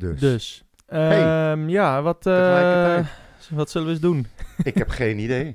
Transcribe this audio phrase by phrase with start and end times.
[0.00, 0.20] Dus.
[0.20, 0.64] Dus.
[0.86, 1.50] Hey.
[1.50, 2.98] Ehm, ja, wat, eh,
[3.50, 4.26] wat zullen we eens doen?
[4.62, 5.54] Ik heb geen idee.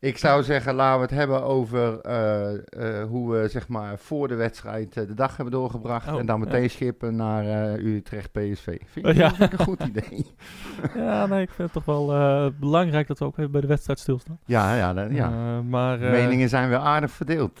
[0.00, 4.28] Ik zou zeggen, laten we het hebben over eh, eh, hoe we zeg maar voor
[4.28, 6.08] de wedstrijd de dag hebben doorgebracht.
[6.08, 6.44] Oh, en dan ja.
[6.44, 8.64] meteen schippen naar Utrecht PSV.
[8.64, 9.32] Vind je Oh, ja.
[9.38, 10.26] dat een goed idee?
[11.04, 13.98] ja, nee, ik vind het toch wel belangrijk dat we ook even bij de wedstrijd
[13.98, 14.38] stilstaan.
[14.46, 15.62] Ja, ja, ja.
[15.62, 17.60] Maar, Meningen zijn weer aardig verdeeld.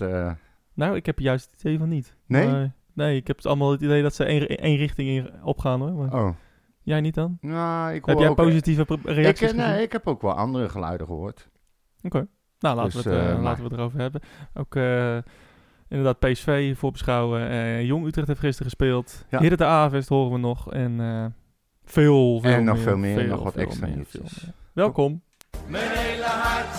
[0.74, 2.14] Nou, ik heb juist het idee van niet.
[2.26, 2.48] Nee?
[2.48, 5.80] Maar- nee, ik heb het allemaal het idee dat ze één, één richting in opgaan
[5.80, 5.92] hoor.
[5.92, 6.30] Maar oh.
[6.82, 7.38] Jij niet dan?
[7.40, 9.70] Nou, ik hoor Heb jij ook, positieve ik, reacties eh, gezien?
[9.72, 11.48] nee, ik heb ook wel andere geluiden gehoord.
[12.02, 12.26] Oké.
[12.58, 14.20] Nou, laten, Dus, we, het, eh, eh, maar- laten we het erover hebben.
[14.54, 15.18] Ook eh,
[15.88, 17.48] inderdaad PSV voorbeschouwen.
[17.48, 19.24] Eh Jong Utrecht heeft gisteren gespeeld.
[19.30, 19.38] Ja.
[19.40, 20.72] Hier de Avest horen we nog.
[20.72, 21.24] En eh,
[21.84, 22.84] veel, veel En nog meer.
[22.84, 24.54] veel meer, nog wat veel extra veel meer.
[24.72, 25.22] Welkom.
[25.66, 26.74] Mijn hele hart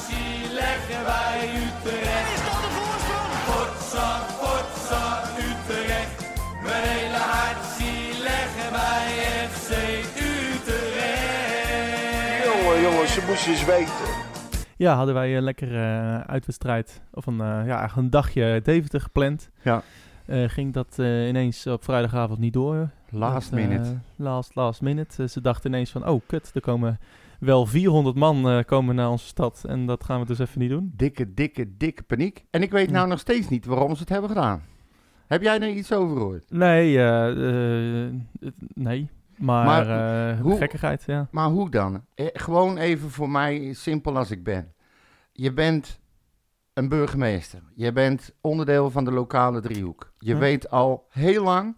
[13.47, 14.27] eens weten.
[14.77, 17.01] Ja, hadden wij een lekkere eh, uitwedstrijd.
[17.13, 19.49] Of een, eh, ja, eigenlijk een dagje Deventer gepland.
[19.61, 19.81] Ja.
[20.25, 22.89] Eh, ging dat eh, ineens op vrijdagavond niet door.
[23.09, 23.97] Last Dat, eh, minute.
[24.15, 25.23] last, last minute.
[25.23, 26.99] Eh, ze dachten ineens van, oh kut, er komen
[27.39, 29.63] wel 400 man eh, komen naar onze stad.
[29.67, 30.93] En dat gaan we dus even niet doen.
[30.95, 32.45] Dikke, dikke, dikke paniek.
[32.51, 32.91] En ik weet Ja.
[32.95, 34.61] nou nog steeds niet waarom ze het hebben gedaan.
[35.27, 36.45] Heb jij er iets over gehoord?
[36.51, 38.13] Nee, eh, eh,
[38.73, 39.09] nee.
[39.39, 41.27] Maar, Maar eh, hoe- gekkigheid, ja.
[41.31, 42.05] Maar hoe dan?
[42.15, 44.73] Eh, gewoon even voor mij, simpel als ik ben.
[45.31, 45.99] Je bent
[46.73, 47.61] een burgemeester.
[47.75, 50.11] Je bent onderdeel van de lokale driehoek.
[50.17, 50.39] Je Ja.
[50.39, 51.77] weet al heel lang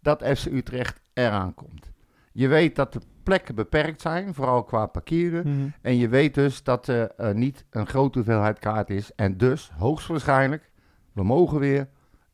[0.00, 1.92] dat FC Utrecht eraan komt.
[2.32, 5.48] Je weet dat de plekken beperkt zijn, vooral qua parkeren.
[5.56, 5.68] Mhm.
[5.82, 9.14] En je weet dus dat er eh, niet een grote hoeveelheid kaart is.
[9.14, 10.70] En dus, hoogstwaarschijnlijk,
[11.12, 11.88] we mogen weer,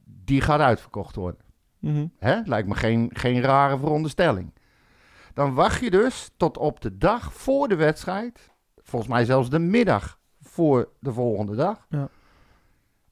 [0.05, 1.41] die gaat uitverkocht worden.
[1.79, 2.07] Mhm.
[2.19, 2.41] Hè?
[2.45, 4.53] Lijkt me geen, geen rare veronderstelling.
[5.35, 8.51] Dan wacht je dus tot op de dag voor de wedstrijd,
[8.83, 12.09] volgens mij zelfs de middag voor de volgende dag, Ja.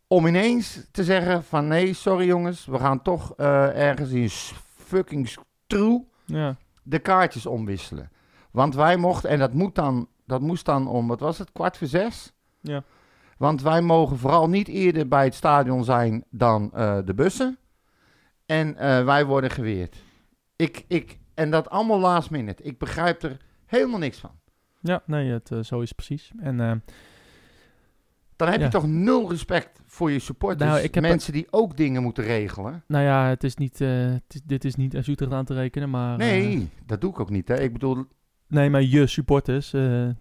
[0.06, 4.28] om ineens te zeggen van nee, sorry jongens, we gaan toch eh, ergens in
[4.76, 6.56] fucking stroe Ja.
[6.82, 8.10] de kaartjes omwisselen.
[8.50, 11.76] Want wij mochten, en dat, moet dan, dat moest dan om, wat was het, kwart
[11.76, 12.32] voor zes?
[12.60, 12.82] Ja.
[13.36, 17.58] Want wij mogen vooral niet eerder bij het stadion zijn dan eh, de bussen.
[18.46, 19.96] En eh, wij worden geweerd.
[20.56, 22.62] Ik, ik, en dat allemaal last minute.
[22.62, 24.30] Ik begrijp er helemaal niks van.
[24.80, 26.30] Ja, nee, het, eh, zo is het precies.
[26.38, 26.72] En eh,
[28.36, 28.64] Dan heb Ja.
[28.64, 30.70] je toch nul respect voor je supporters.
[30.70, 32.84] Nou, ik heb- Mensen die ook dingen moeten regelen.
[32.86, 35.54] nou ja, het is niet, eh, het is- dit is niet als Utrecht aan te
[35.54, 36.16] rekenen, maar...
[36.18, 37.48] Nee, dat doe ik ook niet.
[37.48, 37.60] Hè.
[37.60, 38.04] Ik bedoel,
[38.48, 39.72] nee, maar je supporters.
[39.72, 40.14] eh, eh,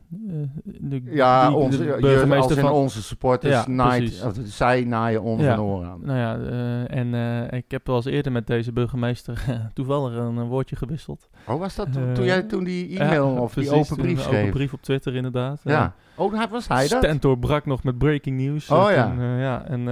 [0.64, 2.72] de, ja, die- onze, de burgemeester in van...
[2.72, 4.22] onze supporters, Ja, naait, precies.
[4.24, 5.58] of zij naaien ons Ja.
[5.58, 6.00] oor aan.
[6.04, 7.14] Nou ja, eh, en
[7.54, 9.44] ik heb wel eens eerder met deze burgemeester
[9.74, 11.30] toevallig een, een woordje gewisseld.
[11.48, 14.40] Oh, was dat toen, toen jij toen die e-mail of die open brief schreef?
[14.40, 15.62] Open brief op Twitter inderdaad.
[15.64, 15.94] Ja.
[16.16, 17.04] Oh, hij- was hij dat?
[17.04, 18.70] Stentor brak nog met breaking news.
[18.70, 19.06] Oh ja.
[19.12, 19.84] toen, ja en,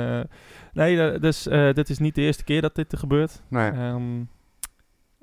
[0.73, 3.41] nee, dus dit is niet de eerste keer dat dit er gebeurt.
[3.47, 3.72] Nee.
[3.72, 4.02] Ehm,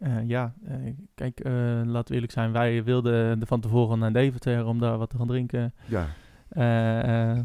[0.02, 0.74] eh, ja, eh,
[1.14, 1.52] kijk, eh,
[1.84, 2.52] laten we eerlijk zijn.
[2.52, 5.74] Wij wilden er van tevoren naar Deventer om daar wat te gaan drinken.
[5.84, 6.06] Ja.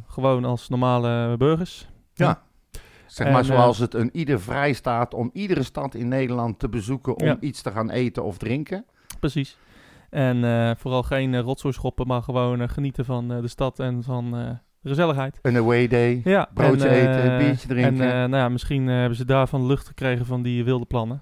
[0.07, 1.87] Gewoon als normale burgers.
[2.13, 2.41] Ja.
[3.05, 6.69] Zeg maar En, zoals het een ieder vrij staat om iedere stad in Nederland te
[6.69, 7.37] bezoeken om Ja.
[7.39, 8.85] iets te gaan eten of drinken.
[9.19, 9.57] Precies.
[10.09, 14.89] En vooral geen uh, rotzooi schoppen, maar gewoon genieten van de stad en van de
[14.89, 15.39] gezelligheid.
[15.41, 16.21] Een away day.
[16.23, 18.11] Ja, Broodje en, eten, biertje drinken.
[18.11, 21.21] En nou ja, misschien hebben ze daarvan lucht gekregen van die wilde plannen.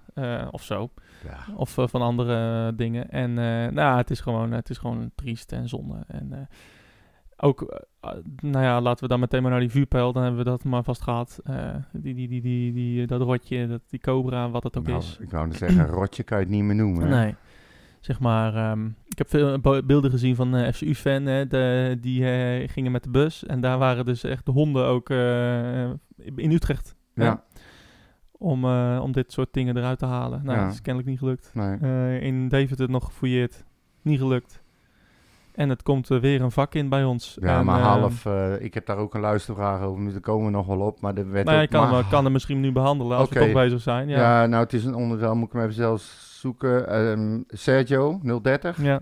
[0.52, 0.90] of zo.
[1.24, 1.56] Ja.
[1.56, 3.10] Of eh, van andere eh, dingen.
[3.10, 6.04] En eh, nou, het is gewoon, het is gewoon triest en zonde.
[6.08, 6.48] En
[7.38, 7.62] ook,
[8.02, 8.12] eh,
[8.42, 10.14] nou ja, laten we dan meteen maar naar die vuurpijl.
[10.14, 11.40] Dan hebben we dat maar vast gehad.
[11.44, 14.98] Eh, die, die, die, die, die, dat rotje, dat, die cobra, wat het ook Nou,
[15.00, 15.18] is.
[15.20, 17.10] ik wou net zeggen, rotje kan je het niet meer noemen.
[17.10, 17.36] Nee.
[18.00, 21.24] Zeg maar, ehm, ik heb veel beelden gezien van eh FCU-fan,
[22.02, 22.24] die
[22.68, 23.46] gingen met de bus.
[23.46, 25.10] En daar waren dus echt de honden ook
[26.36, 26.96] in Utrecht.
[27.14, 27.44] Ja,
[28.38, 30.42] om, eh, om dit soort dingen eruit te halen.
[30.44, 30.64] Nou, Ja.
[30.64, 31.52] dat is kennelijk niet gelukt.
[31.54, 31.78] nee.
[31.82, 33.64] Eh, in Deventer nog gefouilleerd.
[34.02, 34.64] Niet gelukt.
[35.56, 37.38] En het komt eh, weer een vak in bij ons.
[37.42, 38.26] Ja, En, maar half,
[38.60, 41.02] ik heb daar ook een luistervraag over, daar komen we nog wel op.
[41.02, 43.40] Maar er werd Nou, ook kan, maar- kan hem misschien nu behandelen als Oké.
[43.40, 44.08] we toch bezig zijn.
[44.08, 44.18] Ja.
[44.42, 44.46] Ja.
[44.46, 46.88] nou, het is een onderdeel, moet ik hem even zelfs zoeken.
[46.90, 48.82] Ehm, Sergio, 030.
[48.82, 49.02] Ja.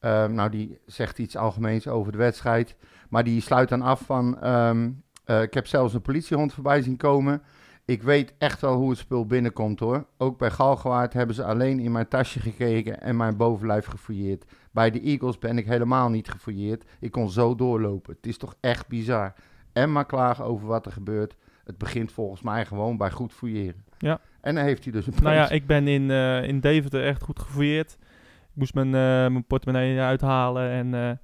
[0.00, 2.76] Ehm, nou, die zegt iets algemeens over de wedstrijd.
[3.08, 4.40] Maar die sluit dan af van...
[4.40, 4.90] ehm,
[5.24, 7.42] eh, ik heb zelfs een politiehond voorbij zien komen.
[7.90, 10.06] Ik weet echt wel hoe het spul binnenkomt hoor.
[10.18, 14.44] Ook bij Galgenwaard hebben ze alleen in mijn tasje gekeken en mijn bovenlijf gefouilleerd.
[14.70, 16.84] Bij de Eagles ben ik helemaal niet gefouilleerd.
[17.00, 18.14] Ik kon zo doorlopen.
[18.14, 19.34] Het is toch echt bizar.
[19.72, 21.36] En maar klagen over wat er gebeurt.
[21.64, 23.84] het begint volgens mij gewoon bij goed fouilleren.
[23.98, 24.20] Ja.
[24.40, 25.52] En dan heeft hij dus een Nou ja, punt.
[25.60, 27.96] ik ben in, eh, in Deventer echt goed gefouilleerd.
[28.40, 30.70] Ik moest mijn, eh, mijn portemonnee uithalen.
[30.70, 31.16] En eh,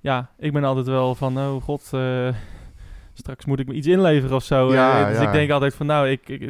[0.00, 1.90] ja, ik ben altijd wel van, oh god,
[3.18, 4.72] straks moet ik me iets inleveren of zo.
[4.72, 5.26] Ja, Eh, dus ja.
[5.26, 6.40] ik denk altijd van, nou, ik, ik,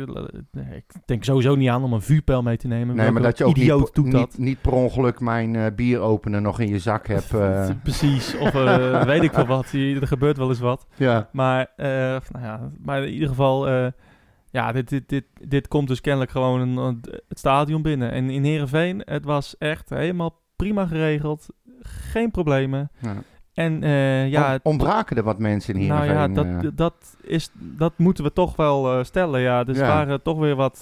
[0.51, 2.97] nee, ik denk sowieso niet aan om een vuurpijl mee te nemen.
[2.97, 4.05] Nee, maar dat je ook niet, doet dat.
[4.05, 7.35] niet, niet per ongeluk mijn eh bieropener nog in je zak hebt.
[7.35, 7.69] eh.
[7.83, 9.67] Precies, of eh, weet ik wel wat.
[9.67, 10.87] Hier- Er gebeurt wel eens wat.
[10.97, 11.29] ja.
[11.33, 11.89] Maar, eh,
[12.31, 13.87] nou ja, maar in ieder geval, eh,
[14.51, 18.11] ja, dit, dit, dit, dit komt dus kennelijk gewoon een- het stadion binnen.
[18.13, 21.47] En in Heerenveen, het was echt helemaal prima geregeld.
[21.81, 22.91] Geen problemen.
[23.01, 23.15] ja.
[23.57, 26.61] En eh, ja, Om- ontbraken er wat mensen in nou ja, dat, eh?
[26.75, 29.41] dat, is, dat moeten we toch wel eh, stellen.
[29.41, 29.87] Ja, dus Ja.
[29.87, 30.81] waren toch weer wat,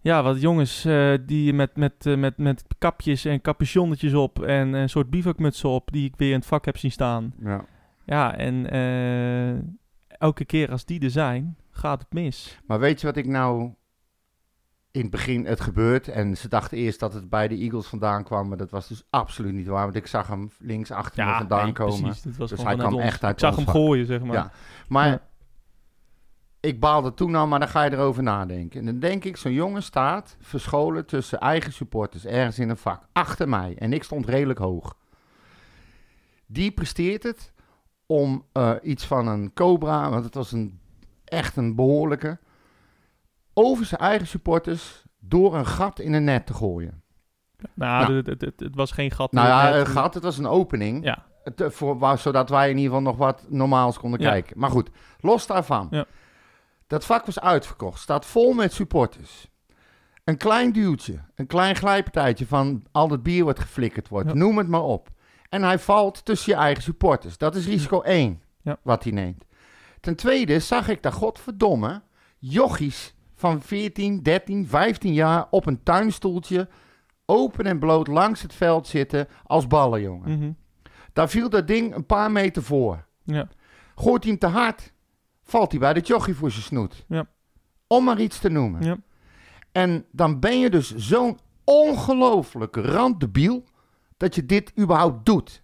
[0.00, 0.86] ja, wat jongens
[1.26, 6.04] die met, met, met, met kapjes en capuchonnetjes op en een soort bivakmutsen op, die
[6.04, 7.34] ik weer in het vak heb zien staan.
[7.42, 7.64] ja.
[8.04, 8.66] Ja, en
[10.08, 12.60] elke keer als die er zijn, gaat het mis.
[12.66, 13.72] Maar weet je wat ik nou...
[14.90, 16.08] In het begin, het gebeurt.
[16.08, 18.48] En ze dachten eerst dat het bij de Eagles vandaan kwam.
[18.48, 19.84] Maar dat was dus absoluut niet waar.
[19.84, 22.00] Want ik zag hem links achter me vandaan nee, komen.
[22.02, 22.22] precies.
[22.22, 23.02] Dit was Dus hij kwam ons.
[23.02, 23.74] echt uit Ik zag hem vak.
[23.74, 24.34] gooien, zeg maar.
[24.36, 24.50] Ja.
[24.88, 25.20] Maar Ja.
[26.60, 28.80] ik baalde toen al, maar dan ga je erover nadenken.
[28.80, 33.02] En dan denk ik, zo'n jongen staat verscholen tussen eigen supporters, ergens in een vak,
[33.12, 33.74] achter mij.
[33.78, 34.96] En ik stond redelijk hoog.
[36.46, 37.52] Die presteert het
[38.06, 40.80] om eh, iets van een Cobra, want het was een,
[41.24, 42.38] echt een behoorlijke,
[43.64, 47.02] over zijn eigen supporters door een gat in een net te gooien.
[47.58, 48.16] Nou, Nou.
[48.16, 49.32] Het, het, het, het was geen gat.
[49.32, 51.04] in Nou ja, een gat, het was een opening.
[51.04, 54.30] Ja, Het, eh, voor, waar- zodat wij in ieder geval nog wat normaals konden Ja.
[54.30, 54.58] kijken.
[54.58, 54.90] Maar goed,
[55.20, 55.86] los daarvan.
[55.90, 56.04] Ja.
[56.86, 58.00] Dat vak was uitverkocht.
[58.00, 59.48] Staat vol met supporters.
[60.24, 61.18] Een klein duwtje.
[61.34, 64.28] Een klein glijpartijtje van al het bier wat geflikkerd wordt.
[64.28, 64.34] Ja.
[64.34, 65.08] Noem het maar op.
[65.48, 67.38] En hij valt tussen je eigen supporters.
[67.38, 68.76] Dat is risico 1 Ja.
[68.82, 69.44] wat hij neemt.
[70.00, 72.02] Ten tweede zag ik daar godverdomme
[72.38, 76.68] jochies van 14, 13, 15 jaar op een tuinstoeltje
[77.26, 80.38] open en bloot langs het veld zitten als ballenjongen.
[80.38, 80.50] mhm.
[81.12, 83.06] Daar viel dat ding een paar meter voor.
[83.24, 83.48] ja.
[83.94, 84.92] Gooit hij hem te hard,
[85.42, 87.04] valt hij bij de jochie voor zijn snoet.
[87.08, 87.26] Ja.
[87.86, 88.82] Om maar iets te noemen.
[88.82, 88.96] ja.
[89.72, 93.64] En dan ben je dus zo'n ongelooflijke randdebiel
[94.16, 95.62] dat je dit überhaupt doet.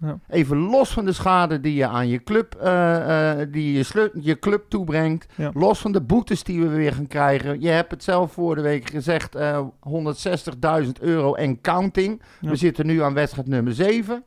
[0.00, 0.18] Ja.
[0.28, 4.10] Even los van de schade die je aan je club, eh, eh, die je, slu-
[4.20, 5.26] je club toebrengt.
[5.34, 5.50] Ja.
[5.54, 7.60] Los van de boetes die we weer gaan krijgen.
[7.60, 12.22] Je hebt het zelf voor de week gezegd, eh 160.000 euro en counting.
[12.40, 12.50] Ja.
[12.50, 14.24] We zitten nu aan wedstrijd nummer 7.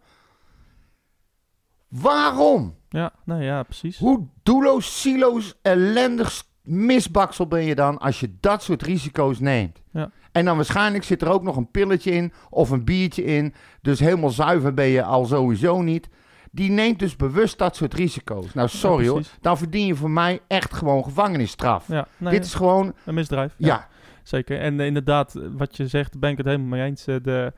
[1.88, 2.76] Waarom?
[2.90, 3.98] Ja, nou ja, precies.
[3.98, 9.82] Hoe doelloos, siloos, ellendig misbaksel ben je dan als je dat soort risico's neemt?
[9.92, 10.12] Ja.
[10.32, 13.54] En dan waarschijnlijk zit er ook nog een pilletje in of een biertje in.
[13.82, 16.10] Dus helemaal zuiver ben je al sowieso niet.
[16.52, 18.54] Die neemt dus bewust dat soort risico's.
[18.54, 19.22] Nou, sorry hoor.
[19.42, 21.88] Dan verdien je voor mij echt gewoon gevangenisstraf.
[21.88, 23.54] Ja, nee, Dit is gewoon, een misdrijf.
[23.58, 23.90] ja,
[24.24, 24.60] Zeker.
[24.60, 27.08] En eh, inderdaad, wat je zegt, ben ik het helemaal mee eens.
[27.08, 27.54] Eh, de,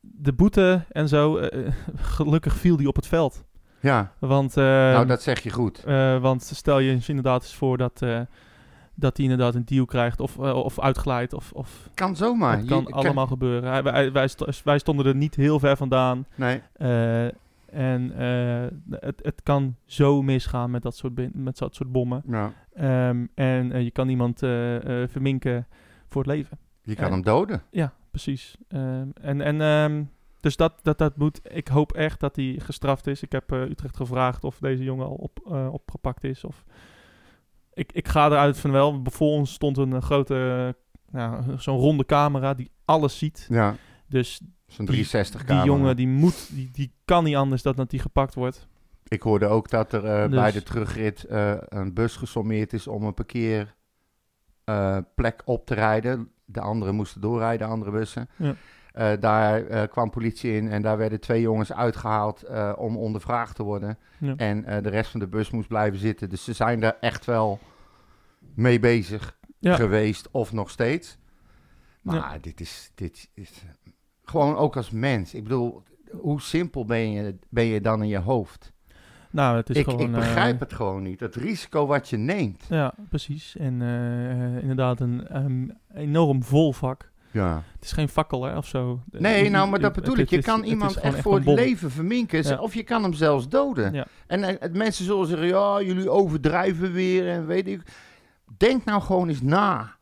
[0.00, 3.44] de boete en zo, eh, gelukkig viel die op het veld.
[3.80, 4.12] ja.
[4.18, 5.82] Want, nou, dat zeg je goed.
[6.20, 8.02] want stel je inderdaad eens voor dat,
[8.96, 11.32] dat hij inderdaad een deal krijgt of, eh, of uitglijdt.
[11.34, 12.56] Of, of Kan zomaar.
[12.58, 13.70] dat kan Je- allemaal gebeuren.
[13.70, 16.26] Hij- wij, wij, sto- wij stonden er niet heel ver vandaan.
[16.34, 17.24] Nee, Eh,
[17.66, 18.66] en eh,
[19.00, 22.22] het, het kan zo misgaan met dat soort, met dat soort bommen.
[22.24, 24.38] nou, Ehm, en je kan iemand
[25.06, 25.66] verminken
[26.08, 26.58] voor het leven.
[26.82, 27.12] je kan Ja.
[27.12, 27.62] hem doden.
[27.70, 28.56] Ja, precies.
[28.68, 30.04] Ehm, en en ehm,
[30.40, 31.40] dus dat, dat, dat moet.
[31.54, 33.22] Ik hoop echt dat hij gestraft is.
[33.22, 35.38] Ik heb Utrecht gevraagd of deze jongen al op,
[35.70, 36.44] opgepakt is.
[36.44, 36.64] Of...
[37.76, 39.00] Ik, ik ga eruit van wel.
[39.04, 40.74] Voor ons stond een eh, grote,
[41.10, 43.46] nou, zo'n ronde camera die alles ziet.
[43.50, 43.76] Ja,
[44.08, 45.66] Dus zo'n Die- 360 die camera.
[45.66, 48.66] jongen die moet, die, die kan niet anders dan dat hij gepakt wordt.
[49.08, 51.24] Ik hoorde ook dat er eh, Dus- bij de terugrit
[51.68, 56.30] een bus gesommeerd is om een parkeerplek op te rijden.
[56.44, 58.28] De anderen moesten doorrijden, andere bussen.
[58.36, 58.54] Ja.
[58.96, 63.56] Eh, daar eh, kwam politie in en daar werden twee jongens uitgehaald eh, om ondervraagd
[63.56, 63.98] te worden.
[64.18, 64.34] Ja.
[64.36, 66.28] En de rest van de bus moest blijven zitten.
[66.28, 67.58] Dus ze zijn daar echt wel
[68.54, 69.74] mee bezig Ja.
[69.74, 71.18] geweest of nog steeds.
[72.02, 73.64] Maar dit, is, dit is
[74.24, 75.34] gewoon ook als mens.
[75.34, 78.72] Ik bedoel, hoe simpel ben je, ben je dan in je hoofd?
[79.30, 80.00] Nou, het is ik, gewoon...
[80.00, 81.20] ik begrijp het gewoon niet.
[81.20, 82.64] Het risico wat je neemt.
[82.68, 83.56] Ja, precies.
[83.56, 83.82] En
[84.60, 87.14] inderdaad een enorm vol vak.
[87.36, 87.62] Ja.
[87.74, 89.00] Het is geen fakkel hè, of zo.
[89.10, 90.30] Nee, nou, maar dat bedoel ik.
[90.30, 92.42] Je is- kan iemand echt voor het leven verminken.
[92.42, 92.58] Ja.
[92.58, 93.92] Of je kan hem zelfs doden.
[93.92, 94.06] Ja.
[94.26, 97.80] En eh, mensen zullen zeggen, ja, jullie overdrijven weer en weet ik.
[98.56, 99.94] Denk nou gewoon eens na.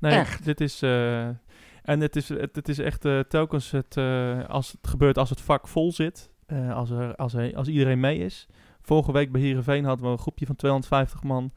[0.00, 0.44] Nee, Echt.
[0.44, 0.82] dit is...
[0.82, 1.26] eh,
[1.82, 3.96] en het is, het, het is echt eh, telkens het,
[4.48, 6.30] als het gebeurt als het vak vol zit.
[6.72, 8.46] als, er, als, er, als iedereen mee is.
[8.82, 11.52] vorige week bij Heerenveen hadden we een groepje van 250 man.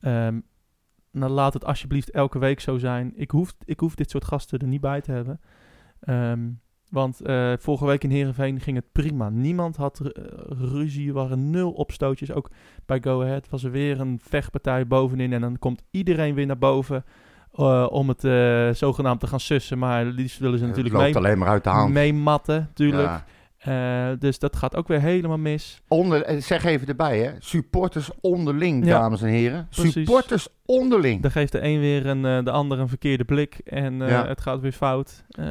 [0.00, 0.40] Ehm,
[1.12, 3.12] nou, laat het alsjeblieft elke week zo zijn.
[3.16, 5.40] Ik hoef, ik hoef dit soort gasten er niet bij te hebben.
[6.00, 6.40] Ehm,
[6.90, 9.28] want eh, vorige week in Heerenveen ging het prima.
[9.28, 12.32] Niemand had eh, ruzie, er waren nul opstootjes.
[12.32, 12.50] Ook
[12.86, 15.32] bij Go Ahead was er weer een vechtpartij bovenin.
[15.32, 17.04] En dan komt iedereen weer naar boven
[17.52, 18.20] eh, om het
[18.76, 19.78] zogenaamd te gaan sussen.
[19.78, 21.92] Maar liefst willen ze natuurlijk mee, alleen maar uit de hand.
[21.92, 23.08] meematten, natuurlijk.
[23.08, 23.24] Ja.
[23.58, 25.80] Eh, dus dat gaat ook weer helemaal mis.
[25.88, 27.30] Onder, eh, zeg even erbij, hè.
[27.38, 29.66] Supporters onderling, Ja, dames en heren.
[29.70, 29.92] precies.
[29.92, 31.22] Supporters onderling.
[31.22, 34.26] Dan geeft de een weer een, eh, de ander een verkeerde blik en Ja.
[34.26, 35.24] het gaat weer fout.
[35.28, 35.46] Eh,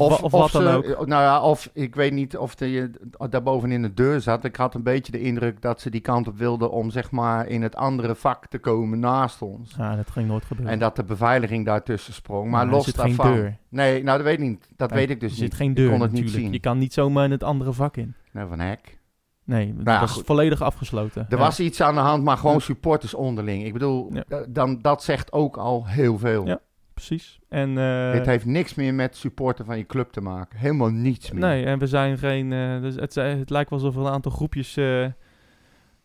[0.00, 1.06] of, of wat ze- dan ook.
[1.06, 2.90] Nou ja, of ik weet niet of de,
[3.30, 4.44] daar bovenin de deur zat.
[4.44, 7.46] Ik had een beetje de indruk dat ze die kant op wilden om zeg maar
[7.46, 9.74] in het andere vak te komen naast ons.
[9.78, 10.72] Ja, dat ging nooit gebeuren.
[10.72, 12.50] En dat de beveiliging daartussen sprong.
[12.50, 13.26] Maar er los zit daarvan.
[13.26, 13.56] geen deur.
[13.68, 14.68] Nee, nou dat weet ik niet.
[14.76, 15.50] Dat weet ik dus er niet.
[15.50, 16.44] zit geen Ik deur kon het niet natuurlijk.
[16.44, 16.52] zien.
[16.52, 18.14] Je kan niet zomaar in het andere vak in.
[18.32, 19.00] Nou, van hek.
[19.44, 20.24] Nee, dat was goed.
[20.26, 21.26] volledig afgesloten.
[21.28, 21.42] Er Ja.
[21.44, 23.64] was iets aan de hand, maar gewoon supporters onderling.
[23.64, 26.46] Ik bedoel, da- dan, dat zegt ook al heel veel.
[26.46, 26.60] Ja.
[27.06, 27.40] Precies.
[27.48, 30.58] En, eh, Dit heeft niks meer met supporter van je club te maken.
[30.58, 31.40] Helemaal niets meer.
[31.40, 32.52] Nee, en we zijn geen...
[32.52, 35.06] eh, dus het, het lijkt wel alsof er een aantal groepjes eh,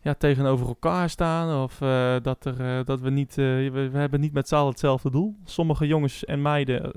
[0.00, 1.62] ja, tegenover elkaar staan.
[1.62, 3.30] Of eh, dat, er, eh, dat we niet...
[3.30, 5.36] eh, we, we hebben niet met z'n allen hetzelfde doel.
[5.44, 6.84] Sommige jongens en meiden...
[6.84, 6.90] eh,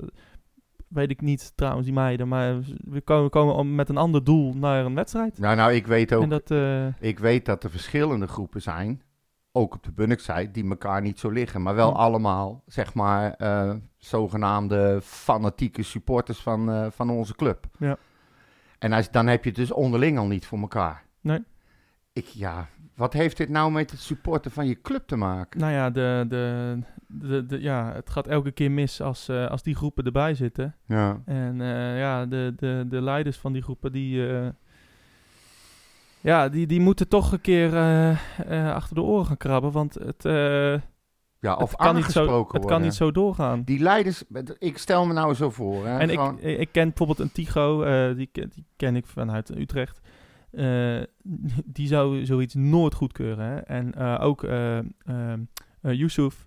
[0.88, 2.28] weet ik niet trouwens, die meiden.
[2.28, 2.58] Maar
[2.90, 5.38] we komen, komen om- met een ander doel naar een wedstrijd.
[5.38, 6.50] Nou, nou, ik weet ook En dat...
[6.50, 9.02] eh, Ik weet dat er verschillende groepen zijn,
[9.52, 11.62] ook op de Bunnik-site, die elkaar niet zo liggen.
[11.62, 13.72] Maar wel allemaal, zeg maar, eh,
[14.04, 17.66] zogenaamde fanatieke supporters van, eh, van onze club.
[17.78, 17.96] Ja.
[18.78, 21.04] En als, dan heb je het dus onderling al niet voor elkaar.
[21.20, 21.44] Nee.
[22.12, 25.60] Ik, ja, wat heeft dit nou met het supporten van je club te maken?
[25.60, 29.62] Nou ja, de, de, de, de- ja, het gaat elke keer mis als, eh, als
[29.62, 30.76] die groepen erbij zitten.
[30.86, 31.22] Ja.
[31.24, 34.22] En eh, ja, de, de, de leiders van die groepen, die,
[36.20, 37.76] ja, die, die moeten toch een keer
[38.48, 39.72] achter de oren gaan krabben.
[39.72, 40.24] Want het,
[41.42, 42.64] ja, of het, kan, niet zo, het worden.
[42.68, 43.62] kan niet zo doorgaan.
[43.62, 44.24] Die leiders,
[44.58, 45.86] ik stel me nou zo voor.
[45.86, 49.06] Hè, En ik, gewoon- ik ken bijvoorbeeld een Tigo, eh, die, ken- die ken ik
[49.06, 50.00] vanuit Utrecht.
[50.50, 51.00] Eh,
[51.64, 53.44] die zou zoiets nooit goedkeuren.
[53.46, 53.56] Hè?
[53.56, 54.84] En eh, ook eh eh,
[55.82, 56.46] eh, Yusuf,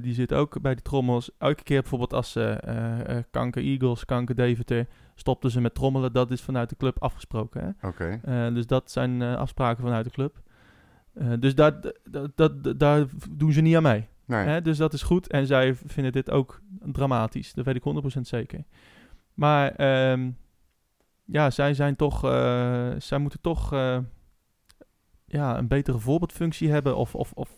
[0.00, 1.30] die zit ook bij die trommels.
[1.38, 6.12] Elke keer bijvoorbeeld als ze Kanker Eagles, Kanker Deventer, stopten ze met trommelen.
[6.12, 7.76] Dat is vanuit de club afgesproken.
[8.22, 8.52] Hè?
[8.52, 10.38] Dus dat zijn afspraken vanuit de club.
[11.14, 14.08] Eh, dus daar, dat, dat, daar doen ze niet aan mee.
[14.24, 14.46] Nee.
[14.46, 15.28] Hè, dus dat is goed.
[15.28, 16.60] En zij vinden dit ook
[16.92, 17.52] dramatisch.
[17.52, 18.64] Dat weet ik 100% zeker.
[19.34, 20.30] Maar ehm,
[21.24, 22.24] ja, zij zijn toch.
[22.24, 23.98] eh, zij moeten toch eh,
[25.26, 26.96] ja, een betere voorbeeldfunctie hebben.
[26.96, 27.50] Of, of, of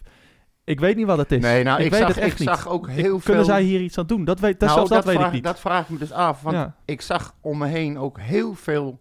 [0.64, 1.42] ik weet niet wat het is.
[1.42, 2.48] Nee, nou, ik, weet zag, het echt ik niet.
[2.48, 3.18] zag ook heel veel...
[3.18, 4.24] Kunnen zij hier iets aan doen?
[4.24, 5.44] Dat weet, dat, Nou, zelfs dat, weet vraag, ik niet.
[5.44, 6.76] Dat vraag ik me dus af, want ja.
[6.84, 9.00] ik zag om me heen ook heel veel,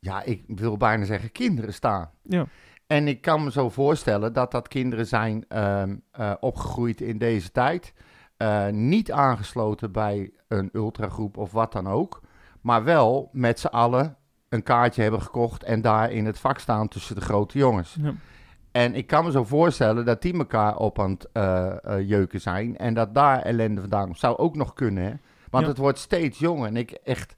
[0.00, 2.10] ja, ik wil bijna zeggen kinderen staan.
[2.22, 2.46] Ja.
[2.90, 7.50] En ik kan me zo voorstellen dat dat kinderen zijn ehm, eh, opgegroeid in deze
[7.52, 7.92] tijd.
[8.36, 12.20] eh, niet aangesloten bij een ultragroep of wat dan ook.
[12.60, 14.16] Maar wel met z'n allen
[14.48, 17.96] een kaartje hebben gekocht en daar in het vak staan tussen de grote jongens.
[18.02, 18.14] Ja.
[18.72, 21.74] En ik kan me zo voorstellen dat die elkaar op aan het eh,
[22.08, 22.76] jeuken zijn.
[22.76, 24.18] En dat daar ellende vandaan komt.
[24.18, 25.12] Zou ook nog kunnen, hè?
[25.50, 25.70] Want Ja.
[25.70, 26.66] het wordt steeds jonger.
[26.68, 27.34] En ik echt...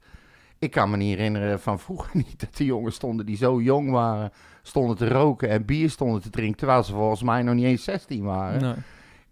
[0.59, 3.91] Ik kan me niet herinneren van vroeger niet dat die jongens stonden die zo jong
[3.91, 4.31] waren.
[4.65, 6.57] Stonden te roken en bier stonden te drinken.
[6.57, 8.61] Terwijl ze volgens mij nog niet eens 16 waren.
[8.61, 8.73] Nee.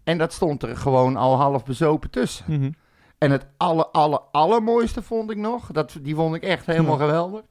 [0.04, 2.44] En dat stond er gewoon al half bezopen tussen.
[2.48, 2.70] Mhm.
[3.18, 5.66] En het aller, aller, allermooiste vond ik nog.
[5.72, 7.04] Dat, die vond ik echt helemaal Ja.
[7.04, 7.42] geweldig.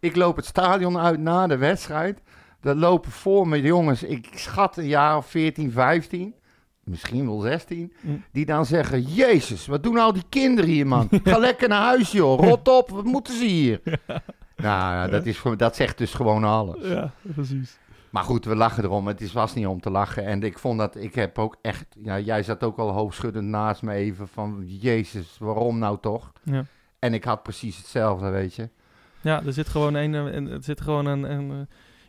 [0.00, 2.20] Ik loop het stadion uit na de wedstrijd.
[2.60, 6.34] Er lopen voor me jongens, ik schat een jaar of 14, 15.
[6.84, 7.92] Misschien wel 16.
[8.00, 8.24] Mm.
[8.32, 11.08] Die dan zeggen, Jezus, wat doen al die kinderen hier man?
[11.24, 13.80] Ga lekker naar huis joh, rot op, wat moeten ze hier?
[14.56, 16.86] Nou, dat, is, dat zegt dus gewoon alles.
[16.88, 17.78] Ja, precies.
[18.10, 19.06] Maar goed, we lachen erom.
[19.06, 20.24] Het is, was niet om te lachen.
[20.24, 23.82] En ik vond dat, ik heb ook echt, ja, jij zat ook al hoofdschuddend naast
[23.82, 26.32] me even van, Jezus, waarom nou toch?
[26.42, 26.64] Ja.
[26.98, 28.68] En ik had precies hetzelfde, weet je.
[29.20, 31.56] Ja, er zit gewoon, een, eh, er zit gewoon een, een, eh,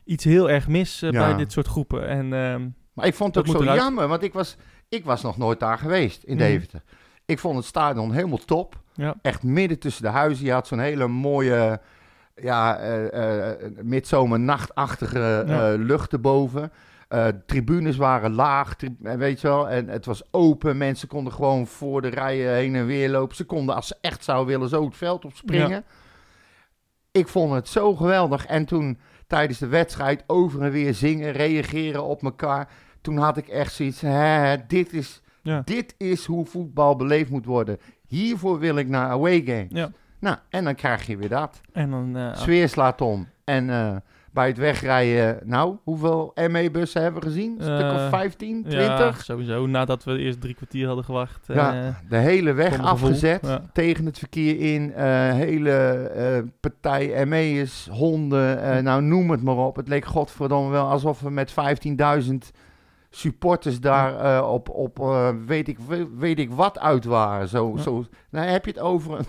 [0.03, 1.25] iets heel erg mis eh, Ja.
[1.27, 2.07] bij dit soort groepen.
[2.07, 3.79] En ehm, Maar ik vond het ook zo eruit.
[3.79, 4.57] jammer, want ik was,
[4.89, 6.43] ik was nog nooit daar geweest in Mhm.
[6.45, 6.81] Deventer.
[7.25, 8.79] Ik vond het stadion helemaal top.
[8.93, 10.45] ja, Echt midden tussen de huizen.
[10.45, 11.79] Je had zo'n hele mooie,
[12.35, 15.71] ja, eh eh midzomernachtachtige Ja.
[15.71, 16.71] eh, lucht erboven.
[17.07, 19.69] Eh, tribunes waren laag, tri- weet je wel.
[19.69, 20.77] En het was open.
[20.77, 23.35] Mensen konden gewoon voor de rijen heen en weer lopen.
[23.35, 25.69] Ze konden, als ze echt zouden willen, zo het veld op springen.
[25.69, 25.83] Ja.
[27.11, 28.45] Ik vond het zo geweldig.
[28.45, 32.69] En toen tijdens de wedstrijd over en weer zingen, reageren op elkaar.
[33.01, 35.61] Toen had ik echt zoiets, hè, dit, is, ja.
[35.65, 37.77] dit is hoe voetbal beleefd moet worden.
[38.07, 39.67] Hiervoor wil ik naar away games.
[39.69, 39.91] Ja.
[40.25, 41.61] Nou, en dan krijg je weer dat.
[41.73, 43.27] En dan, eh, Sfeer slaat om.
[43.43, 43.95] En, eh,
[44.31, 47.55] bij het wegrijden, nou, hoeveel ME-bussen hebben we gezien?
[47.57, 49.17] Een stuk of Eh, 15, 20?
[49.17, 49.65] Ja, sowieso.
[49.67, 51.49] Nadat we eerst drie kwartier hadden gewacht.
[51.49, 53.61] eh, Ja, de hele weg afgezet, Ja.
[53.73, 59.57] tegen het verkeer in, eh, hele eh, partij ME'ers, honden, eh, nou noem het maar
[59.57, 59.75] op.
[59.75, 62.51] Het leek godverdomme wel alsof we met 15.000
[63.09, 65.77] supporters daar eh, op, op eh, weet, ik,
[66.17, 67.47] weet ik wat uit waren.
[67.47, 67.81] Zo, Ja.
[67.81, 69.25] zo, nou heb je het over een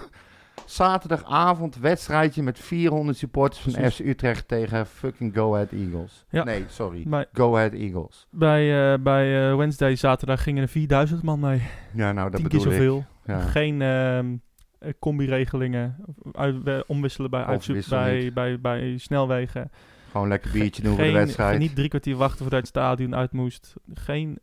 [0.64, 3.94] zaterdagavond wedstrijdje met 400 supporters van Precies.
[3.94, 6.24] FC Utrecht tegen fucking Go Ahead Eagles.
[6.30, 6.44] Ja.
[6.44, 7.02] Nee, sorry.
[7.06, 8.26] Bij, Go Ahead Eagles.
[8.30, 11.62] bij, eh, bij eh, Wednesday zaterdag gingen er 4000 man mee.
[11.92, 12.78] Ja, nou dat Tien keer bedoel ik.
[12.78, 13.04] zoveel.
[13.26, 13.40] Ja.
[13.40, 15.96] Geen eh, combi-regelingen.
[16.32, 19.70] Uit, omwisselen bij, Omwissel bij, bij, bij snelwegen.
[20.10, 21.58] Gewoon lekker biertje doen voor de wedstrijd.
[21.58, 23.74] Niet drie kwartier wachten voordat het stadion uit moest.
[23.94, 24.38] Geen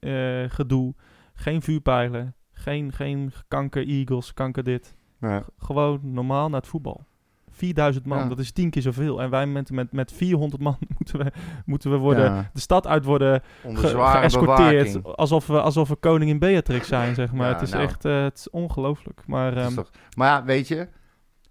[0.48, 0.94] gedoe.
[1.34, 2.36] Geen vuurpijlen.
[2.52, 4.96] Geen, geen kanker Eagles, kanker dit.
[5.30, 5.44] Ja.
[5.58, 7.04] Gewoon normaal naar het voetbal.
[7.50, 8.28] 4000 man, Ja.
[8.28, 9.22] dat is tien keer zoveel.
[9.22, 11.32] En wij met, met, met 400 man moeten we,
[11.66, 13.42] moeten we worden, Ja, de stad uit worden
[13.74, 15.04] ge- geëscorteerd.
[15.04, 17.48] Alsof we, alsof we koningin Beatrix zijn, zeg maar.
[17.48, 17.84] Ja, het is nou.
[17.84, 19.22] echt eh, het is ongelooflijk.
[19.28, 20.88] Maar ehm, toch- Maar ja, weet je,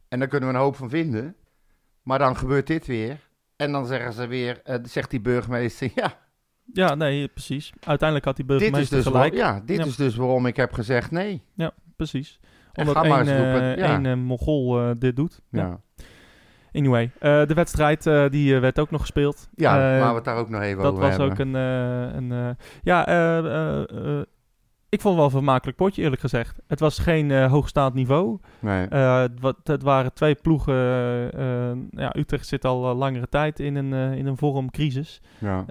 [0.08, 1.34] en daar kunnen we een hoop van vinden.
[2.02, 3.30] Maar dan gebeurt dit weer.
[3.56, 6.12] En dan zeggen ze weer, eh, zegt die burgemeester, ja,
[6.72, 7.72] ja, nee, precies.
[7.80, 9.34] Uiteindelijk had die dit is, burgemeester dus gelijk.
[9.34, 9.84] waar- ja, dit Ja.
[9.84, 11.42] is dus waarom ik heb gezegd nee.
[11.96, 12.40] Precies.
[12.74, 14.02] Omdat ga maar één, eh, ja.
[14.02, 15.40] één, Mongool eh, dit doet.
[15.50, 15.80] Ja.
[16.72, 19.48] Anyway, de wedstrijd die werd ook nog gespeeld.
[19.54, 21.30] ja waar we het daar ook nog even dat over was hebben.
[21.30, 21.54] ook een...
[22.30, 23.06] een ja,
[24.88, 26.58] ik vond het wel een vermakelijk potje, eerlijk gezegd.
[26.66, 28.38] Het was geen hoogstaand niveau.
[28.60, 28.86] Nee.
[28.88, 30.74] Het, wa- het waren twee ploegen.
[31.90, 35.20] ja, Utrecht zit al langere tijd in een, in een vormcrisis.
[35.38, 35.64] ja.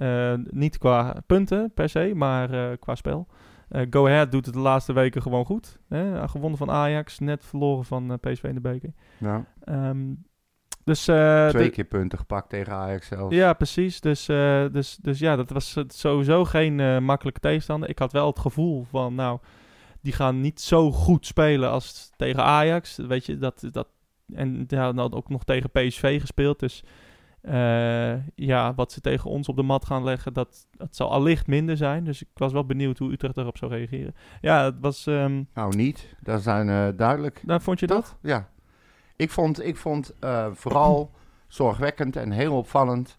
[0.50, 3.28] Niet qua punten per se, maar qua spel.
[3.72, 5.80] Eh, Go Ahead doet het de laatste weken gewoon goed.
[5.90, 6.28] Hè?
[6.28, 8.94] Gewonnen van Ajax, net verloren van eh, PSV in de beker.
[9.18, 9.46] ja.
[9.64, 10.14] Ehm,
[10.84, 13.36] dus, eh, Twee keer punten gepakt tegen Ajax zelfs.
[13.36, 14.02] ja, precies.
[14.02, 14.26] Dus,
[14.72, 17.90] dus, dus ja, dat was sowieso geen makkelijke tegenstander.
[17.90, 19.40] Ik had wel het gevoel van, nou,
[20.02, 22.98] die gaan niet zo goed spelen als tegen Ajax.
[22.98, 23.88] Weet je, dat, dat,
[24.34, 26.60] en ja, dan ook nog tegen PSV gespeeld.
[26.60, 26.84] Dus
[27.42, 31.48] eh, ja, wat ze tegen ons op de mat gaan leggen, dat, dat zal allicht
[31.48, 32.04] minder zijn.
[32.04, 34.16] Dus ik was wel benieuwd hoe Utrecht erop zou reageren.
[34.42, 35.08] Ja, het was...
[35.08, 36.16] ehm Nou, niet.
[36.20, 37.42] Dat zijn eh, duidelijk.
[37.46, 38.18] nou, vond je dat?
[38.22, 38.50] Ja.
[39.16, 41.12] Ik vond, ik vond eh, vooral
[41.48, 43.18] zorgwekkend en heel opvallend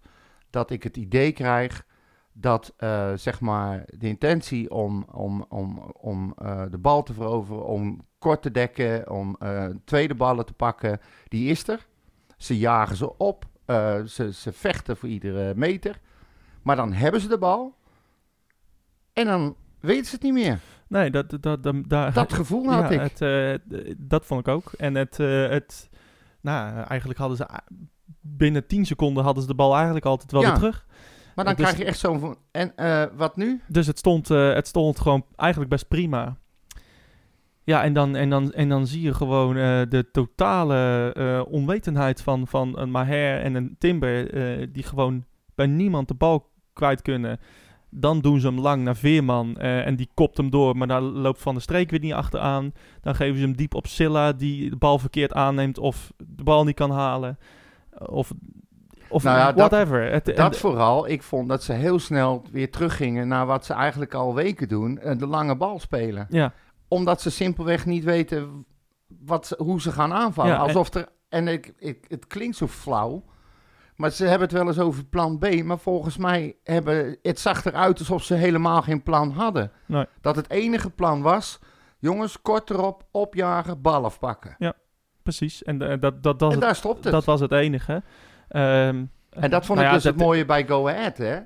[0.51, 1.87] dat ik het idee krijg
[2.33, 2.75] dat
[3.15, 6.35] zeg maar de intentie om, om, om, om
[6.71, 9.39] de bal te veroveren, om kort te dekken, om
[9.85, 11.87] tweede ballen te pakken, die is er.
[12.37, 16.01] Ze jagen ze op, eh, ze, ze vechten voor iedere meter,
[16.63, 17.75] maar dan hebben ze de bal
[19.13, 20.59] en dan weten ze het niet meer.
[20.89, 23.01] Nee, dat, dat, dat, Dat gevoel had ja, ik.
[23.01, 24.73] Het, eh, dat vond ik ook.
[24.73, 25.91] En het, eh, het
[26.41, 27.47] nou, eigenlijk hadden ze
[28.21, 30.49] binnen 10 seconden hadden ze de bal eigenlijk altijd wel Ja.
[30.49, 30.87] weer terug.
[31.35, 32.37] Maar dan dus- krijg je echt zo'n...
[32.51, 32.73] En
[33.17, 33.61] wat nu?
[33.69, 36.37] Dus het stond, het stond gewoon eigenlijk best prima.
[37.65, 42.23] Ja, en dan, en dan, en dan zie je gewoon eh, de totale eh, onwetendheid
[42.23, 47.03] van, van een Maher en een Timber, eh, die gewoon bij niemand de bal kwijt
[47.03, 47.39] kunnen.
[47.91, 51.43] Dan doen ze hem lang naar Veerman en die kopt hem door, maar daar loopt
[51.43, 52.73] Van der Streek weer niet achteraan.
[53.01, 56.65] Dan geven ze hem diep op Silla, die de bal verkeerd aanneemt of de bal
[56.65, 57.39] niet kan halen.
[57.99, 58.33] Of,
[59.09, 60.11] of Nou ja, dat- whatever.
[60.13, 61.09] Het- Dat vooral.
[61.09, 64.95] Ik vond dat ze heel snel weer teruggingen naar wat ze eigenlijk al weken doen.
[65.19, 66.27] de lange bal spelen.
[66.31, 66.53] ja,
[66.93, 68.67] Omdat ze simpelweg niet weten
[69.25, 70.53] wat ze- hoe ze gaan aanvallen.
[70.53, 71.09] Ja, Alsof er...
[71.29, 73.25] En ik, ik, het klinkt zo flauw.
[73.97, 75.63] Maar ze hebben het wel eens over plan B.
[75.63, 77.19] Maar volgens mij hebben...
[77.23, 79.71] Het zag eruit alsof ze helemaal geen plan hadden.
[79.87, 80.07] Nee.
[80.21, 81.59] Dat het enige plan was...
[81.99, 84.75] Jongens, kort erop, opjagen, bal afpakken.
[85.23, 85.63] precies.
[85.63, 87.13] En eh, dat, dat, dat, en daar stopt het.
[87.13, 88.03] Dat was het enige.
[88.49, 91.39] Ehm, En dat vond nou ik ja, dus het mooie bij Go Ahead, hè.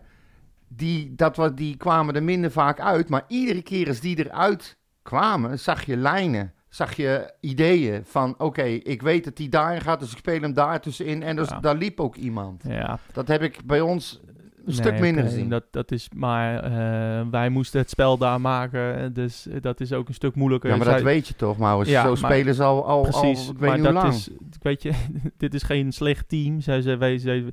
[0.68, 5.58] Die, dat, die kwamen er minder vaak uit, maar iedere keer als die eruit kwamen,
[5.58, 6.52] zag je lijnen.
[6.68, 10.52] Zag je ideeën van, oké, ik weet dat die daarin gaat, dus ik speel hem
[10.54, 11.22] daar tussenin.
[11.22, 11.60] En dus, Ja.
[11.60, 12.62] daar liep ook iemand.
[12.68, 14.20] Ja, Dat heb ik bij ons
[14.66, 15.48] een stuk minder gezien.
[15.48, 19.92] Dat, dat is, maar eh, wij moesten het spel daar maken, eh, dus dat is
[19.92, 20.70] ook een stuk moeilijker.
[20.70, 21.90] ja, maar Zij- dat weet je toch, Maurits.
[21.90, 24.02] Ja, Zo maar- spelen ze al, al, precies, al ik weet maar niet hoe dat
[24.02, 24.14] lang.
[24.14, 24.28] is,
[24.62, 24.92] weet je,
[25.36, 26.60] dit is geen slecht team.
[26.60, 27.44] Zij, zij, wij, zij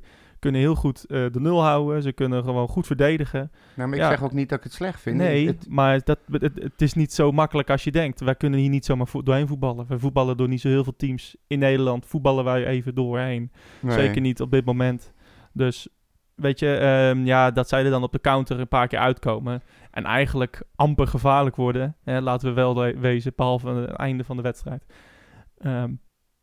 [0.44, 3.50] kunnen heel goed eh, de nul houden, ze kunnen gewoon goed verdedigen.
[3.74, 4.08] Nou, maar ik ja.
[4.10, 5.16] zeg ook niet dat ik het slecht vind.
[5.16, 8.20] nee, Het- maar dat, het, het is niet zo makkelijk als je denkt.
[8.20, 9.86] Wij kunnen hier niet zomaar vo- doorheen voetballen.
[9.88, 12.06] We voetballen door niet zo heel veel teams in Nederland.
[12.06, 13.50] Voetballen wij even doorheen.
[13.80, 13.92] nee.
[13.98, 15.12] Zeker niet op dit moment.
[15.52, 15.88] Dus
[16.34, 19.62] weet je, ehm, ja, dat zij er dan op de counter een paar keer uitkomen.
[19.90, 21.96] En eigenlijk amper gevaarlijk worden.
[22.04, 24.84] Hè, laten we wel we- wezen, behalve het einde van de wedstrijd.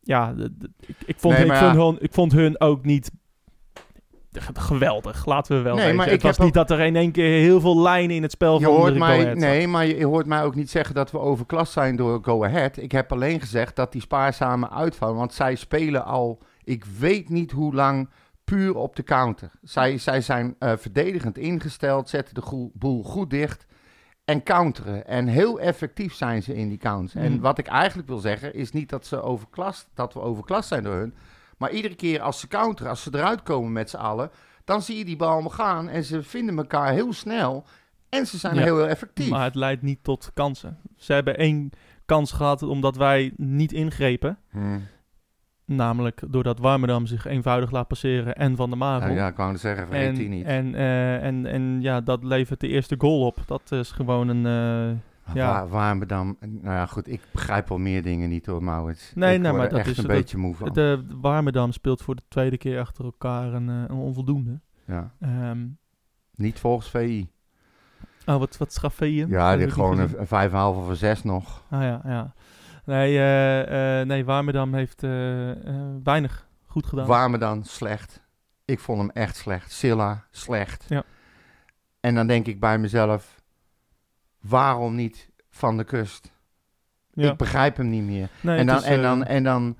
[0.04, 0.34] Ja,
[0.86, 1.84] ik, ik, vond, Nee, ik, maar vond ja.
[1.84, 3.10] hun, ik vond hun ook niet
[4.40, 7.40] geweldig, laten we wel Nee, maar het ik was niet dat er in één keer
[7.40, 10.42] heel veel lijnen in het spel Je van hoort mij, nee, maar je, hoort mij
[10.42, 12.76] ook niet zeggen dat we overklast zijn door Go Ahead.
[12.76, 15.16] Ik heb alleen gezegd dat die spaarzame uitvallen.
[15.16, 18.08] Want zij spelen al, ik weet niet hoe lang,
[18.44, 19.50] puur op de counter.
[19.62, 23.66] Zij, zij zijn eh, verdedigend ingesteld, zetten de boel goed dicht
[24.24, 25.06] en counteren.
[25.06, 27.14] En heel effectief zijn ze in die counters.
[27.14, 27.40] En Mhm.
[27.40, 30.94] wat ik eigenlijk wil zeggen, is niet dat, ze overklast, dat we overklast zijn door
[30.94, 31.14] hun.
[31.62, 34.30] Maar iedere keer als ze counteren, als ze eruit komen met z'n allen,
[34.64, 37.64] dan zie je die bal gaan en ze vinden elkaar heel snel.
[38.08, 39.28] En ze zijn Ja, heel, heel effectief.
[39.28, 40.78] Maar het leidt niet tot kansen.
[40.96, 41.70] Ze hebben één
[42.06, 44.38] kans gehad omdat wij niet ingrepen.
[44.50, 44.86] Hmm.
[45.64, 49.06] Namelijk doordat Warmerdam zich eenvoudig laat passeren en Van der Marel.
[49.06, 50.44] Nou ja, ik wou zeggen, vergeet en, die niet.
[50.44, 53.38] En, eh, en, en ja, dat levert de eerste goal op.
[53.46, 54.46] Dat is gewoon een...
[54.46, 54.96] eh,
[55.34, 55.66] ja.
[55.66, 59.12] Waar, dan, nou ja, goed, ik begrijp wel meer dingen niet hoor, Maurits.
[59.14, 60.72] Nee, ik maar dat echt is- een dat- beetje moe van.
[60.72, 64.60] de Warmerdam speelt voor de tweede keer achter elkaar een, eh, een onvoldoende.
[64.86, 65.14] ja.
[65.20, 65.66] Ehm,
[66.34, 67.30] Niet volgens VI.
[68.26, 69.28] oh, wat, wat schaffeeën?
[69.28, 70.20] Ja, Dat die gewoon een, gezien.
[70.20, 71.62] een vijf en een half of een zes nog.
[71.70, 72.32] Ah ja, ja.
[72.84, 75.00] Nee, eh, eh, nee Warmerdam heeft
[76.02, 77.06] weinig goed gedaan.
[77.06, 78.22] Waar me dan slecht.
[78.64, 79.72] Ik vond hem echt slecht.
[79.72, 80.84] Silla, slecht.
[80.88, 81.02] Ja.
[82.00, 83.41] En dan denk ik bij mezelf,
[84.42, 86.32] waarom niet van de kust?
[87.12, 87.30] ja.
[87.30, 88.28] Ik begrijp hem niet meer.
[88.40, 89.76] nee, en, dan, is, en, eh, dan, en dan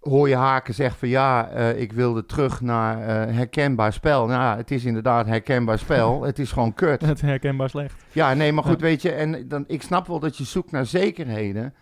[0.00, 4.26] hoor je Haken zeggen van ja, eh, ik wilde terug naar eh, herkenbaar spel.
[4.26, 6.22] Nou, het is inderdaad herkenbaar spel.
[6.22, 7.00] het is gewoon kut.
[7.00, 8.04] het herkenbaar slecht.
[8.12, 8.86] Ja, nee, maar goed, Ja.
[8.86, 11.74] weet je, en dan, ik snap wel dat je zoekt naar zekerheden.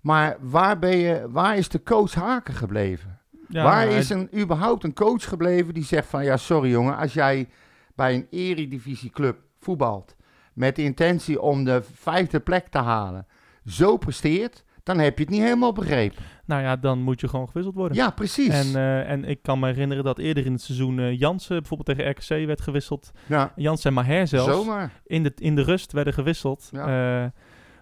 [0.00, 3.18] Maar waar, ben je, waar is de coach Haken gebleven?
[3.48, 6.24] Ja, waar hij- is een, überhaupt een coach gebleven die zegt van...
[6.24, 7.48] Ja, sorry jongen, als jij
[7.94, 10.16] bij een eredivisieclub voetbalt...
[10.58, 13.26] met de intentie om de vijfde plek te halen...
[13.66, 16.22] zo presteert, dan heb je het niet helemaal begrepen.
[16.44, 17.96] Nou ja, dan moet je gewoon gewisseld worden.
[17.96, 18.48] Ja, precies.
[18.48, 21.98] En, eh, en ik kan me herinneren dat eerder in het seizoen eh Jansen bijvoorbeeld
[21.98, 23.10] tegen RKC werd gewisseld.
[23.26, 24.52] ja, Jansen en Maher zelfs.
[24.52, 25.00] zomaar.
[25.04, 26.68] in de, in de rust werden gewisseld.
[26.72, 27.22] Ja.
[27.24, 27.30] eh,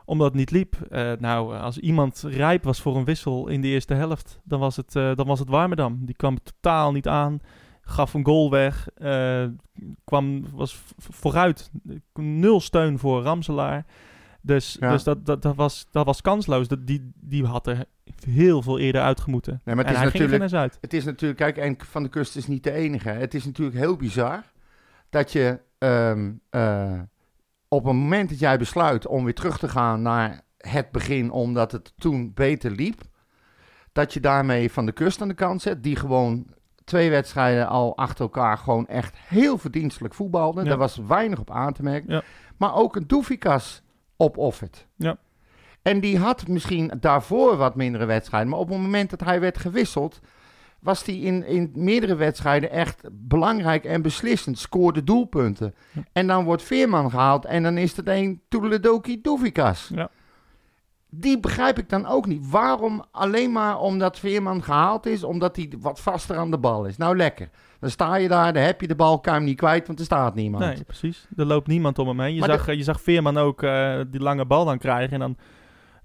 [0.04, 0.76] omdat het niet liep.
[1.18, 4.92] Nou, als iemand rijp was voor een wissel in de eerste helft, dan was het,
[4.92, 5.98] dan was het Warmerdam.
[6.04, 7.40] Die kwam totaal niet aan.
[7.88, 8.88] Gaf een goal weg.
[8.94, 9.44] eh,
[10.04, 11.70] kwam, was vooruit.
[12.14, 13.86] Nul steun voor Ramselaar.
[14.40, 14.90] Dus, Ja.
[14.90, 16.68] dus dat, dat, dat, was, dat was kansloos.
[16.68, 17.84] Dat, die, die had er
[18.26, 19.60] heel veel eerder uitgemoeten.
[19.64, 20.78] Nee, maar het en is natuurlijk- uit.
[20.80, 23.08] Het is natuurlijk, kijk, en Van de Kust is niet de enige.
[23.08, 24.42] Het is natuurlijk heel bizar
[25.10, 27.00] dat je ehm, eh,
[27.68, 31.72] op een moment dat jij besluit om weer terug te gaan naar het begin, omdat
[31.72, 33.00] het toen beter liep,
[33.92, 36.46] dat je daarmee Van de Kust aan de kant zet, die gewoon
[36.86, 40.62] twee wedstrijden al achter elkaar gewoon echt heel verdienstelijk voetbalde.
[40.62, 40.68] Ja.
[40.68, 42.12] Daar was weinig op aan te merken.
[42.12, 42.22] Ja.
[42.56, 43.82] Maar ook een Doefikas
[44.16, 44.86] opoffert.
[44.96, 45.16] Ja.
[45.82, 48.50] En die had misschien daarvoor wat mindere wedstrijden.
[48.50, 50.20] Maar op het moment dat hij werd gewisseld,
[50.78, 54.58] was hij in, in meerdere wedstrijden echt belangrijk en beslissend.
[54.58, 55.74] Scoorde doelpunten.
[55.92, 56.02] Ja.
[56.12, 59.90] En dan wordt Veerman gehaald en dan is het een Toedeledoki Doefikas.
[59.94, 60.10] Ja.
[61.20, 62.50] Die begrijp ik dan ook niet.
[62.50, 66.96] Waarom alleen maar omdat Veerman gehaald is, omdat hij wat vaster aan de bal is?
[66.96, 67.48] Nou, lekker.
[67.80, 69.98] Dan sta je daar, dan heb je de bal, kan je hem niet kwijt, want
[69.98, 70.64] er staat niemand.
[70.64, 71.26] Nee, precies.
[71.36, 72.34] Er loopt niemand om hem heen.
[72.34, 75.12] Je, Maar zag, je zag Veerman ook eh, die lange bal dan krijgen.
[75.12, 75.36] En dan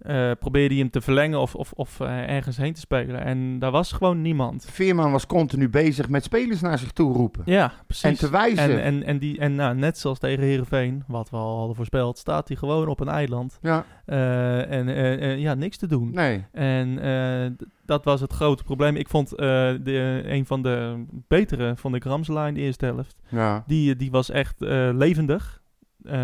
[0.02, 3.24] eh, probeerde hij hem te verlengen of, of, of eh, ergens heen te spelen.
[3.24, 4.66] En daar was gewoon niemand.
[4.70, 7.42] Veerman was continu bezig met spelers naar zich toe roepen.
[7.46, 8.04] Ja, precies.
[8.04, 8.70] en te wijzen.
[8.70, 12.18] En, en, en, die, en nou, net zoals tegen Herenveen, wat we al hadden voorspeld,
[12.18, 13.60] staat hij gewoon op een eiland.
[13.62, 16.12] ja, eh, en ja, niks te doen.
[16.14, 16.46] nee.
[16.52, 18.96] En dat was het grote probleem.
[18.96, 23.16] Ik vond de, een van de betere, vond ik Ramselaar in de eerste helft.
[23.30, 23.64] Ja.
[23.68, 24.56] Die, die was echt
[24.94, 25.62] levendig.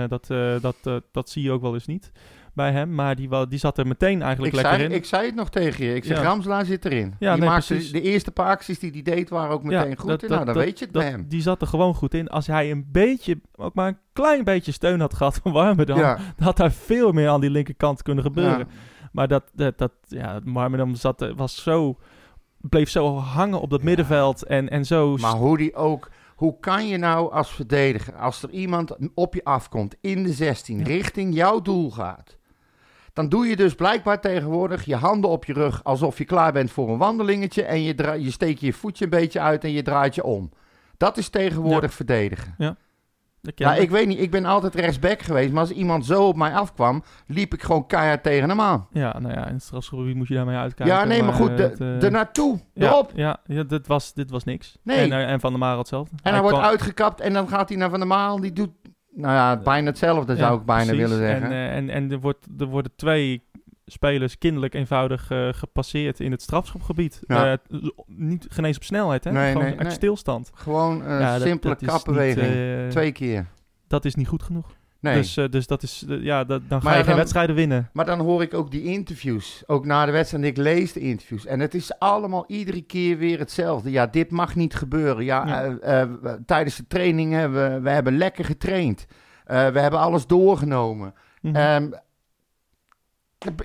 [0.08, 0.28] Dat,
[0.62, 2.12] dat, dat zie je ook wel eens niet
[2.58, 2.96] bij hem.
[2.96, 4.96] Maar die, die zat er meteen eigenlijk Ik lekker zei, in.
[4.98, 5.94] ik zei het nog tegen je.
[5.96, 6.24] Ik zeg, Ja.
[6.24, 7.16] Ramselaar zit erin.
[7.20, 9.98] Ja, die nee, maakte de eerste paar acties die hij deed, waren ook Ja, meteen
[9.98, 10.10] goed.
[10.10, 10.28] dat- in.
[10.28, 11.26] dat- nou, dan dat- weet je het bij hem.
[11.28, 12.28] Die zat er gewoon goed in.
[12.28, 16.16] Als hij een beetje, ook maar een klein beetje steun had gehad van Warmerdam, Ja,
[16.16, 18.68] dan had daar veel meer aan die linkerkant kunnen gebeuren.
[19.12, 21.98] Maar dat, dat, dat ja, Warmerdam zat, was zo,
[22.62, 25.16] bleef zo hangen op dat middenveld en, en zo...
[25.18, 26.10] Maar hoe die ook...
[26.36, 30.78] Hoe kan je nou als verdediger, als er iemand op je afkomt in de 16,
[30.78, 30.84] Ja.
[30.86, 32.38] richting jouw doel gaat,
[33.18, 36.72] dan doe je dus blijkbaar tegenwoordig je handen op je rug alsof je klaar bent
[36.72, 39.82] voor een wandelingetje en je, dra- je steekt je voetje een beetje uit en je
[39.82, 40.52] draait je om.
[40.98, 42.56] Dat is tegenwoordig verdedigen.
[43.42, 46.36] Ik, Ja, ik weet niet, ik ben altijd rechtsback geweest, maar als iemand zo op
[46.36, 48.88] mij afkwam, liep ik gewoon keihard tegen hem aan.
[48.92, 50.96] ja, nou ja, in het moet je daarmee uitkijken.
[50.96, 53.12] ja, nee, maar goed, de, naartoe, ja, erop.
[53.16, 54.78] Ja, ja dit, was, dit was niks.
[54.84, 54.98] Nee.
[54.98, 56.16] En, eh, en Van der Marel hetzelfde.
[56.24, 58.70] En hij wordt kwam- uitgekapt en dan gaat hij naar Van der Maal, die doet,
[59.18, 61.02] nou ja, bijna hetzelfde zou Ja, ik bijna precies.
[61.10, 61.46] willen zeggen.
[61.46, 63.44] En, eh, en, en er, wordt, er worden twee
[63.86, 67.22] spelers kinderlijk eenvoudig eh, gepasseerd in het strafschopgebied.
[67.28, 67.52] Ja.
[67.52, 69.32] Eh, niet geen eens op snelheid, hè?
[69.32, 69.92] Nee, Gewoon nee, uit nee.
[69.92, 70.52] stilstand.
[70.54, 72.82] Gewoon een Ja, simpele dat is kapbeweging.
[72.84, 73.46] niet, Twee keer.
[73.88, 74.76] Dat is niet goed genoeg.
[75.00, 75.16] Nee.
[75.16, 77.90] Dus, eh, dus dat is, eh, ja, dat, dan ga Maar je geen wedstrijden winnen.
[77.94, 80.44] Maar dan hoor ik ook die interviews, ook na de wedstrijd.
[80.44, 81.46] Ik lees de interviews.
[81.46, 83.92] En het is allemaal iedere keer weer hetzelfde.
[83.92, 85.24] Ja, dit mag niet gebeuren.
[85.24, 85.78] Ja, Ja.
[85.78, 89.06] eh, tijdens de trainingen, we, we hebben lekker getraind.
[89.46, 91.14] We hebben alles doorgenomen.
[91.42, 91.56] Mhm.
[91.56, 91.90] Ehm,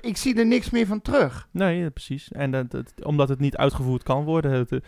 [0.01, 1.47] ik zie er niks meer van terug.
[1.51, 2.31] Nee, precies.
[2.31, 4.51] En dat, dat- omdat het niet uitgevoerd kan worden.
[4.51, 4.79] Het, eh,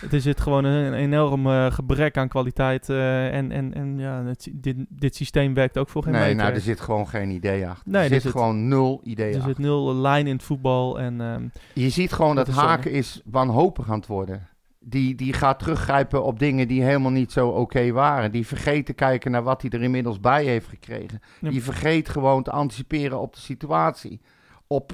[0.00, 2.88] het is het gewoon een, een enorm eh, gebrek aan kwaliteit.
[2.88, 6.36] eh, en en, en ja, het, dit, dit systeem werkt ook voor geen Nee, meter.
[6.36, 7.92] nou, er zit gewoon geen idee achter.
[7.92, 9.48] Nee, er er zit gewoon nul idee er achter.
[9.54, 11.00] zit nul lijn in het voetbal.
[11.00, 12.54] En ehm, Je ziet gewoon dat, Dat.
[12.54, 14.48] Haken is wanhopig aan het worden.
[14.88, 18.32] Die, die gaat teruggrijpen op dingen die helemaal niet zo oké waren.
[18.32, 21.20] Die vergeet te kijken naar wat hij er inmiddels bij heeft gekregen.
[21.40, 21.50] Ja.
[21.50, 24.20] Die vergeet gewoon te anticiperen op de situatie.
[24.66, 24.92] Op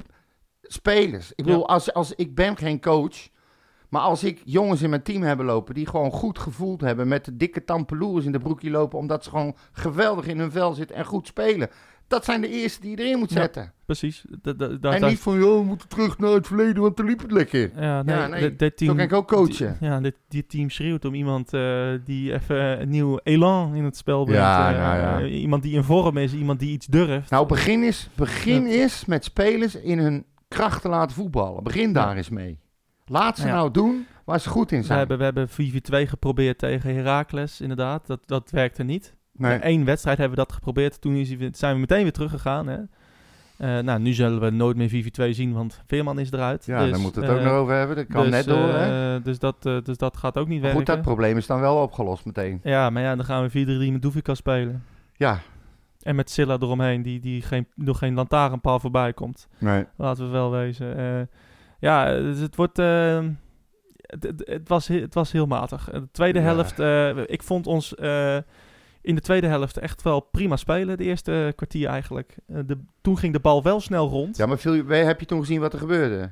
[0.61, 1.31] spelers.
[1.31, 1.43] Ik Ja.
[1.45, 3.29] bedoel, als, als, ik ben geen coach.
[3.89, 7.07] Maar als ik jongens in mijn team hebben lopen die gewoon goed gevoeld hebben...
[7.07, 8.99] met de dikke tampeloers in de broekje lopen...
[8.99, 11.69] omdat ze gewoon geweldig in hun vel zitten en goed spelen...
[12.07, 13.35] dat zijn de eerste die je erin moet Ja.
[13.35, 13.73] zetten.
[13.85, 14.25] precies.
[14.41, 16.99] Dat, dat, dat, en dat- niet van, joh, we moeten terug naar het verleden, want
[16.99, 17.71] er liep het lekker.
[17.81, 19.77] ja, nee, Ja, nee, Zo team, kan ik ook coachen.
[19.79, 23.97] Ja, dit, dit team schreeuwt om iemand eh, die even een nieuw elan in het
[23.97, 24.41] spel brengt.
[24.41, 25.19] Ja, Eh, nou ja.
[25.27, 27.29] eh, Iemand die in vorm is, iemand die iets durft.
[27.29, 31.63] Nou, begin is, begin Dat- is met spelers in hun kracht te laten voetballen.
[31.63, 32.59] Begin daar eens mee.
[33.05, 34.97] Laat ze nou doen waar ze goed in we zijn.
[34.99, 38.07] hebben, we hebben 4-4-2 geprobeerd tegen Heracles, inderdaad.
[38.07, 39.15] Dat, dat werkte niet.
[39.37, 39.59] Nee.
[39.61, 41.01] Eén wedstrijd hebben we dat geprobeerd.
[41.01, 42.67] Toen zijn we meteen weer teruggegaan.
[42.67, 42.77] Hè?
[43.57, 46.65] Eh, nou, nu zullen we nooit meer 4-4-2 zien, want Veerman is eruit.
[46.65, 47.95] Ja, Dus, daar moeten we het ook eh, nog over hebben.
[47.95, 49.15] Dat kan dus, net door, hè?
[49.15, 50.95] eh, dus, dat, dus dat gaat ook niet Maar goed, werken.
[50.95, 52.59] dat probleem is dan wel opgelost meteen.
[52.63, 54.83] Ja, maar ja, dan gaan we 4-3 met Doevikas spelen.
[55.13, 55.39] Ja,
[56.01, 59.47] En met Silla eromheen, die, die geen, nog geen lantaarnpaal voorbij komt.
[59.57, 59.85] nee.
[59.95, 61.29] Laten we wel wezen.
[61.79, 62.77] Ja, dus het wordt...
[62.77, 65.89] het, het, het was, he- het was heel matig.
[65.91, 66.45] De tweede Ja.
[66.45, 66.79] helft...
[67.29, 67.93] ik vond ons
[69.05, 70.97] in de tweede helft echt wel prima spelen.
[70.97, 72.35] De eerste kwartier eigenlijk.
[72.47, 74.37] Eh, de, toen ging de bal wel snel rond.
[74.37, 76.31] Ja, maar veel, heb je toen gezien wat er gebeurde?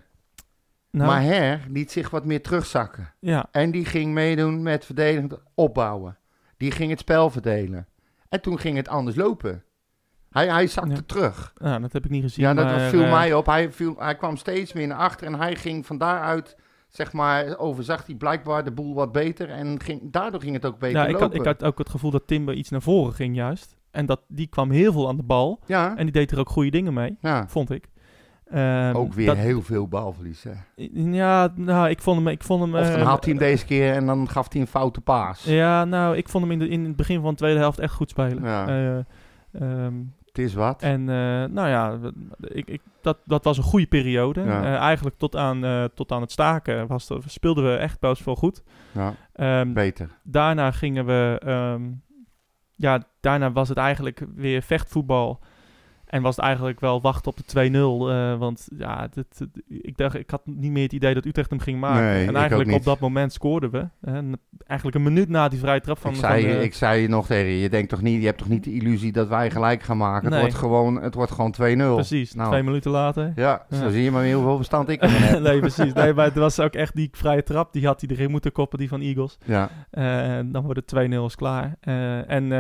[0.90, 3.14] Nou, Maar Her liet zich wat meer terugzakken.
[3.20, 6.18] ja, En die ging meedoen met verdedigend opbouwen.
[6.58, 7.88] Die ging het spel verdelen.
[8.30, 9.64] En toen ging het anders lopen.
[10.30, 11.02] Hij, hij zakte Ja.
[11.06, 11.54] terug.
[11.58, 12.46] nou, dat heb ik niet gezien.
[12.46, 13.46] Ja, dat maar, viel eh, mij op.
[13.46, 16.56] Hij, viel, hij kwam steeds meer naar achter en hij ging van daaruit,
[16.96, 19.50] zeg maar, overzag hij blijkbaar de boel wat beter.
[19.50, 21.28] En ging, daardoor ging het ook beter Ja, ik lopen.
[21.28, 23.76] had, ik had ook het gevoel dat Timber iets naar voren ging juist.
[23.92, 25.60] En dat, die kwam heel veel aan de bal.
[25.66, 27.48] ja, En die deed er ook goede dingen mee, ja.
[27.48, 27.88] vond ik.
[28.50, 30.44] Ehm, ook weer dat- heel veel balverlies.
[30.44, 30.52] Hè.
[30.94, 32.28] Ja, nou, ik vond hem...
[32.28, 34.62] Ik vond hem Of dan eh, had hij hem deze keer en dan gaf hij
[34.62, 35.44] een foute paas.
[35.44, 37.94] Ja, nou, ik vond hem in, de, in het begin van de tweede helft echt
[37.94, 38.44] goed spelen.
[38.44, 38.68] Ja.
[38.68, 38.98] Eh,
[39.62, 39.94] ehm,
[40.34, 40.82] Het is wat.
[40.82, 41.15] en eh,
[41.50, 42.00] nou ja,
[42.39, 44.41] ik, ik, dat, dat was een goede periode.
[44.41, 44.63] Ja.
[44.63, 48.26] Eh, eigenlijk tot aan, eh, tot aan het staken was, de- speelden we echt best
[48.26, 48.63] wel goed.
[48.91, 50.10] Ja, Ehm, beter.
[50.24, 51.39] daarna gingen we...
[51.46, 51.82] ehm,
[52.76, 55.39] ja, daarna was het eigenlijk weer vechtvoetbal.
[56.13, 58.10] En was het eigenlijk wel wachten op de 2-0.
[58.10, 61.60] eh, want ja, dit, ik, dacht, ik had niet meer het idee dat Utrecht hem
[61.60, 62.04] ging maken.
[62.04, 63.88] Nee, en eigenlijk op dat moment scoorden we.
[64.02, 66.12] En eigenlijk een minuut na die vrije trap van...
[66.12, 68.38] ik, zei, van, ik zei je nog tegen je, je, denkt toch niet, je hebt
[68.38, 70.30] toch niet de illusie dat wij gelijk gaan maken.
[70.30, 70.39] Nee.
[70.41, 71.93] Het wordt gewoon, het wordt gewoon 2-0.
[71.95, 72.49] Precies, Nou.
[72.49, 73.32] twee minuten later.
[73.36, 73.89] Ja, zo Ja.
[73.89, 75.39] zie je maar weer hoeveel verstand ik heb.
[75.41, 75.93] nee, precies.
[75.93, 77.73] Nee, maar het was ook echt die vrije trap.
[77.73, 79.38] Die had hij erin moeten koppen, die van Eagles.
[79.45, 81.76] Ja, Eh, dan wordt het 2-0 is klaar.
[81.80, 82.52] Eh, en,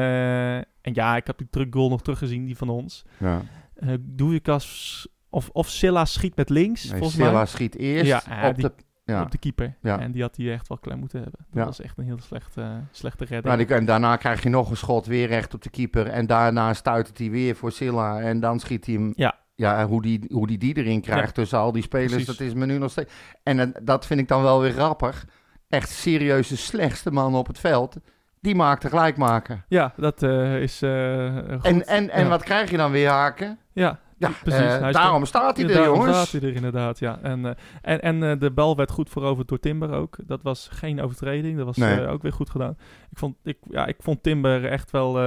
[0.83, 3.05] en ja, ik heb die terug goal nog teruggezien, die van ons.
[3.17, 3.41] ja.
[3.83, 7.45] Uh, Doevikas of, of Silla schiet met links, Nee, volgens Silla mij.
[7.45, 8.73] schiet eerst Ja, op die- de...
[9.05, 9.21] Ja.
[9.21, 9.77] Op de keeper.
[9.81, 9.99] Ja.
[9.99, 11.39] En die had hij echt wel klem moeten hebben.
[11.49, 11.65] Dat Ja.
[11.65, 13.55] was echt een heel slechte, slechte redding.
[13.55, 16.07] Nou, die- en daarna krijg je nog een schot weer recht op de keeper.
[16.07, 18.21] En daarna stuit hij weer voor Silla.
[18.21, 19.13] En dan schiet hij hem...
[19.15, 19.37] Ja.
[19.55, 22.27] Ja, hoe die, hoe die die erin krijgt tussen al die spelers, Precies.
[22.37, 23.13] dat is me nu nog steeds...
[23.43, 25.25] En eh, dat vind ik dan wel weer grappig.
[25.69, 27.95] Echt serieus de slechtste man op het veld.
[28.43, 29.63] Die maakt de gelijkmaker.
[29.67, 31.65] Ja, dat eh, is eh, goed.
[31.65, 32.29] En, en, en Ja.
[32.29, 33.57] wat krijg je dan weer, Haken?
[33.71, 34.61] ja, Ja, precies.
[34.73, 36.17] eh, daarom staat hij er, daarom jongens.
[36.29, 37.19] staat hij er inderdaad, ja.
[37.21, 40.17] En, en, en de bal werd goed veroverd door Timber ook.
[40.25, 42.07] Dat was geen overtreding, dat was Nee.
[42.07, 42.77] ook weer goed gedaan.
[43.11, 45.19] Ik vond, ik, ja, ik vond Timber echt wel,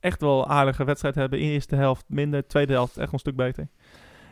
[0.00, 1.38] echt wel een aardige wedstrijd hebben.
[1.38, 3.68] In de eerste helft minder, tweede helft echt een stuk beter.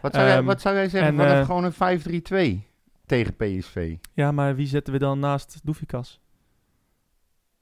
[0.01, 1.73] Wat zou, jij, Ehm, wat zou jij zeggen en, gewoon een
[2.63, 2.67] 5-3-2
[3.07, 3.95] tegen PSV?
[4.13, 6.21] Ja, maar wie zetten we dan naast Doefikas?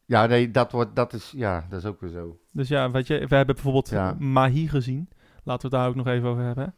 [0.09, 2.39] Ja, nee, dat, wordt, dat, is, ja, dat is ook weer zo.
[2.53, 4.17] Dus ja, weet je, we hebben bijvoorbeeld Ja.
[4.19, 5.09] Mahi gezien.
[5.45, 6.75] Laten we het daar ook nog even over hebben.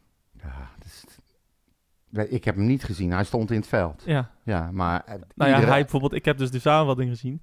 [2.13, 3.13] Ja, ik heb hem niet gezien.
[3.13, 4.03] Hij stond in het veld.
[4.07, 5.03] Ja, Ja, maar...
[5.07, 7.43] eh, nou ja, hij bijvoorbeeld, ik heb dus de samenvatting gezien.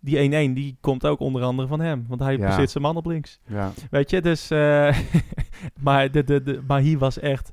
[0.00, 2.04] Die 1-1, die komt ook onder andere van hem.
[2.08, 2.46] Want hij Ja.
[2.46, 3.40] passeert zijn man op links.
[3.46, 3.70] Ja.
[3.90, 4.50] Weet je, dus...
[4.50, 4.98] eh,
[5.86, 7.52] maar de, de, de, Mahi was echt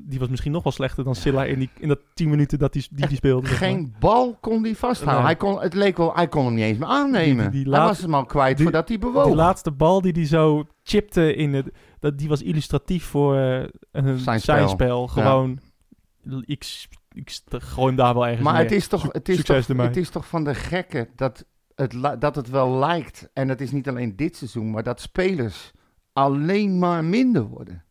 [0.00, 2.72] die was misschien nog wel slechter dan Silla in, die, in dat 10 minuten dat
[2.72, 3.46] die, die, die speelde.
[3.48, 3.68] zeg maar.
[3.68, 5.24] Geen bal kon hij vasthouden.
[5.24, 5.24] Nee.
[5.34, 7.50] Hij kon, het leek wel, hij kon hem niet eens meer aannemen.
[7.50, 9.26] Die- die hij laat- was hem al kwijt die- voordat hij bewoog.
[9.26, 13.64] Die laatste bal die hij zo chipte in het, dat, die was illustratief voor eh,
[13.92, 15.06] een Zijn zijn spel.
[15.06, 15.60] Gewoon,
[16.44, 19.76] ik, ik gooi hem daar wel ergens maar het is, toch, het, is Succes toch,
[19.76, 23.28] het is toch van de gekken dat het, dat het wel lijkt.
[23.32, 25.72] En het is niet alleen dit seizoen, maar dat spelers
[26.12, 27.84] alleen maar minder worden.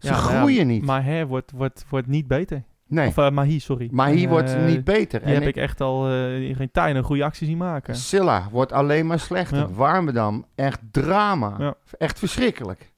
[0.00, 0.84] Ze Ja, maar ja, groeien niet.
[0.84, 2.62] Maher wordt, wordt, wordt niet beter.
[2.86, 3.88] nee, Of uh, Mahi, sorry.
[3.92, 5.18] maar hier Eh, wordt niet beter.
[5.20, 7.56] Die En heb ik- ik echt al eh, in geen tijd een goede actie zien
[7.56, 7.94] maken.
[7.96, 9.58] Silla wordt alleen maar slechter.
[9.58, 9.68] Ja.
[9.70, 11.54] Warmerdam, echt drama.
[11.58, 11.74] Ja.
[11.98, 12.92] Echt verschrikkelijk.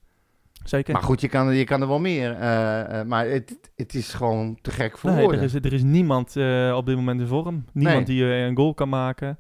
[0.64, 0.92] Zeker.
[0.92, 2.36] Maar goed, je kan, je kan er wel meer.
[3.06, 5.38] maar het, het is gewoon te gek voor Nee, woorden.
[5.40, 6.36] er, is, er is niemand
[6.74, 7.64] op dit moment in vorm.
[7.72, 8.16] Niemand Nee.
[8.16, 9.38] die een goal kan maken.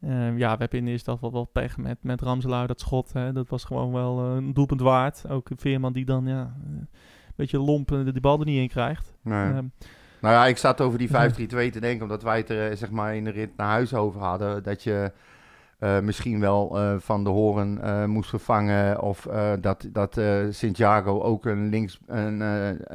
[0.00, 2.80] Eh, ja, we hebben in de eerste helft wel, wel pech met, met Ramselaar, dat
[2.80, 3.12] schot.
[3.12, 5.24] Hè, dat was gewoon wel eh, een doelpunt waard.
[5.28, 6.88] Ook Veerman die dan ja, eh, een
[7.36, 9.14] beetje lomp eh, die bal er niet in krijgt.
[9.22, 9.44] Nee.
[9.44, 9.64] Ehm,
[10.20, 11.30] Nou ja, ik zat over die Ja.
[11.30, 11.34] 5-3-2
[11.70, 14.62] te denken, omdat wij het er zeg maar in de rit naar huis over hadden.
[14.62, 15.12] Dat je
[16.02, 19.02] misschien wel Van de Horen moest vervangen.
[19.02, 19.28] Of
[19.60, 22.40] dat, dat Santiago ook een, links, een,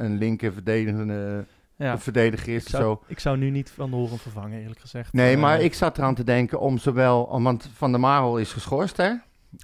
[0.04, 1.44] een linker verdedigende
[1.82, 2.62] ja, verdediger is.
[2.62, 3.02] ik, zou, Zo.
[3.06, 5.12] ik zou nu niet Van de Horen vervangen, eerlijk gezegd.
[5.12, 7.40] Nee, Eh, maar ik zat eraan te denken om zowel...
[7.42, 9.10] Want Van der Marel is geschorst, hè?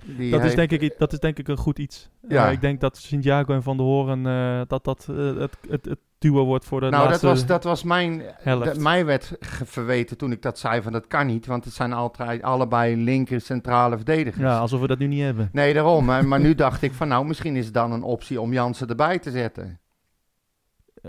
[0.05, 2.09] Die dat, is denk ik, dat is denk ik een goed iets.
[2.29, 2.47] Ja.
[2.47, 5.99] Eh, ik denk dat Santiago en Van der Horen eh, dat dat het, het, het
[6.19, 8.23] duo wordt voor de Nou, dat was, dat was mijn...
[8.45, 11.47] dat- mij werd verweten toen ik dat zei van dat kan niet.
[11.47, 14.43] Want het zijn altijd allebei linker centrale verdedigers.
[14.43, 15.49] Ja, alsof we dat nu niet hebben.
[15.53, 16.05] Nee, daarom.
[16.05, 18.89] Maar, maar nu dacht ik van nou, misschien is het dan een optie om Jansen
[18.89, 19.79] erbij te zetten.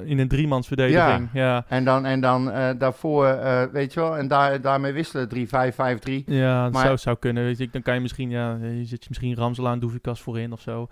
[0.06, 1.66] In een driemansverdediging, ja.
[1.68, 6.24] En dan, en dan eh, daarvoor, eh, weet je wel, en daar, daarmee wisselen 3-5-5-3.
[6.26, 7.44] Ja, dat Maar- zou, zou kunnen.
[7.44, 10.52] Weet je, dan kan je misschien, ja, je zit je misschien Ramselaar en Doevikas voorin
[10.52, 10.88] of zo.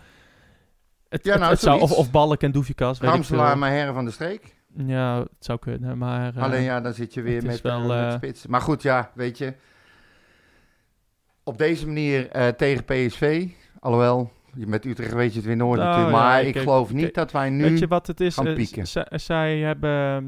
[1.10, 3.56] Het, Ja, nou, het zou, of, of Balk en Doevikas, ik veel.
[3.56, 4.56] maar Herren van de Streek.
[4.86, 6.36] Ja, het zou kunnen, maar...
[6.36, 8.48] eh, Alleen ja, dan zit je weer met, wel, met spits.
[8.48, 9.54] Maar goed, ja, weet je.
[11.44, 13.48] Op deze manier tegen PSV,
[13.80, 14.32] alhoewel,
[14.66, 16.18] met Utrecht weet je het weer nooit Nou, natuurlijk.
[16.18, 17.64] Maar ik- geloof niet dat wij nu...
[17.64, 18.34] Weet je wat het is?
[18.36, 18.88] gaan Eh, pieken.
[19.20, 19.90] zij hebben...
[19.90, 20.26] ehm,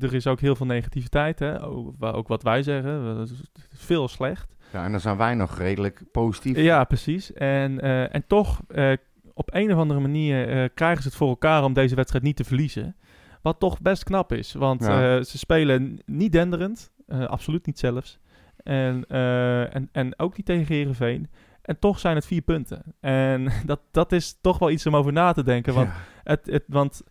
[0.00, 1.64] Er is ook heel veel negativiteit, hè?
[1.64, 3.26] Ook, wa- ook wat wij zeggen.
[3.74, 4.54] Veel slecht.
[4.72, 6.56] Ja, en dan zijn wij nog redelijk positief.
[6.56, 7.32] Ja, precies.
[7.32, 8.92] En, eh, en toch, eh,
[9.34, 12.44] op een of andere manier krijgen ze het voor elkaar om deze wedstrijd niet te
[12.44, 12.96] verliezen.
[13.42, 14.52] Wat toch best knap is.
[14.52, 15.22] Want Ja.
[15.22, 16.90] ze spelen niet denderend.
[17.26, 18.18] absoluut niet zelfs.
[18.56, 21.28] En, en, en ook niet tegen Heerenveen.
[21.70, 22.82] En toch zijn het vier punten.
[23.00, 25.74] En dat, dat is toch wel iets om over na te denken.
[25.74, 25.94] Want, Ja.
[26.24, 27.02] het, het, want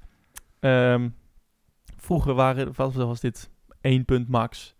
[0.60, 1.10] ehm,
[1.98, 3.50] vroeger waren, was, was dit
[3.82, 4.76] één punt max.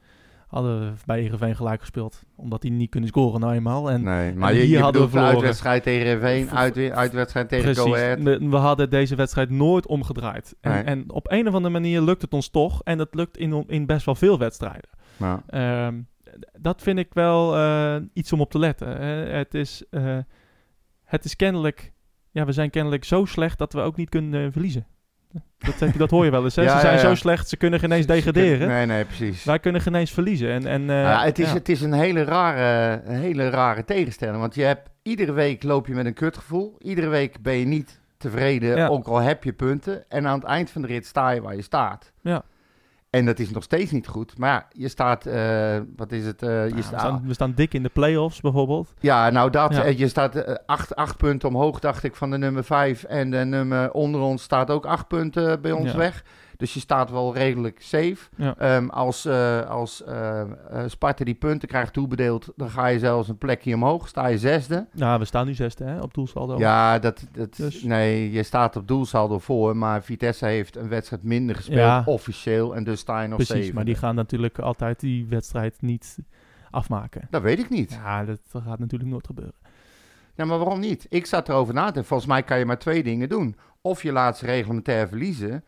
[0.48, 2.24] Hadden we bij Heerenveen gelijk gespeeld.
[2.36, 3.90] Omdat die niet kunnen scoren nou eenmaal.
[3.92, 5.34] En Nee, maar en je, hier je hadden we verloren.
[5.34, 7.84] uitwedstrijd tegen Heerenveen, uit, uitwedstrijd tegen Precies.
[7.84, 8.20] Go Ahead.
[8.22, 10.56] We, we hadden deze wedstrijd nooit omgedraaid.
[10.62, 10.84] En, Nee.
[10.84, 12.82] en op een of andere manier lukt het ons toch.
[12.84, 14.90] En dat lukt in, in best wel veel wedstrijden.
[15.18, 15.44] Ja.
[15.48, 16.00] Ehm,
[16.60, 19.02] dat vind ik wel eh, iets om op te letten.
[19.02, 19.38] hè.
[19.38, 20.18] het, is, eh,
[21.04, 21.92] het is kennelijk...
[22.32, 24.88] Ja, we zijn kennelijk zo slecht dat we ook niet kunnen eh, verliezen.
[25.58, 26.56] Dat, heb dat hoor je wel eens.
[26.56, 26.64] Hè?
[26.64, 27.08] Ja, ze zijn ja, ja.
[27.08, 28.68] zo slecht, ze kunnen geen eens degraderen.
[28.68, 29.44] Nee, nee, precies.
[29.44, 30.50] Wij kunnen geen eens verliezen.
[30.50, 34.40] En, en, ja, het, is, het is een hele rare, een hele rare tegenstelling.
[34.40, 36.76] Want je hebt, iedere week loop je met een kutgevoel.
[36.80, 40.10] Iedere week ben je niet tevreden, ook al heb je punten.
[40.10, 42.12] En aan het eind van de rit sta je waar je staat.
[42.22, 42.44] Ja.
[43.10, 44.38] En dat is nog steeds niet goed.
[44.38, 46.42] Maar ja, je staat, eh, wat is het?
[46.44, 48.94] eh, je Nou, we, staat, staan, we staan dik in de play-offs bijvoorbeeld.
[49.00, 49.76] ja, nou dat.
[49.76, 49.84] Ja.
[49.84, 53.04] eh, Je staat acht, acht punten omhoog, dacht ik, van de nummer vijf.
[53.04, 55.98] En de nummer onder ons staat ook acht punten bij ons Ja.
[55.98, 56.24] weg.
[56.60, 58.18] Dus je staat wel redelijk safe.
[58.36, 58.56] Ja.
[58.58, 60.48] Ehm, als eh, als eh, eh,
[60.88, 64.08] Sparta die punten krijgt toebedeeld, dan ga je zelfs een plekje omhoog.
[64.08, 64.88] Sta je zesde.
[64.94, 66.58] Nou, we staan nu zesde hè, op doelsaldo.
[66.58, 71.24] Ja, dat, dat, Dus- nee, je staat op doelsaldo voor, maar Vitesse heeft een wedstrijd
[71.24, 72.02] minder gespeeld, Ja.
[72.06, 72.76] officieel.
[72.76, 73.76] En dus sta je nog Precies, zevende.
[73.76, 76.18] maar die gaan natuurlijk altijd die wedstrijd niet
[76.72, 77.28] afmaken.
[77.30, 77.92] Dat weet ik niet.
[78.04, 79.56] Ja, dat, dat gaat natuurlijk nooit gebeuren.
[80.36, 81.06] Ja, maar waarom niet?
[81.10, 82.06] Ik zat erover na te denken.
[82.10, 83.56] Volgens mij kan je maar twee dingen doen.
[83.82, 85.64] Of je laat ze reglementair verliezen,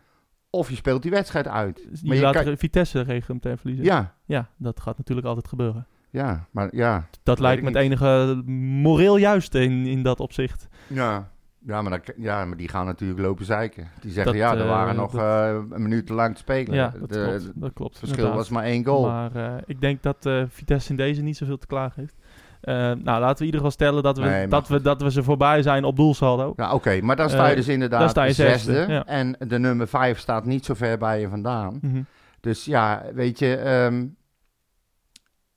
[0.52, 1.88] of je speelt die wedstrijd uit.
[1.90, 3.86] Dus Maar je laat kan- Vitesse reglementair verliezen.
[3.86, 5.88] Ja, ja, dat gaat natuurlijk altijd gebeuren.
[6.10, 7.08] ja, maar ja.
[7.24, 8.42] Dat lijkt me het enige
[8.82, 10.68] moreel juist in, in dat opzicht.
[10.88, 11.30] Ja.
[11.66, 13.88] Ja maar, dat, ja, maar die gaan natuurlijk lopen zeiken.
[14.00, 16.40] Die zeggen, Dat, ja, er eh, waren nog dat- eh, een minuut te lang te
[16.42, 16.74] spelen.
[16.76, 17.52] Ja, dat De- klopt.
[17.56, 18.36] Dat klopt Het verschil inderdaad.
[18.36, 19.02] was maar één goal.
[19.06, 22.16] Maar eh, ik denk dat eh, Vitesse in deze niet zoveel te klagen heeft.
[22.62, 25.12] Eh, nou, laten we in ieder geval stellen dat we, Nee, dat we, dat we
[25.12, 26.54] ze voorbij zijn op doelsaldo.
[26.56, 28.74] Ja, oké, maar dan sta je Eh, dus inderdaad sta je zesde.
[28.74, 29.06] zesde, ja.
[29.06, 31.80] En de nummer vijf staat niet zo ver bij je vandaan.
[31.82, 32.02] Mhm.
[32.40, 34.06] Dus ja, weet je, ehm,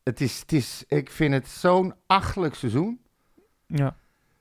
[0.03, 3.01] het is, het is, ik vind het zo'n achtelijk seizoen.
[3.67, 3.97] Ja.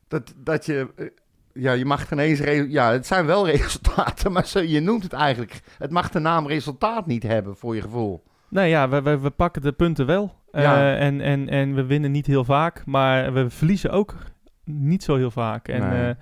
[0.08, 1.06] Dat, dat je, eh,
[1.54, 2.40] Ja, je mag geen eens...
[2.72, 5.62] Ja, het zijn wel resultaten, maar zo, je noemt het eigenlijk...
[5.78, 8.24] Het mag de naam resultaat niet hebben, voor je gevoel.
[8.50, 10.42] Nee, ja, we, we, we pakken de punten wel.
[10.62, 10.76] Ja.
[10.76, 14.16] Eh, en, en, en we winnen niet heel vaak, maar we verliezen ook
[14.66, 15.68] niet zo heel vaak.
[15.68, 16.10] En Nee.
[16.10, 16.16] eh,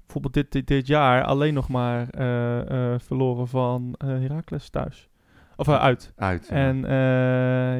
[0.00, 5.08] bijvoorbeeld dit, dit, dit jaar alleen nog maar eh, verloren van Heracles thuis.
[5.56, 6.12] Of uit.
[6.16, 6.46] Uit.
[6.48, 6.54] ja.
[6.54, 6.76] En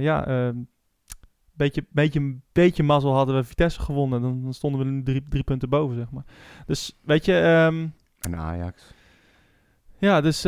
[0.01, 0.69] ja, een
[1.53, 4.23] beetje, beetje, beetje mazzel hadden we Vitesse gewonnen.
[4.23, 6.25] Dan, dan stonden we nu drie, drie punten boven, zeg maar.
[6.67, 7.87] Dus weet je, ehm,
[8.21, 8.95] En Ajax.
[9.99, 10.43] ja, dus,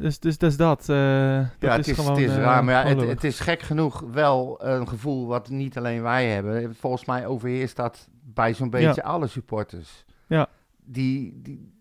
[0.00, 0.80] dus, dus, dus dat.
[0.88, 3.40] eh, dat ja, het is, gewoon, het is eh, raar, maar ja, het, het is
[3.40, 6.74] gek genoeg wel een gevoel wat niet alleen wij hebben.
[6.74, 10.04] Volgens mij overheerst dat bij zo'n beetje alle supporters.
[10.26, 10.48] Ja.
[10.84, 11.78] Die, die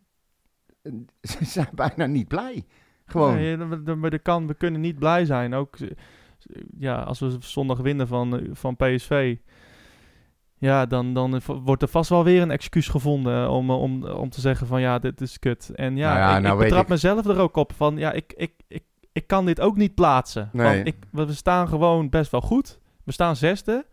[1.22, 2.66] ze zijn bijna niet blij.
[3.06, 3.36] Gewoon.
[3.36, 3.58] Nee,
[3.96, 5.54] maar dat kan, we kunnen niet blij zijn.
[5.54, 5.90] Ook eh,
[6.78, 9.38] ja, als we zondag winnen van, eh, van PSV.
[10.60, 14.06] Ja, dan, dan eh, wordt er vast wel weer een excuus gevonden om, eh, om,
[14.06, 15.70] om te zeggen van ja, dit is kut.
[15.76, 18.12] En ja, Nou ja, ik, nou ik betrap ik- mezelf er ook op van ja,
[18.12, 20.50] ik, ik, ik, ik kan dit ook niet plaatsen.
[20.54, 20.66] Nee.
[20.76, 22.80] Want ik, we staan gewoon best wel goed.
[23.04, 23.86] We staan zesde.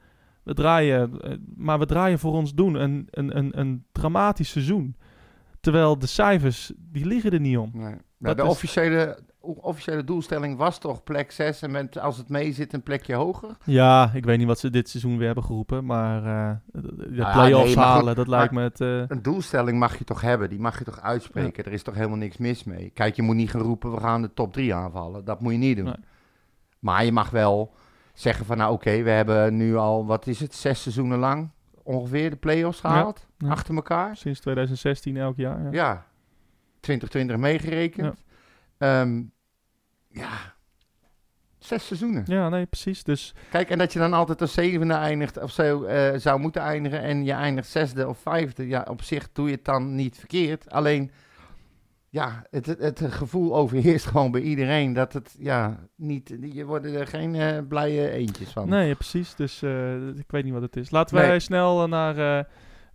[0.43, 4.97] We draaien, eh, maar we draaien voor ons doen een, een, een, een dramatisch seizoen.
[5.61, 7.71] Terwijl de cijfers, die liggen er niet om.
[7.73, 7.83] Nee.
[7.85, 12.29] Nou, Dat de is- officiële, officiële doelstelling was toch plek 6 en met, als het
[12.29, 13.57] mee zit een plekje hoger?
[13.65, 17.33] Ja, ik weet niet wat ze dit seizoen weer hebben geroepen, maar eh, de, ja,
[17.33, 18.81] play-offs nee, maar goed, halen, dat lijkt me het...
[18.81, 21.65] eh, Een doelstelling mag je toch hebben, die mag je toch uitspreken.
[21.65, 22.91] Er is toch helemaal niks mis mee.
[22.95, 25.25] Kijk, je moet niet gaan roepen, we gaan de top 3 aanvallen.
[25.25, 25.85] Dat moet je niet doen.
[25.85, 25.95] Nee.
[26.79, 27.75] Maar je mag wel
[28.15, 31.51] zeggen van, nou oké, we hebben nu al, wat is het, zes seizoenen lang
[31.83, 33.27] ongeveer de play-offs gehaald.
[33.39, 33.49] ja.
[33.49, 34.17] Achter elkaar.
[34.17, 35.63] sinds 2016 elk jaar.
[35.63, 35.69] Ja.
[35.73, 36.07] Ja.
[36.81, 38.25] 2020 meegerekend.
[38.79, 39.07] Ja.
[40.19, 40.55] Ja.
[41.59, 42.23] Zes seizoenen.
[42.27, 43.03] Ja, nee, precies.
[43.05, 46.63] Dus Kijk, en dat je dan altijd als zevende eindigt of zo eh, zou moeten
[46.63, 48.67] eindigen en je eindigt zesde of vijfde.
[48.69, 50.71] Ja, op zich doe je het dan niet verkeerd.
[50.71, 51.11] Alleen,
[52.09, 56.95] ja, het, het, het gevoel overheerst gewoon bij iedereen dat het, ja, niet, je worden
[56.95, 58.69] er geen eh, blije eentjes van.
[58.69, 59.35] nee, precies.
[59.35, 60.91] Dus eh, ik weet niet wat het is.
[60.91, 61.41] Laten wij Nee.
[61.41, 62.47] snel eh, naar...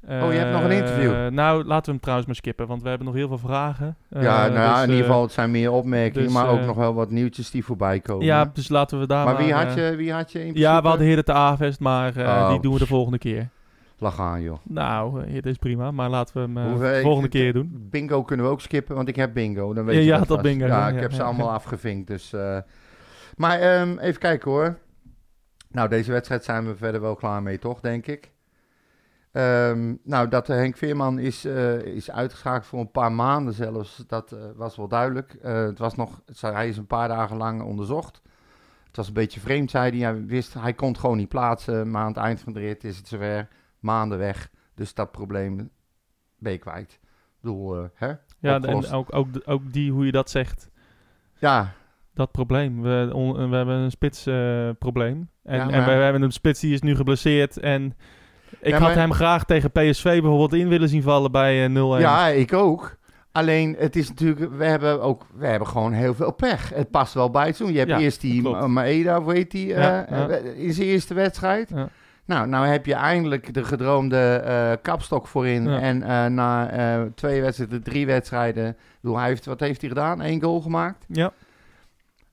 [0.02, 1.30] eh, Oh, je hebt nog een eh, interview.
[1.30, 3.96] nou, laten we hem trouwens maar skippen, want we hebben nog heel veel vragen.
[4.10, 6.48] ja, Eh, nou ja, dus, in ieder eh, geval, het zijn meer opmerkingen, dus, maar
[6.50, 8.26] ook eh, nog wel wat nieuwtjes die voorbij komen.
[8.26, 10.46] Ja, dus laten we daar maar wie maar, had, eh, je, wie had je in
[10.46, 10.82] Ja, principe?
[10.82, 12.50] we hadden Hidden te Avest, maar eh, Oh.
[12.50, 13.50] die doen we de volgende keer.
[13.98, 14.58] Lach aan, joh.
[14.64, 17.54] Nou, eh, dit is prima, maar laten we hem eh, Hoeveel- de ik- volgende keer
[17.54, 17.88] doen.
[17.90, 19.74] Bingo kunnen we ook skippen, want ik heb bingo.
[19.74, 21.24] Dan weet Ja, je je dat had bingo, Ja, ja, ik ja, heb ze ja.
[21.24, 22.08] allemaal afgevinkt.
[22.08, 22.58] Dus, eh.
[23.36, 24.78] Maar ehm, even kijken hoor.
[25.72, 28.32] Nou, deze wedstrijd zijn we verder wel klaar mee, toch, denk ik.
[29.32, 34.32] Ehm, nou, dat Henk Veerman is, eh, is uitgeschakeld voor een paar maanden zelfs, dat
[34.32, 35.34] eh, was wel duidelijk.
[35.34, 38.22] Eh, het was nog, het- hij is een paar dagen lang onderzocht.
[38.88, 40.12] Het was een beetje vreemd, zei hij.
[40.14, 42.84] Hij wist, hij kon het gewoon niet plaatsen, maar aan het eind van de rit
[42.84, 43.48] is het zover.
[43.80, 45.70] Maanden weg, dus dat probleem
[46.38, 46.92] ben je kwijt.
[46.92, 47.00] Ik
[47.42, 48.08] bedoel, hè?
[48.40, 48.90] Ja, opgelost.
[48.90, 50.70] en ook, ook, ook die, hoe je dat zegt,
[51.38, 51.72] Ja,
[52.14, 52.82] dat probleem.
[52.82, 54.76] We, on- we hebben een spitsprobleem.
[54.78, 57.58] probleem en, Ja, en we hebben een spits die is nu geblesseerd.
[57.60, 57.96] En
[58.60, 61.70] ik Ja, had maar- hem graag tegen PSV bijvoorbeeld in willen zien vallen bij eh,
[61.70, 62.00] 0-1.
[62.00, 63.00] Ja, ik ook.
[63.32, 66.70] Alleen, het is natuurlijk, we hebben ook, we hebben gewoon heel veel pech.
[66.74, 67.78] Het past wel bij het seizoen.
[67.78, 68.68] Je hebt Ja, eerst die klopt.
[68.68, 71.72] Maeda, hoe heet die, Ja, eh, eh, in zijn eerste wedstrijd.
[72.26, 75.68] Nou, nou heb je eindelijk de gedroomde eh, kapstok voorin.
[75.68, 80.20] En eh, na eh, twee wedstrijden, drie wedstrijden, bedoel, hij heeft, wat heeft hij gedaan?
[80.22, 81.06] Eén goal gemaakt.
[81.08, 81.32] Ja.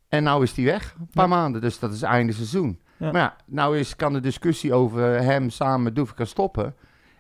[0.08, 1.60] En nou is hij weg, een paar maanden.
[1.60, 2.78] Dus dat is einde seizoen.
[2.98, 3.12] Ja.
[3.12, 6.74] Maar ja, nou is, kan de discussie over hem samen met Doefikas stoppen.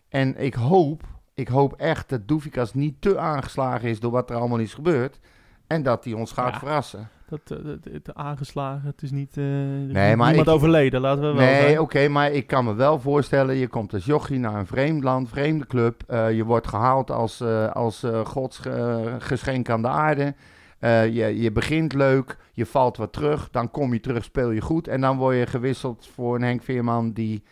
[0.08, 1.02] En ik hoop,
[1.34, 5.18] ik hoop echt dat Doefikas niet te aangeslagen is door wat er allemaal is gebeurd.
[5.66, 6.58] En dat hij ons gaat Ja.
[6.58, 7.08] verrassen.
[7.28, 11.26] Dat, eh, dat, het aangeslagen, het is niet, Nee, maar niemand ik- overleden, laten we
[11.26, 14.66] wel Nee, oké, maar ik kan me wel voorstellen, je komt als jochie naar een
[14.66, 16.02] vreemd land, vreemde club.
[16.06, 20.34] eh, je wordt gehaald als, eh, als eh, gods eh, geschenk aan de aarde.
[20.78, 24.60] Eh, je, je begint leuk, je valt wat terug, dan kom je terug, speel je
[24.60, 24.88] goed.
[24.88, 27.42] En dan word je gewisseld voor een Henk Veerman die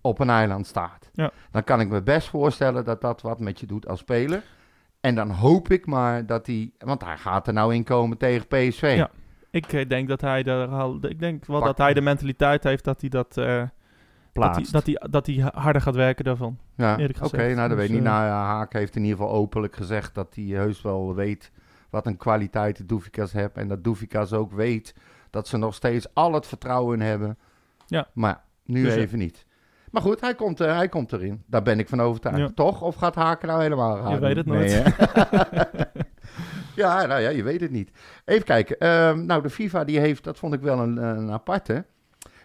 [0.00, 1.10] op een eiland staat.
[1.12, 1.30] Ja.
[1.50, 4.42] Dan kan ik me best voorstellen dat dat wat met je doet als speler.
[5.00, 8.46] En dan hoop ik maar dat hij, want hij gaat er nou in komen tegen
[8.46, 8.94] PSV.
[8.96, 9.10] Ja.
[9.50, 11.66] Ik eh, denk dat hij al, ik denk wel Pak.
[11.66, 13.70] dat hij de mentaliteit heeft dat hij dat, eh, dat, hij,
[14.32, 14.72] Plaatst.
[14.72, 16.58] dat, hij, dat hij harder gaat werken daarvan.
[16.76, 18.02] Ja, oké, nou dat Dus, weet ik niet.
[18.02, 21.52] Nou ja, Haak heeft in ieder geval openlijk gezegd dat hij heus wel weet
[21.94, 23.56] wat een kwaliteit de Doefikas heeft.
[23.56, 24.94] En dat Doefikas ook weet
[25.30, 27.38] dat ze nog steeds al het vertrouwen in hebben.
[27.86, 28.08] Ja.
[28.12, 29.46] Maar nu Dus, eh, even niet.
[29.90, 31.42] Maar goed, hij komt, eh, hij komt erin.
[31.46, 32.38] Daar ben ik van overtuigd.
[32.38, 32.50] Ja.
[32.54, 32.82] Toch?
[32.82, 34.12] Of gaat Haken nou helemaal gaan?
[34.12, 34.72] Je weet het nooit.
[36.82, 37.90] ja, nou ja, je weet het niet.
[38.24, 38.78] Even kijken.
[38.78, 41.84] Ehm, nou, de FIFA die heeft, dat vond ik wel een, een aparte.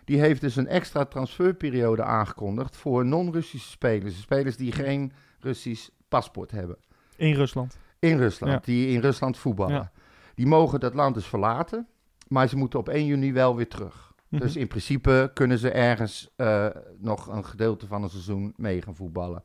[0.06, 4.22] Die heeft dus een extra transferperiode aangekondigd voor non-Russische spelers.
[4.22, 6.78] Spelers die geen Russisch paspoort hebben.
[7.16, 7.78] In Rusland.
[8.00, 8.60] In Rusland, Ja.
[8.74, 9.74] die in Rusland voetballen.
[9.74, 9.92] Ja.
[10.36, 11.88] Die mogen dat land dus verlaten,
[12.28, 14.14] maar ze moeten op 1 juni wel weer terug.
[14.28, 14.42] Mhm.
[14.42, 16.66] Dus in principe kunnen ze ergens eh,
[16.98, 19.44] nog een gedeelte van een seizoen mee gaan voetballen.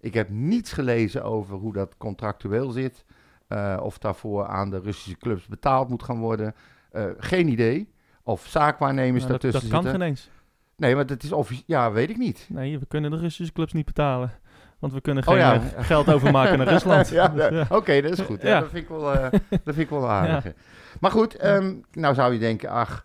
[0.00, 3.04] Ik heb niets gelezen over hoe dat contractueel zit.
[3.48, 6.54] eh, of daarvoor aan de Russische clubs betaald moet gaan worden.
[6.90, 7.88] Eh, geen idee.
[8.22, 10.00] Of zaakwaarnemers Nou, dat, daartussen dat kan zitten.
[10.00, 10.30] geen eens.
[10.76, 11.62] Nee, maar dat is.
[11.66, 12.46] Ja, weet ik niet.
[12.50, 14.32] Nee, we kunnen de Russische clubs niet betalen.
[14.82, 15.54] Want we kunnen Oh geen ja.
[15.54, 17.08] eh, geld overmaken naar Rusland.
[17.08, 17.68] ja, Dus.
[17.68, 18.42] Oké, dat is goed.
[18.42, 18.60] Ja.
[18.60, 20.52] Dat, vind ik wel, eh, dat vind ik wel aardig.
[21.00, 23.04] Maar goed, ehm, nou zou je denken, ach.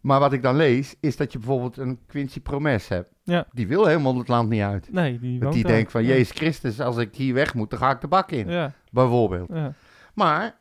[0.00, 3.08] Maar wat ik dan lees, is dat je bijvoorbeeld een Quincy Promes hebt.
[3.24, 3.46] Ja.
[3.52, 4.92] Die wil helemaal het land niet uit.
[4.92, 6.04] Nee, die Want woont die denkt van.
[6.04, 8.72] Jezus Christus, als ik hier weg moet, dan ga ik de bak in.
[8.90, 9.48] Bijvoorbeeld.
[9.52, 9.72] ja.
[10.14, 10.56] Maar,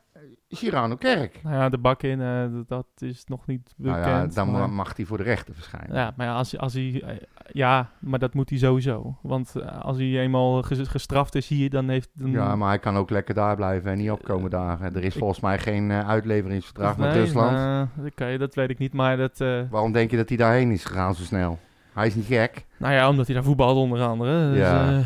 [0.49, 1.39] Girano Kerk.
[1.43, 4.33] Nou ja, de bak in, eh, dat- is nog niet Nou bekend.
[4.33, 5.95] ja, dan maar- mag hij voor de rechter verschijnen.
[5.95, 7.15] Ja, maar ja, als, als hij, eh,
[7.51, 9.17] ja, maar dat moet hij sowieso.
[9.21, 12.09] Want eh, als hij eenmaal ges- gestraft is hier, dan heeft...
[12.13, 14.95] Dan, Ja, maar hij kan ook lekker daar blijven en niet opkomen dagen.
[14.95, 17.89] Er is volgens mij geen uitleveringsverdrag met Nee, Rusland.
[18.05, 19.37] oké, dat weet ik niet, maar dat...
[19.69, 21.59] Waarom denk je dat hij daarheen is gegaan zo snel?
[21.93, 22.65] Hij is niet gek.
[22.77, 24.49] nou ja, omdat hij daar voetbalde onder andere.
[24.49, 25.01] Dus, Ja.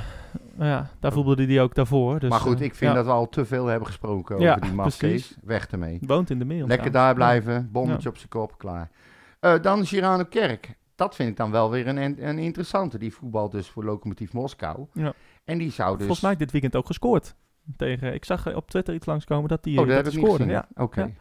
[0.59, 0.65] Ja.
[0.65, 2.19] ja, daar voetbalde hij ook daarvoor.
[2.19, 2.97] Dus, maar goed, eh, ik vind ja.
[2.97, 5.37] dat we al te veel hebben gesproken over Ja, die mafkees.
[5.43, 5.99] Weg ermee.
[6.01, 6.67] Woont in de mail.
[6.67, 8.89] Lekker daar blijven, bommetje op zijn kop, klaar.
[9.39, 10.77] Eh, dan Girano Kerk.
[10.95, 12.97] Dat vind ik dan wel weer een, een interessante.
[12.97, 14.85] Die voetbalt dus voor Lokomotief Moskou.
[14.93, 15.13] Ja.
[15.43, 16.05] En die zou dus...
[16.05, 17.35] Volgens mij dit weekend ook gescoord.
[17.77, 20.45] Tegen, ik zag op Twitter iets langskomen dat hij Oh, dat dat scoorde.
[20.45, 20.67] Ja.
[20.75, 21.13] Oké.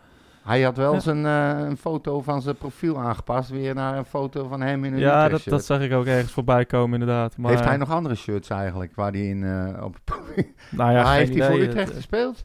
[0.49, 1.01] Hij had wel Ja.
[1.01, 3.51] zijn, eh, een foto van zijn profiel aangepast.
[3.51, 6.33] Weer naar een foto van hem in een Ja, dat, dat zag ik ook ergens
[6.33, 7.37] voorbij komen inderdaad.
[7.37, 8.95] Maar, Heeft hij nog andere shirts eigenlijk?
[8.95, 9.45] Waar hij in...
[9.45, 9.97] eh, op...
[10.71, 11.59] Nou ja, geen heeft hij voor.
[11.61, 12.45] Utrecht Het- gespeeld?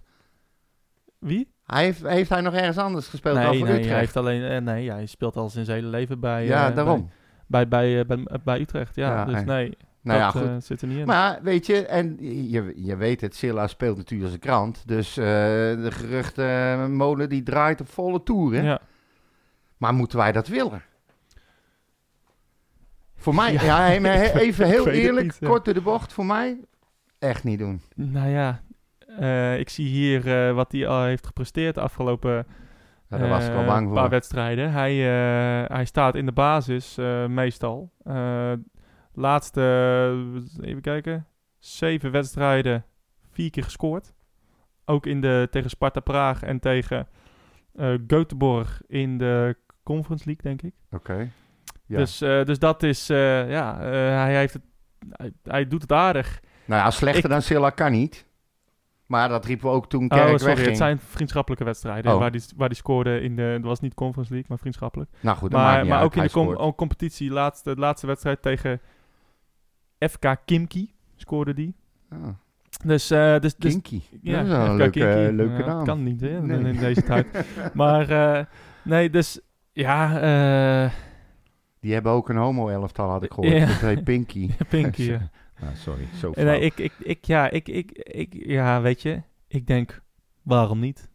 [1.20, 1.51] Wie?
[1.66, 3.91] Hij heeft, heeft hij nog ergens anders gespeeld dan Nee, voor nee, Utrecht?
[3.91, 7.10] hij heeft alleen, eh, nee, hij speelt al zijn hele leven bij, ja, daarom.
[7.47, 8.06] bij, bij,
[8.43, 8.95] bij, Utrecht.
[8.95, 10.41] Ja, Ja, dus nee, nou ja, goed.
[10.41, 11.06] eh, zit er niet in.
[11.06, 12.18] Maar weet je, en
[12.49, 14.88] je, je weet het, Silla speelt natuurlijk als een krant.
[14.88, 18.64] Dus eh, de geruchtenmolen die draait op volle toeren.
[18.64, 18.80] ja.
[19.78, 20.82] Maar moeten wij dat willen?
[23.16, 23.89] Voor mij, ja,
[24.36, 25.47] even heel eerlijk, niet, ja.
[25.47, 26.58] kort door de bocht, voor mij
[27.20, 27.82] echt niet doen.
[27.95, 28.62] Nou ja,
[29.20, 32.45] eh, ik zie hier eh, wat hij al heeft gepresteerd de afgelopen
[33.10, 34.10] Ja, daar was ik wel eh, bang paar voor.
[34.10, 34.72] wedstrijden.
[34.72, 37.91] Hij, eh, hij staat in de basis eh, meestal.
[39.14, 39.61] Laatste,
[40.59, 42.86] eh, even kijken, zeven wedstrijden,
[43.32, 44.14] vier keer gescoord.
[44.86, 47.07] Ook in de, tegen Sparta Praag en tegen
[47.76, 50.74] eh Göteborg in de Conference League, denk ik.
[50.91, 51.30] Oké.
[51.86, 51.97] Ja.
[51.97, 54.64] Dus, eh, dus dat is, ja, hij, heeft het,
[55.09, 56.39] hij, hij doet het aardig.
[56.66, 58.26] Nou ja, slechter ik- dan Silla kan niet.
[59.05, 60.68] Maar dat riepen we ook toen Oh, Kerk sorry, wegging.
[60.68, 62.20] het zijn vriendschappelijke wedstrijden Oh.
[62.20, 65.11] waar, die, waar die scoorde in de, het was niet Conference League, maar vriendschappelijk.
[65.20, 68.82] Nou goed, Maar, maar ook in de com- ook competitie, laatste, de laatste wedstrijd tegen
[70.10, 71.76] FK Kimki scoorde die.
[72.10, 72.18] Ah,
[72.86, 74.01] Dus, eh dus, dus Kinky.
[74.22, 74.95] ja, dat is wel een FK
[75.36, 75.86] leuke, Ja, naam.
[75.86, 76.74] Kan niet, hè, in- Nee.
[76.74, 77.45] in deze tijd.
[77.74, 78.45] maar eh,
[78.84, 79.39] nee, dus
[79.72, 80.20] ja,
[80.86, 80.91] eh
[81.80, 83.54] Die hebben ook een homo-elftal, had ik gehoord.
[83.58, 83.66] Ja.
[83.66, 84.49] Dat heet Pinky.
[84.70, 85.04] Pinky.
[85.04, 85.30] ja.
[85.62, 89.68] Nou, sorry, zo nee, ik, ik, ik, ja, ik, ik, ik, ja, weet je, ik
[89.68, 90.01] denk,
[90.41, 91.10] waarom niet?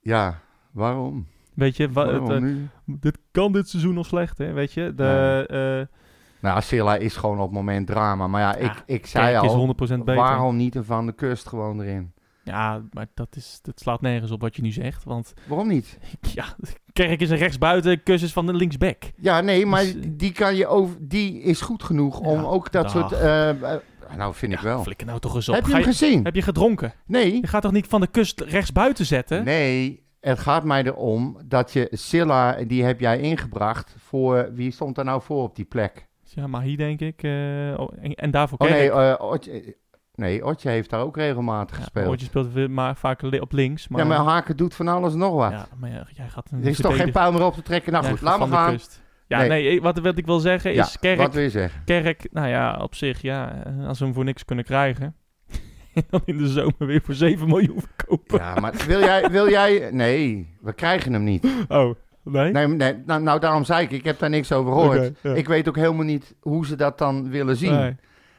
[0.00, 0.40] Ja,
[0.70, 1.26] waarom?
[1.54, 4.52] Weet je, wa- het, eh, dit kan dit seizoen nog slecht, hè?
[4.52, 5.44] Weet je, de,
[5.90, 5.96] eh
[6.40, 8.26] Nou, Silla is gewoon op het moment drama.
[8.26, 10.14] Maar ja, ik, ik zei Kerk is al, 100% beter.
[10.14, 12.12] waarom niet een Van de Kust gewoon erin?
[12.44, 15.04] Ja, maar dat, is, dat slaat nergens op wat je nu zegt.
[15.04, 15.98] Want Waarom niet?
[16.34, 16.44] ja,
[16.92, 19.02] Kerk is een rechtsbuiten, Kus is van de linksback.
[19.16, 22.42] Ja, nee, maar Dus, eh, die, kan je over, die is goed genoeg om Ja,
[22.42, 22.92] ook dat dag.
[22.92, 23.12] soort...
[23.12, 23.80] eh, eh,
[24.16, 24.82] nou, vind ik wel.
[24.82, 25.54] Flikker nou toch eens op.
[25.54, 26.24] Heb je Ga hem gezien?
[26.24, 26.92] heb je gedronken?
[27.06, 27.34] Nee.
[27.40, 29.44] Je gaat toch niet van de kust rechtsbuiten zetten?
[29.44, 34.48] Nee, het gaat mij erom dat je Silla, die heb jij ingebracht voor...
[34.52, 36.07] Wie stond daar nou voor op die plek?
[36.34, 37.22] Ja, maar hier denk ik.
[37.22, 37.30] eh,
[37.76, 39.76] oh, en, en daarvoor Oh nee, eh, Otje,
[40.14, 42.06] nee, Otje heeft daar ook regelmatig Ja, gespeeld.
[42.08, 43.88] Oortje speelt maar vaak li- op links.
[43.88, 45.50] Maar, ja, maar Haken doet van alles nog wat.
[45.50, 47.92] ja, maar ja, jij gaat een er is toch geen pijl meer op te trekken?
[47.92, 48.72] Nou jij goed, laat maar gaan.
[48.72, 49.02] kust.
[49.26, 49.80] Ja, Nee.
[49.80, 51.82] wat, wat ik wil zeggen Ja, is Kerk, wat wil je zeggen?
[51.84, 55.14] Kerk, nou ja, op zich, ja, als we hem voor niks kunnen krijgen.
[55.94, 58.38] en dan in de zomer weer voor 7 miljoen verkopen.
[58.38, 59.90] Ja, maar wil jij, wil jij...
[59.92, 61.46] Nee, we krijgen hem niet.
[61.68, 61.94] Oh,
[62.30, 62.52] nee?
[62.52, 65.12] Nee, nee nou, nou, daarom zei ik, ik heb daar niks over gehoord.
[65.22, 65.34] Ja.
[65.34, 67.74] Ik weet ook helemaal niet hoe ze dat dan willen zien.
[67.74, 67.96] Nee.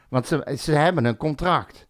[0.08, 1.88] Want ze, ze hebben een contract.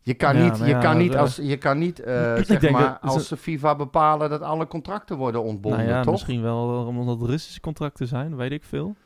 [0.00, 2.44] Je kan Ja, niet, je ja, kan niet, dat, als, je kan niet eh, Ik
[2.44, 6.12] zeg maar, dat- als FIFA bepalen dat alle contracten worden ontbonden, Nou ja, toch?
[6.12, 8.96] misschien wel omdat het Russische contracten zijn, weet ik veel.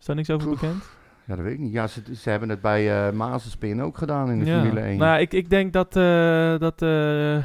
[0.00, 0.60] Is daar niks over Oef.
[0.60, 0.82] bekend?
[1.26, 1.72] Ja, dat weet ik niet.
[1.72, 4.44] Ja, ze, ze hebben het bij uh, Mazenspin ook gedaan in de.
[4.44, 4.98] Formule 1.
[4.98, 5.96] Nou, ik, ik denk dat...
[5.96, 7.36] eh, dat eh,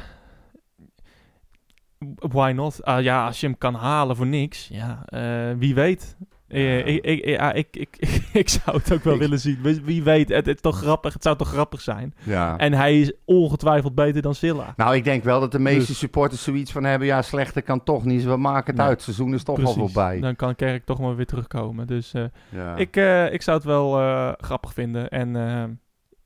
[2.15, 2.83] why not?
[2.83, 6.17] Ah, ja, als je hem kan halen voor niks, ja, eh, wie weet.
[6.47, 7.97] Eh, ik, ik, ja, ik, ik,
[8.33, 9.59] ik zou het ook wel willen zien.
[9.83, 12.13] Wie, weet, het, is toch grappig, het zou toch grappig zijn.
[12.23, 12.57] Ja.
[12.57, 14.73] En hij is ongetwijfeld beter dan Silla.
[14.75, 17.07] Nou, ik denk wel dat de meeste Dus- supporters zoiets van hebben.
[17.07, 18.23] Ja, slechter kan toch niet.
[18.23, 18.85] We maken het Nee.
[18.85, 18.95] uit.
[18.95, 19.79] Het seizoen is toch al Precies.
[19.81, 20.19] voorbij.
[20.19, 21.87] Dan kan Kerk toch maar weer terugkomen.
[21.87, 22.75] Dus eh, Ja.
[22.75, 22.95] ik,
[23.33, 23.91] ik zou het wel
[24.37, 25.09] grappig vinden.
[25.09, 25.35] En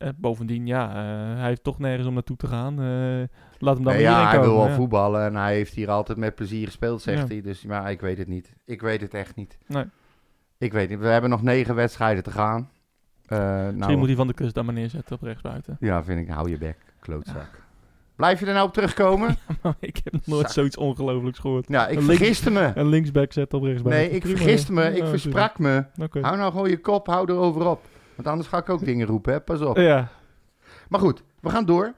[0.04, 2.74] eh, bovendien, ja, eh, hij heeft toch nergens om naartoe te gaan.
[2.82, 4.74] Eh, laat hem dan Nee, ja, hij wil wel ja.
[4.74, 7.28] voetballen en hij heeft hier altijd met plezier gespeeld, zegt Ja.
[7.28, 7.42] hij.
[7.42, 8.54] Dus maar ik weet het niet.
[8.66, 9.58] Ik weet het echt niet.
[9.68, 9.86] Nee.
[10.58, 11.00] Ik weet niet.
[11.00, 12.70] We hebben nog negen wedstrijden te gaan.
[13.28, 15.78] Nou, Misschien moet hij van de kust daar maar neerzetten op rechtsbuiten.
[15.80, 16.28] Ja, vind ik.
[16.30, 17.62] Hou je bek, klootzak.
[18.16, 19.36] Blijf je er nou op terugkomen?
[19.80, 20.52] ik heb nog nooit Zak.
[20.52, 21.66] zoiets ongelooflijks gehoord.
[21.68, 22.72] Ja, ik links- vergiste me.
[22.76, 24.06] Een linksback zetten op rechtsbuiten.
[24.08, 24.96] Nee, ik Prima, vergiste me.
[24.98, 25.86] Ik versprak me.
[26.22, 27.82] Hou nou gewoon je kop, hou erover op.
[28.16, 29.42] Want anders ga ik ook dingen roepen, hè?
[29.42, 29.78] Pas op.
[29.78, 30.08] Ja,
[30.90, 31.94] Maar goed, we gaan door.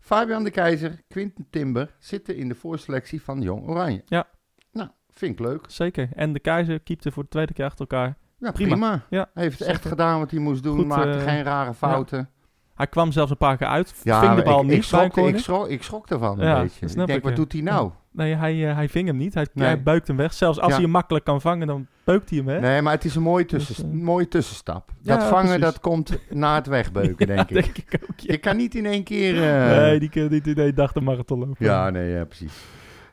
[0.00, 4.02] Fabian de Keizer, Quinten Timber zitten in de voorselectie van Jong Oranje.
[4.06, 4.28] Ja.
[4.72, 5.64] Nou, vind ik leuk.
[5.68, 6.08] zeker.
[6.14, 8.16] En de keizer keepte voor de tweede keer achter elkaar.
[8.38, 8.70] Ja, Prima.
[8.70, 9.02] prima.
[9.10, 9.74] Ja, Hij heeft zeker.
[9.74, 10.76] echt gedaan wat hij moest doen.
[10.76, 12.30] Goed, maakte eh, geen rare fouten.
[12.74, 13.94] Hij kwam zelfs een paar keer uit.
[14.02, 16.62] Ja, ving de bal ik, niet ik, schrok, ik, schrok, ik schrok ervan Ja, een
[16.62, 16.86] beetje.
[16.86, 17.90] Ik denk, ik, wat doet hij nou?
[18.12, 19.34] Nee, hij, eh, hij ving hem niet.
[19.34, 19.66] Hij, Nee.
[19.66, 20.32] hij beukt hem weg.
[20.32, 20.72] Zelfs als Ja.
[20.74, 22.60] hij hem makkelijk kan vangen, dan beukt hij hem weg.
[22.60, 24.90] Nee, maar het is een mooie, tussen, Dus, eh, mooie tussenstap.
[25.02, 25.60] ja, Dat vangen, precies.
[25.64, 27.62] dat komt na het wegbeuken, denk ik.
[27.62, 28.32] denk ik ook, ja.
[28.32, 29.34] Je kan niet in één keer...
[29.42, 31.54] eh, Nee, die, die, die, die dacht een marathon lopen.
[31.66, 32.52] Ja, nee, ja, precies.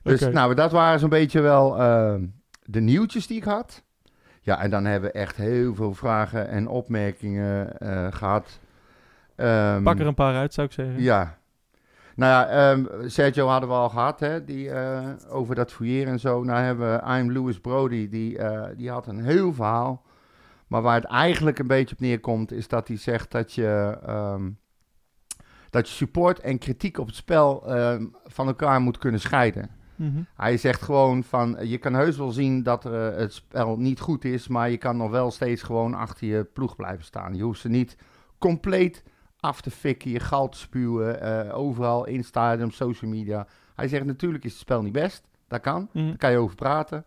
[0.03, 1.75] Dus nou, dat waren zo'n beetje wel
[2.63, 3.83] de nieuwtjes die ik had.
[4.41, 8.59] Ja, en dan hebben we echt heel veel vragen en opmerkingen eh, gehad.
[9.35, 11.01] Ehm, Pak er een paar uit, zou ik zeggen.
[11.01, 11.37] Ja.
[12.18, 16.20] Nou ja, ehm, Sergio hadden we al gehad, hè, die, eh, over dat fouilleren en
[16.20, 16.43] zo.
[16.43, 20.05] Nou hebben we I'm Louis Brody, die, eh, die had een heel verhaal.
[20.68, 24.49] Maar waar het eigenlijk een beetje op neerkomt, is dat hij zegt dat je, ehm,
[25.70, 29.70] dat je support en kritiek op het spel ehm, van elkaar moet kunnen scheiden.
[29.95, 30.22] Mhm.
[30.36, 33.99] Hij zegt gewoon van, je kan heus wel zien dat er, eh, het spel niet
[33.99, 37.36] goed is, maar je kan nog wel steeds gewoon achter je ploeg blijven staan.
[37.36, 37.97] Je hoeft ze niet
[38.38, 39.03] compleet
[39.39, 43.47] af te fikken, je gal te spuwen, eh, overal in stadium, social media.
[43.75, 46.07] Hij zegt natuurlijk is het spel niet best, dat kan, Mhm.
[46.07, 47.05] daar kan je over praten.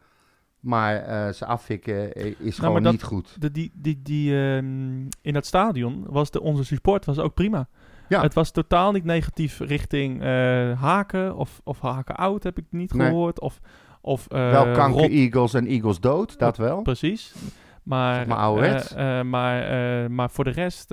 [0.61, 3.37] Maar eh, ze affikken eh, is Nou, gewoon dat- niet goed.
[3.41, 7.69] De, die, die, die, ehm, in dat stadion was de, onze support was ook prima.
[8.09, 8.21] Ja.
[8.23, 10.23] Het was totaal niet negatief richting
[10.79, 13.07] haken of, of haken out, heb ik niet Nee.
[13.09, 13.41] gehoord.
[13.41, 13.61] Of,
[14.01, 16.83] of, wel kanker rot- Eagles en Eagles dood, dat wel.
[16.83, 17.35] Precies.
[17.83, 20.91] Maar, Zeg maar maar, maar voor de rest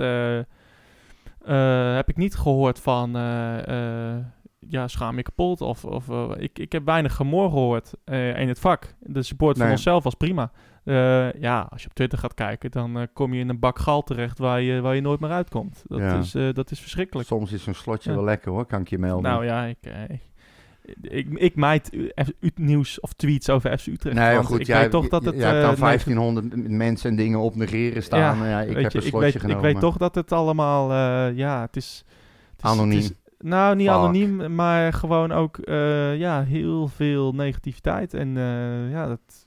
[1.48, 3.16] eh, heb ik niet gehoord van...
[3.16, 4.24] eh, eh,
[4.68, 5.60] ja, schaam je kapot.
[5.60, 8.94] Of, of, ik, ik heb weinig gemor gehoord eh, in het vak.
[9.00, 9.74] De support van Nee.
[9.74, 10.50] onszelf was prima.
[11.40, 14.38] Ja, als je op Twitter gaat kijken, dan kom je in een bak gal terecht
[14.38, 15.84] waar je, waar je nooit meer uitkomt.
[15.86, 16.18] Dat, Ja.
[16.18, 17.28] is, dat is verschrikkelijk.
[17.28, 18.16] Soms is zo'n slotje Ja.
[18.16, 19.30] wel lekker hoor, kan ik je melden.
[19.30, 19.76] Nou ja, ik,
[21.00, 21.56] ik, ik
[21.94, 22.10] u-
[22.58, 24.16] nieuws of tweets over FC Utrecht.
[24.16, 25.34] Nee, maar goed, ik jij, weet toch dat het...
[25.36, 28.48] jij eh, kan negen- 1500 mensen en dingen op negeren staan.
[28.48, 29.56] Ja, ik weet heb je, een ik slotje weet, genomen.
[29.68, 32.04] Ik weet toch dat het allemaal, eh, ja, het is...
[32.56, 32.96] het is- Anoniem.
[32.96, 33.96] het is- nou, niet Fuck.
[33.96, 38.14] anoniem, maar gewoon ook, eh, ja, heel veel negativiteit.
[38.14, 38.34] En
[38.90, 39.46] ja, dat...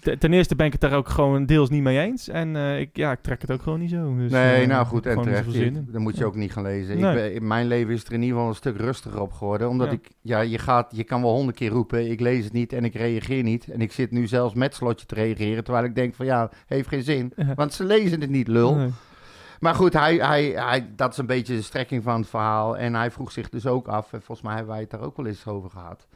[0.00, 2.28] te- Ten eerste ben ik het daar ook gewoon deels niet mee eens.
[2.28, 4.16] En eh, ik, ja, ik trek het ook gewoon niet zo.
[4.16, 5.54] Dus, nee, eh, nou goed, en terecht.
[5.54, 6.26] ik- dan moet je Ja.
[6.26, 6.94] ook niet gaan lezen.
[6.94, 9.68] Ik ben, in mijn leven is er in ieder geval een stuk rustiger op geworden.
[9.68, 9.92] Omdat Ja.
[9.92, 12.84] ik, ja, je, gaat, je kan wel honderd keer roepen, ik lees het niet en
[12.84, 13.68] ik reageer niet.
[13.68, 16.88] En ik zit nu zelfs met slotje te reageren, terwijl ik denk van ja, heeft
[16.88, 17.32] geen zin.
[17.36, 17.54] Ja.
[17.54, 18.74] Want ze lezen het niet, lul.
[18.74, 18.88] Nee.
[19.60, 22.76] Maar goed, hij, hij, hij, dat is een beetje de strekking van het verhaal.
[22.76, 25.16] En hij vroeg zich dus ook af, en volgens mij hebben wij het daar ook
[25.16, 26.06] wel eens over gehad.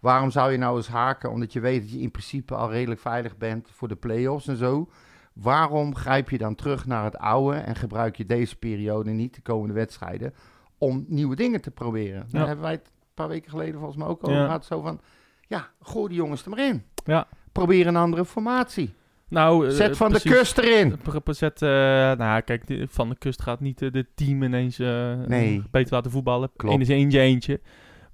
[0.00, 3.00] Waarom zou je nou eens haken, omdat je weet dat je in principe al redelijk
[3.00, 4.88] veilig bent voor de play-offs en zo.
[5.32, 9.40] Waarom grijp je dan terug naar het oude en gebruik je deze periode niet, de
[9.42, 10.34] komende wedstrijden,
[10.78, 12.26] om nieuwe dingen te proberen?
[12.30, 14.44] Daar hebben wij het een paar weken geleden volgens mij ook over Ja.
[14.44, 14.64] gehad.
[14.64, 15.00] Zo van,
[15.46, 16.82] ja, gooi die jongens er maar in.
[17.04, 17.26] Ja.
[17.52, 18.94] Probeer een andere formatie.
[19.28, 20.30] Nou, eh, Zet van precies.
[20.30, 20.96] de kust erin.
[21.24, 21.68] Zet, eh,
[22.12, 25.62] nou, kijk, de- van de kust gaat niet eh, de team ineens Nee.
[25.70, 26.50] beter laten voetballen.
[26.56, 26.74] Klopt.
[26.74, 27.60] Eén is eentje, eentje.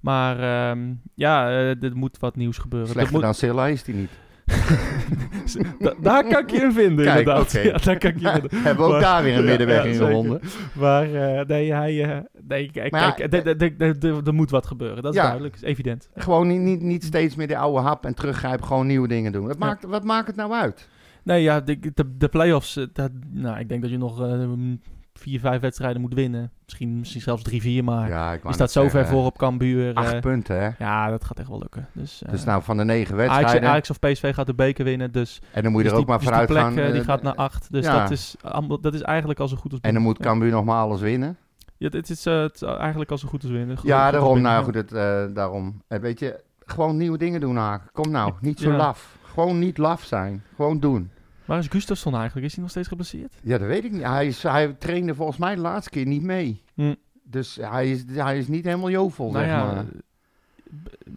[0.03, 0.39] Maar
[0.69, 2.89] ehm, ja, eh, er moet wat nieuws gebeuren.
[2.89, 4.09] Slechter moet, dan Silla is die niet.
[5.79, 7.55] Da- daar kan ik je in vinden, Kijk, inderdaad.
[7.55, 7.59] oké.
[7.69, 8.49] Ja, daar kan ik je vinden.
[8.61, 10.39] Hebben we ook Maar- daar weer een middenweg ja, in gevonden.
[10.73, 11.07] Maar
[11.47, 12.23] nee, hij...
[12.47, 15.03] nee, kijk, Maar ja, kijk, er- moet wat gebeuren.
[15.03, 15.55] Dat is duidelijk.
[15.55, 16.09] is evident.
[16.15, 19.47] Gewoon niet, niet, niet steeds meer de oude hap en teruggrijpen, gewoon nieuwe dingen doen.
[19.47, 20.89] Wat maakt, wat maakt het nou uit?
[21.23, 22.77] Nee, ja, de, de, de play-offs...
[22.77, 24.47] eh, Dat, nou, ik denk dat je nog eh,
[25.23, 26.51] vier, vijf wedstrijden moet winnen.
[26.65, 28.09] Misschien, misschien zelfs drie, vier, maar...
[28.09, 29.93] Ja, je staat zo ver voor op Cambuur.
[29.93, 30.69] Acht eh, punten, hè?
[30.85, 31.87] ja, dat gaat echt wel lukken.
[31.93, 33.69] Dus, eh, Dus nou, van de negen wedstrijden.
[33.69, 35.41] Ajax of PSV gaat de beker winnen, dus...
[35.51, 36.77] en dan moet je dus er ook die, maar dus vanuit die plek, gaan.
[36.85, 37.71] eh, die eh, gaat naar acht.
[37.71, 38.01] Dus ja.
[38.01, 38.35] dat, is,
[38.81, 40.19] dat is eigenlijk al zo goed als En dan moet.
[40.19, 41.37] Cambuur nog maar alles winnen.
[41.77, 43.77] Ja, dit is eh, het eigenlijk al zo goed als winnen.
[43.77, 44.33] Goed- ja, als daarom.
[44.33, 44.65] winnen, Nou ja.
[44.65, 45.81] goed, het, eh, daarom.
[45.87, 47.89] Eh, weet je, gewoon nieuwe dingen doen, Haken.
[47.91, 48.77] Kom nou, niet zo Ja.
[48.77, 49.17] laf.
[49.33, 50.43] Gewoon niet laf zijn.
[50.55, 51.11] Gewoon doen.
[51.45, 52.45] Waar is Gustafsson eigenlijk?
[52.45, 53.33] Is hij nog steeds geblesseerd?
[53.43, 54.03] Ja, dat weet ik niet.
[54.03, 56.61] Hij, is, hij trainde volgens mij de laatste keer niet mee.
[56.73, 56.93] Hm.
[57.23, 59.77] Dus hij is, hij is niet helemaal jovel, nou zeg ja, maar.
[59.77, 59.83] eh,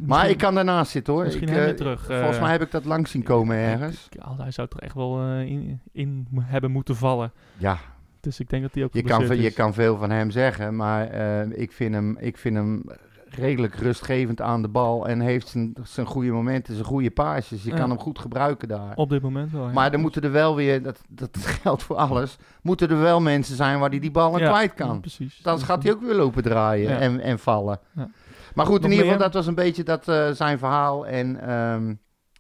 [0.07, 1.25] Maar ik kan daarnaast zitten hoor.
[1.25, 4.09] misschien Ik, eh, terug, Volgens eh, mij heb ik dat langs zien komen ergens.
[4.11, 7.33] Ik- Hij zou toch echt wel in, in hebben moeten vallen.
[7.57, 7.79] Ja,
[8.21, 9.55] Dus ik denk dat hij ook je kan, ve- je is.
[9.55, 10.77] kan veel van hem zeggen.
[10.77, 11.11] Maar
[11.53, 12.83] ik, vind hem, ik vind hem
[13.29, 15.09] redelijk rustgevend aan de bal.
[15.09, 17.63] En heeft zijn, zijn goede momenten, zijn goede paasjes.
[17.63, 17.77] Je Ja.
[17.77, 18.97] kan hem goed gebruiken daar.
[18.97, 19.73] Op dit moment wel, ja.
[19.73, 23.57] Maar er moeten er wel weer, dat, dat geldt voor alles, moeten er wel mensen
[23.57, 25.01] zijn waar hij die bal aan Ja, kwijt kan.
[25.01, 25.39] precies.
[25.43, 27.79] Dan gaat hij ook weer lopen draaien en, en vallen.
[27.95, 28.09] Ja.
[28.55, 31.07] Maar goed, in ieder geval, dat was een beetje dat, eh, zijn verhaal.
[31.07, 31.95] En ehm,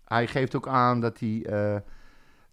[0.04, 1.76] hij geeft ook aan dat hij, eh,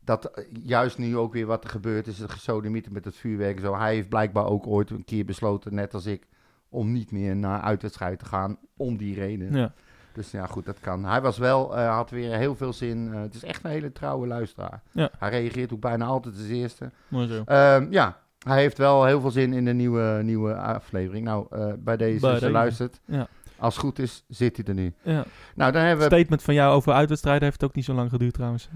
[0.05, 3.55] dat eh, juist nu ook weer wat er gebeurd is, het gesodemieten met het vuurwerk
[3.55, 3.75] en zo.
[3.77, 6.27] Hij heeft blijkbaar ook ooit een keer besloten, net als ik,
[6.73, 9.55] om niet meer naar uitwedstrijd te gaan, om die reden.
[9.55, 9.73] Ja.
[10.13, 11.05] Dus ja, goed, dat kan.
[11.05, 13.09] Hij was wel, eh, had weer heel veel zin.
[13.13, 14.81] Eh, het is echt een hele trouwe luisteraar.
[14.91, 15.09] Ja.
[15.19, 16.91] Hij reageert ook bijna altijd als eerste.
[17.07, 17.43] Mooi zo.
[17.45, 21.25] Ehm, ja, hij heeft wel heel veel zin in de nieuwe, nieuwe aflevering.
[21.25, 22.99] Nou, eh, bij deze, Bij luistert.
[23.05, 23.27] Ja.
[23.57, 24.93] Als het goed is, zit hij er nu.
[25.01, 25.25] Ja.
[25.55, 28.33] Nou, dan hebben we Statement van jou over uitwedstrijden heeft ook niet zo lang geduurd
[28.33, 28.69] trouwens.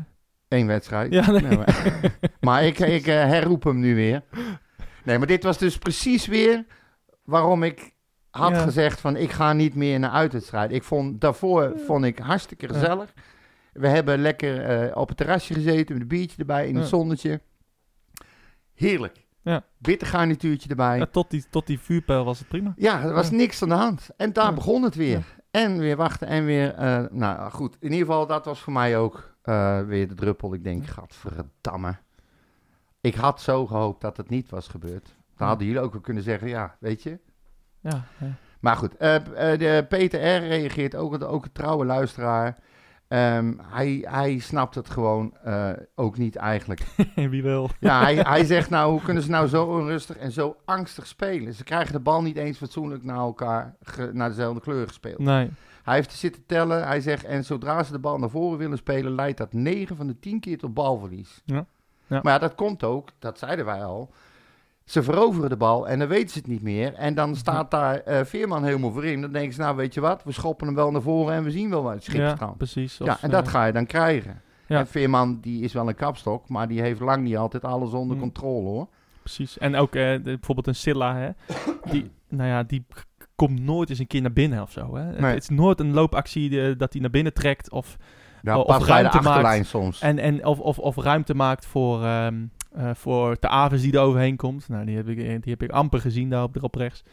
[0.47, 1.13] één wedstrijd.
[1.13, 1.41] Ja, nee.
[1.41, 1.91] Nee, maar
[2.39, 4.21] maar ik, ik herroep hem nu weer.
[5.03, 6.65] Nee, maar dit was dus precies weer
[7.27, 7.91] waarom ik
[8.29, 8.61] had Ja.
[8.63, 10.71] gezegd van ik ga niet meer naar uitwedstrijd.
[10.71, 13.13] Ik vond, daarvoor vond ik hartstikke gezellig.
[13.73, 17.41] We hebben lekker eh, op het terrasje gezeten met een biertje erbij in het zonnetje.
[18.73, 19.25] Heerlijk.
[19.41, 19.63] Ja.
[19.77, 20.97] Bitter garnituurtje erbij.
[20.97, 22.73] Ja, tot, die, tot die vuurpijl was het prima.
[22.75, 23.35] Ja, er was Ja.
[23.35, 24.09] niks aan de hand.
[24.17, 24.53] En daar Ja.
[24.53, 25.35] begon het weer.
[25.51, 26.73] En weer wachten en weer...
[26.73, 30.53] eh, nou goed, in ieder geval, dat was voor mij ook eh, weer de druppel.
[30.53, 31.95] Ik denk, gadverdamme.
[33.01, 35.15] Ik had zo gehoopt dat het niet was gebeurd.
[35.37, 37.19] Dan hadden jullie ook wel kunnen zeggen, ja, weet je.
[37.81, 38.27] Ja, ja.
[38.59, 40.47] Maar goed, eh, eh, de Peter R.
[40.47, 42.57] reageert ook, ook een trouwe luisteraar.
[43.07, 46.85] Ehm, hij, hij snapt het gewoon eh, ook niet eigenlijk.
[47.15, 47.69] wie wil.
[47.79, 51.53] Ja, hij, hij zegt nou, hoe kunnen ze nou zo onrustig en zo angstig spelen?
[51.53, 55.19] Ze krijgen de bal niet eens fatsoenlijk naar elkaar, ge- naar dezelfde kleur gespeeld.
[55.19, 55.49] Nee.
[55.83, 59.15] Hij heeft zitten tellen, hij zegt, en zodra ze de bal naar voren willen spelen,
[59.15, 61.41] leidt dat 9 van de 10 keer tot balverlies.
[61.45, 61.65] Ja.
[62.07, 62.19] Ja.
[62.23, 64.13] Maar ja, dat komt ook, dat zeiden wij al.
[64.87, 66.93] Ze veroveren de bal en dan weten ze het niet meer.
[66.93, 69.21] En dan staat daar eh, Veerman helemaal voor in.
[69.21, 71.51] Dan denken ze, nou weet je wat, we schoppen hem wel naar voren en we
[71.51, 72.97] zien wel waar het schip Ja, precies.
[73.03, 74.41] Ja, en dat eh, ga je dan krijgen.
[74.67, 74.79] Ja.
[74.79, 78.15] En Veerman, die is wel een kapstok, maar die heeft lang niet altijd alles onder
[78.15, 78.21] Mm.
[78.21, 78.87] controle hoor.
[79.19, 79.57] Precies.
[79.57, 81.29] En ook eh, de- bijvoorbeeld een Silla, hè.
[81.91, 82.85] Die, nou ja, die
[83.35, 85.03] komt nooit eens een keer naar binnen of zo, hè.
[85.03, 85.33] Het- Nee.
[85.33, 87.97] Het is nooit een loopactie dat hij naar binnen trekt of,
[88.41, 89.65] Ja, Of ruimte maakt.
[89.65, 90.01] soms.
[90.01, 92.35] en, en, of, of, of ruimte maakt voor, ehm
[92.71, 94.69] eh, voor de Aves die er overheen komt.
[94.69, 97.03] Nou, die heb ik, die heb ik amper gezien daar op, erop rechts.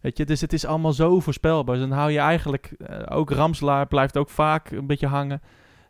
[0.00, 1.76] Weet je, dus het is allemaal zo voorspelbaar.
[1.78, 5.40] Dus dan hou je eigenlijk, eh, ook Ramselaar blijft ook vaak een beetje hangen.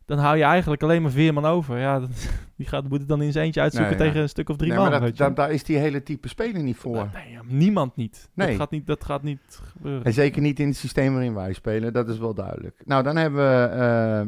[0.07, 1.79] Dan hou je eigenlijk alleen maar Veerman over.
[1.79, 2.09] Ja, dat,
[2.57, 4.07] die gaat, moet het dan in zijn eentje uitzoeken Nee, ja.
[4.07, 4.91] tegen een stuk of drie Nee, man.
[4.91, 5.25] maar dat, weet je.
[5.25, 7.09] dat- daar is die hele type speler niet voor.
[7.15, 8.29] Nee, ja, niemand niet.
[8.35, 8.47] Nee.
[8.49, 8.87] Dat gaat niet.
[8.87, 10.05] Dat gaat niet gebeuren.
[10.05, 12.83] En zeker niet in het systeem waarin wij spelen, dat is wel duidelijk.
[12.85, 13.65] Nou, dan hebben we,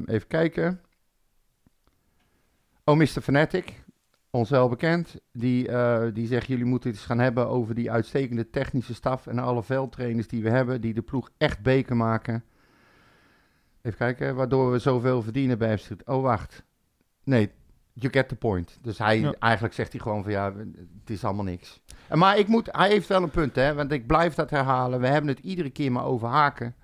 [0.06, 0.80] eh, even kijken.
[2.84, 3.06] Oh, Mr.
[3.22, 3.83] Fanatic,
[4.34, 5.14] ons wel bekend.
[5.32, 9.26] Die, eh, die zegt, jullie moeten het eens gaan hebben over die uitstekende technische staf
[9.26, 12.44] en alle veldtrainers die we hebben, die de ploeg echt beker maken.
[13.82, 16.64] Even kijken, waardoor we zoveel verdienen bij FC Oh, wacht.
[17.24, 17.50] Nee,
[17.92, 18.78] you get the point.
[18.82, 19.34] Dus hij, Ja.
[19.38, 20.52] eigenlijk zegt hij gewoon van, ja,
[21.00, 21.80] het is allemaal niks.
[22.10, 25.00] Maar ik moet, hij heeft wel een punt, hè, want ik blijf dat herhalen.
[25.00, 26.74] We hebben het iedere keer maar over haken.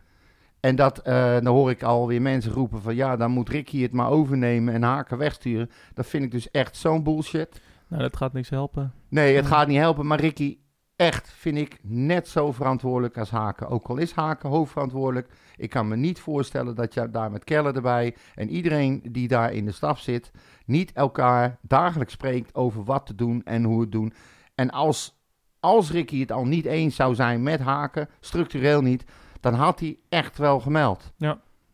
[0.60, 3.92] En dat, eh, dan hoor ik alweer mensen roepen van ja, dan moet Ricky het
[3.92, 5.70] maar overnemen en haken wegsturen.
[5.94, 7.60] Dat vind ik dus echt zo'n bullshit.
[7.88, 8.92] Nou, dat gaat niks helpen.
[9.08, 10.58] Nee, het gaat niet helpen, maar Ricky,
[10.96, 13.68] echt vind ik net zo verantwoordelijk als Haken.
[13.68, 15.28] Ook al is Haken hoofdverantwoordelijk.
[15.56, 19.52] Ik kan me niet voorstellen dat je daar met Keller erbij en iedereen die daar
[19.52, 20.30] in de staf zit,
[20.66, 24.12] niet elkaar dagelijks spreekt over wat te doen en hoe het doen.
[24.54, 25.20] En als,
[25.60, 29.04] als Ricky het al niet eens zou zijn met Haken, structureel niet,
[29.40, 31.12] dan had hij echt wel gemeld.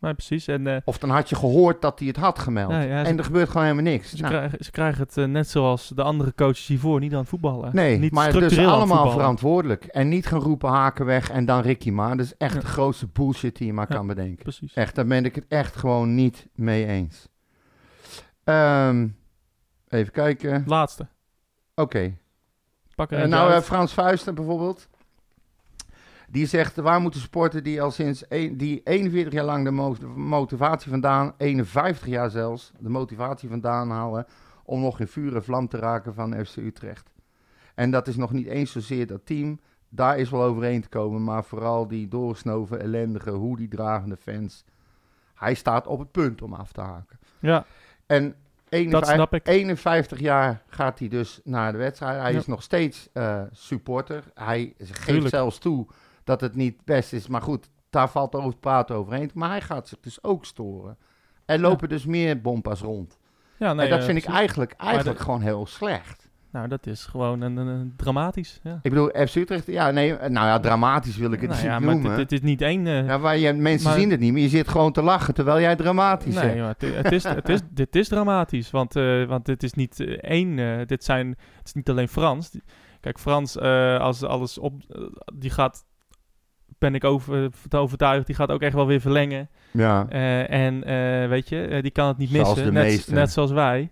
[0.00, 0.46] Nee, precies.
[0.46, 2.70] En eh, Of dan had je gehoord dat hij het had gemeld.
[2.70, 4.10] Ja, ja, ze- en er gebeurt gewoon helemaal niks.
[4.10, 7.18] ze, Nou, krijgen, ze krijgen het eh, net zoals de andere coaches hiervoor niet aan
[7.18, 7.74] het voetballen.
[7.74, 9.84] Nee, niet maar dus allemaal verantwoordelijk.
[9.84, 12.16] En niet gaan roepen haken weg en dan Ricky maar.
[12.16, 12.60] Dat is echt Ja.
[12.60, 13.94] de grootste bullshit die je maar Ja.
[13.96, 14.42] kan bedenken.
[14.42, 14.72] Precies.
[14.74, 17.28] Echt, daar ben ik het echt gewoon niet mee eens.
[18.44, 19.08] Ehm,
[19.88, 20.56] even kijken.
[20.56, 20.68] Oké.
[20.68, 21.06] Laatste.
[22.94, 24.88] Pak er Eh, nou, Frans Vuisten bijvoorbeeld.
[26.30, 29.96] Die zegt, waar moeten sporten die al sinds een, die 41 jaar lang de mo-
[30.14, 34.26] motivatie vandaan, 51 jaar zelfs, de motivatie vandaan halen
[34.64, 37.10] om nog in vuur en vlam te raken van FC Utrecht.
[37.74, 41.24] En dat is nog niet eens zozeer dat team, daar is wel overeen te komen,
[41.24, 44.64] maar vooral die doorgesnoven, ellendige, hoe die dragende fans.
[45.34, 47.18] Hij staat op het punt om af te haken.
[47.38, 47.64] ja,
[48.06, 48.34] En
[48.68, 49.48] 51, snap ik.
[49.48, 52.20] 51 jaar gaat hij dus naar de wedstrijd.
[52.20, 52.38] Hij Ja.
[52.38, 54.24] is nog steeds eh, supporter.
[54.34, 55.28] Hij geeft Tuurlijk.
[55.28, 55.86] zelfs toe
[56.26, 57.26] dat het niet best is.
[57.26, 59.30] Maar goed, daar valt over te praten overheen.
[59.34, 60.96] Maar hij gaat zich dus ook storen.
[61.44, 63.18] Er lopen dus meer bompas rond.
[63.58, 66.30] Ja, nee, en dat vind ik eigenlijk, eigenlijk gewoon heel slecht.
[66.50, 68.60] Nou, dat is gewoon een, dramatisch.
[68.62, 68.78] Ja.
[68.82, 71.78] Ik bedoel, FC Utrecht, ja, nee, nou ja, dramatisch wil ik het Nou niet ja,
[71.78, 72.16] maar noemen.
[72.16, 72.86] dit, dit is niet één...
[72.86, 75.60] ja, maar je, mensen maar- zien het niet, maar je zit gewoon te lachen terwijl
[75.60, 76.56] jij dramatisch Nee, zegt.
[76.56, 78.70] maar het, het is, het is, dit is dramatisch.
[78.70, 80.86] Want, eh, want dit is niet eh, één.
[80.86, 82.50] dit zijn, het is niet alleen Frans.
[83.00, 83.58] Kijk, Frans,
[83.98, 84.82] als alles op.
[85.34, 85.84] die gaat.
[86.78, 89.48] Ben ik over, van overtuigd, die gaat ook echt wel weer verlengen.
[89.70, 92.72] Ja, Eh, en eh, weet je, eh, die kan het niet Zoals missen.
[92.72, 93.90] Net, net zoals wij.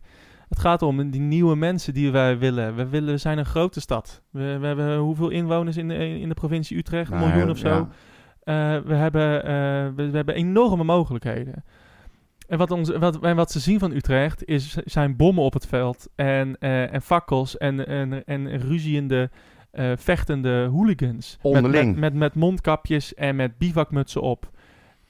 [0.49, 2.75] Het gaat om die nieuwe mensen die wij willen.
[2.77, 4.23] We, willen, we zijn een grote stad.
[4.31, 7.11] We, we hebben hoeveel inwoners in de, in de provincie Utrecht?
[7.11, 7.69] Een Nou, miljoen heel- of zo.
[7.69, 7.89] ja.
[8.77, 9.53] Eh, we, hebben, eh,
[9.97, 11.65] we, we hebben enorme mogelijkheden.
[12.49, 15.67] En wat, ons, wat, en wat ze zien van Utrecht is, zijn bommen op het
[15.67, 19.31] veld en, eh, en fakkels en, en, en ruziende,
[19.75, 21.39] eh, vechtende hooligans.
[21.43, 21.91] Met- Onderling.
[21.93, 24.51] Met, met, met mondkapjes en met bivakmutsen op.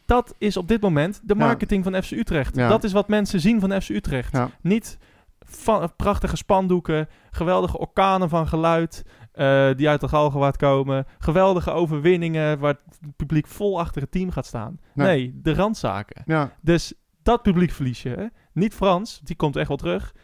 [0.06, 1.44] Dat is op dit moment de Ja.
[1.44, 2.56] marketing van FC Utrecht.
[2.56, 2.68] Ja.
[2.68, 4.32] Dat is wat mensen zien van FC Utrecht.
[4.32, 4.50] Ja.
[4.60, 4.98] Niet
[5.40, 11.06] van, prachtige spandoeken, geweldige orkanen van geluid eh, die uit de Galgenwaard komen.
[11.18, 14.78] Geweldige overwinningen waar het publiek vol achter het team gaat staan.
[14.94, 15.06] Nee.
[15.06, 16.22] Nee, de randzaken.
[16.26, 18.08] Ja, Dus dat publiek verlies je.
[18.10, 18.26] Hè?
[18.52, 20.14] Niet Frans, die komt echt wel terug.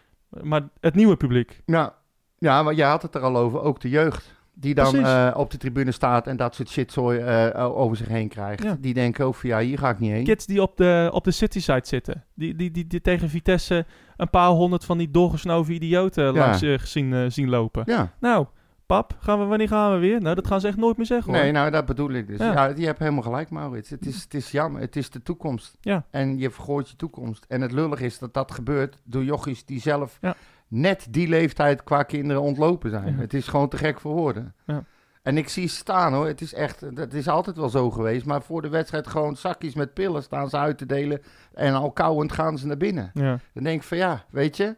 [0.43, 1.61] Maar het nieuwe publiek.
[1.67, 1.99] ja.
[2.41, 4.39] Ja, maar jij had het er al over, ook de jeugd.
[4.55, 8.29] Die dan eh, op de tribune staat en dat soort shitzooi eh, over zich heen
[8.29, 8.63] krijgt.
[8.63, 8.77] Ja.
[8.81, 10.25] Die denken ook van ja, hier ga ik niet heen.
[10.25, 12.25] Kids die op de, op de cityside zitten.
[12.35, 13.87] Die, die, die, die tegen Vitesse
[14.17, 17.83] een paar honderd van die doorgesnoven idioten langs eh, zien, zien lopen.
[17.87, 18.47] Ja, Nou,
[18.87, 20.21] pap, gaan we, wanneer gaan we weer?
[20.21, 21.43] Nou, dat gaan ze echt nooit meer zeggen hoor.
[21.43, 22.39] nee, nou dat bedoel ik dus.
[22.39, 22.73] Ja, Ja.
[22.77, 23.91] je hebt helemaal gelijk Maurits.
[23.91, 25.77] Het is, het is jammer, het is de toekomst.
[25.81, 26.05] Ja.
[26.11, 27.45] En je vergooit je toekomst.
[27.49, 30.35] En het lullig is dat dat gebeurt door jochies die zelf Ja.
[30.71, 33.15] Net die leeftijd qua kinderen ontlopen zijn.
[33.15, 33.21] Ja.
[33.21, 34.55] Het is gewoon te gek voor woorden.
[34.67, 34.85] Ja.
[35.23, 38.27] En ik zie staan hoor, het is echt, dat is altijd wel zo geweest.
[38.27, 41.23] Maar voor de wedstrijd gewoon zakjes met pillen staan ze uit te delen.
[41.55, 43.11] En al kauwend gaan ze naar binnen.
[43.15, 43.39] Ja.
[43.55, 44.77] Dan denk ik van ja, weet je.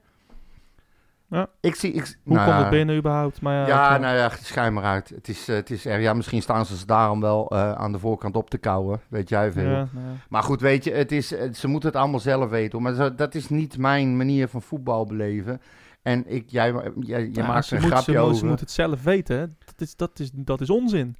[1.32, 1.48] Ja.
[1.60, 3.40] Ik zie, ik, Hoe nou komt het binnen überhaupt?
[3.40, 5.08] Maar ja, Ja, eh, nou ja, schijn maar uit.
[5.08, 6.02] Het is, eh, het is erg.
[6.02, 9.00] Ja, misschien staan ze daarom wel eh, aan de voorkant op te kouwen.
[9.08, 9.70] Weet jij veel.
[9.70, 10.16] ja, nou.
[10.28, 12.82] Maar goed, weet je, het is, ze moeten het allemaal zelf weten.
[12.82, 15.60] Maar dat is niet mijn manier van voetbal beleven.
[16.02, 18.36] En ik, jij, jij, je Ja, maakt ze een moet- grapje ze, moet- over.
[18.38, 19.38] Ze moeten het zelf weten.
[19.38, 19.46] hè.
[19.64, 21.16] Dat is, dat, is, dat is onzin.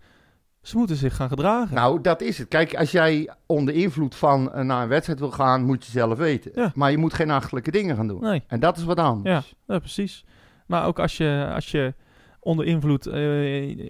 [0.62, 1.74] Ze moeten zich gaan gedragen.
[1.74, 2.48] Nou, dat is het.
[2.48, 6.18] Kijk, als jij onder invloed van eh, naar een wedstrijd wil gaan, moet je zelf
[6.18, 6.52] weten.
[6.54, 6.72] Ja.
[6.74, 8.20] Maar je moet geen achterlijke dingen gaan doen.
[8.20, 9.46] nee, En dat is wat anders.
[9.66, 10.24] ja, ja, precies.
[10.66, 11.94] Maar ook als je, als je
[12.40, 13.12] onder invloed eh,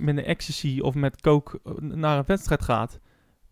[0.00, 2.98] met een ecstasy of met coke eh, naar een wedstrijd gaat.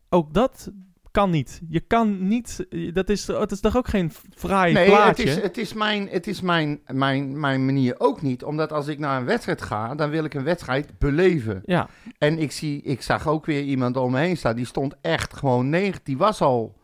[0.08, 0.70] Ook dat
[1.10, 1.60] kan niet.
[1.68, 2.66] Je kan niet...
[2.92, 5.22] Dat is, dat is toch ook geen fraai Nee, het plaatje?
[5.22, 8.44] is, het is, mijn, het is mijn, mijn, mijn manier ook niet.
[8.44, 11.62] Omdat als ik naar een wedstrijd ga, dan wil ik een wedstrijd beleven.
[11.64, 11.88] Ja,
[12.18, 14.56] En ik, zie, ik zag ook weer iemand om me heen staan.
[14.56, 16.00] Die stond echt gewoon negen.
[16.04, 16.76] Die was al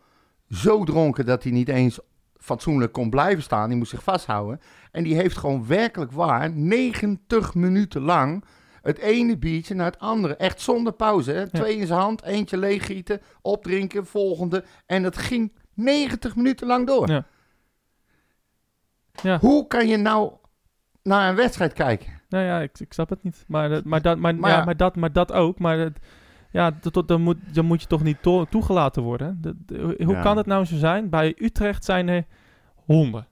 [0.49, 1.99] zo dronken dat hij niet eens
[2.37, 3.69] fatsoenlijk kon blijven staan.
[3.69, 4.61] Die moest zich vasthouden.
[4.91, 8.43] En die heeft gewoon werkelijk waar 90 minuten lang
[8.87, 10.35] het ene biertje naar het andere.
[10.35, 11.31] Echt zonder pauze.
[11.31, 11.49] Hè?
[11.49, 14.63] Twee in zijn hand, eentje leeggieten, opdrinken, volgende.
[14.85, 17.09] En het ging 90 minuten lang door.
[17.09, 17.25] Ja.
[19.23, 19.37] Ja.
[19.39, 20.31] Hoe kan je nou
[21.03, 22.15] naar een wedstrijd kijken?
[22.29, 23.43] nou ja, ik, ik snap het niet.
[23.47, 25.59] Maar, dat- maar, dat, maar, Maar ja, maar, dat, maar dat ook.
[25.59, 25.91] Maar dat,
[26.51, 29.37] ja, dat, dat- dan, moet, dan moet je toch niet to- toegelaten worden.
[29.41, 31.09] Dat- de- hoe kan het nou zo zijn?
[31.09, 32.25] Bij Utrecht zijn er
[32.75, 33.27] honden.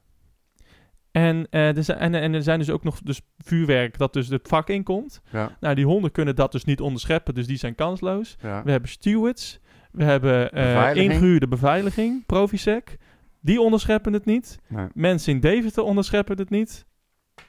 [1.15, 4.27] En, eh, er zijn, en, en er zijn dus ook nog dus vuurwerk dat dus
[4.27, 5.21] het vak inkomt.
[5.31, 8.35] Ja, Nou, die honden kunnen dat dus niet onderscheppen, dus die zijn kansloos.
[8.41, 8.63] ja.
[8.63, 9.59] We hebben stewards.
[9.91, 11.11] We hebben Beveiliging.
[11.11, 12.97] ingehuurde beveiliging, Provisec.
[13.41, 14.59] Die onderscheppen het niet.
[14.67, 14.87] Nee.
[14.93, 16.85] Mensen in Deventer onderscheppen het niet.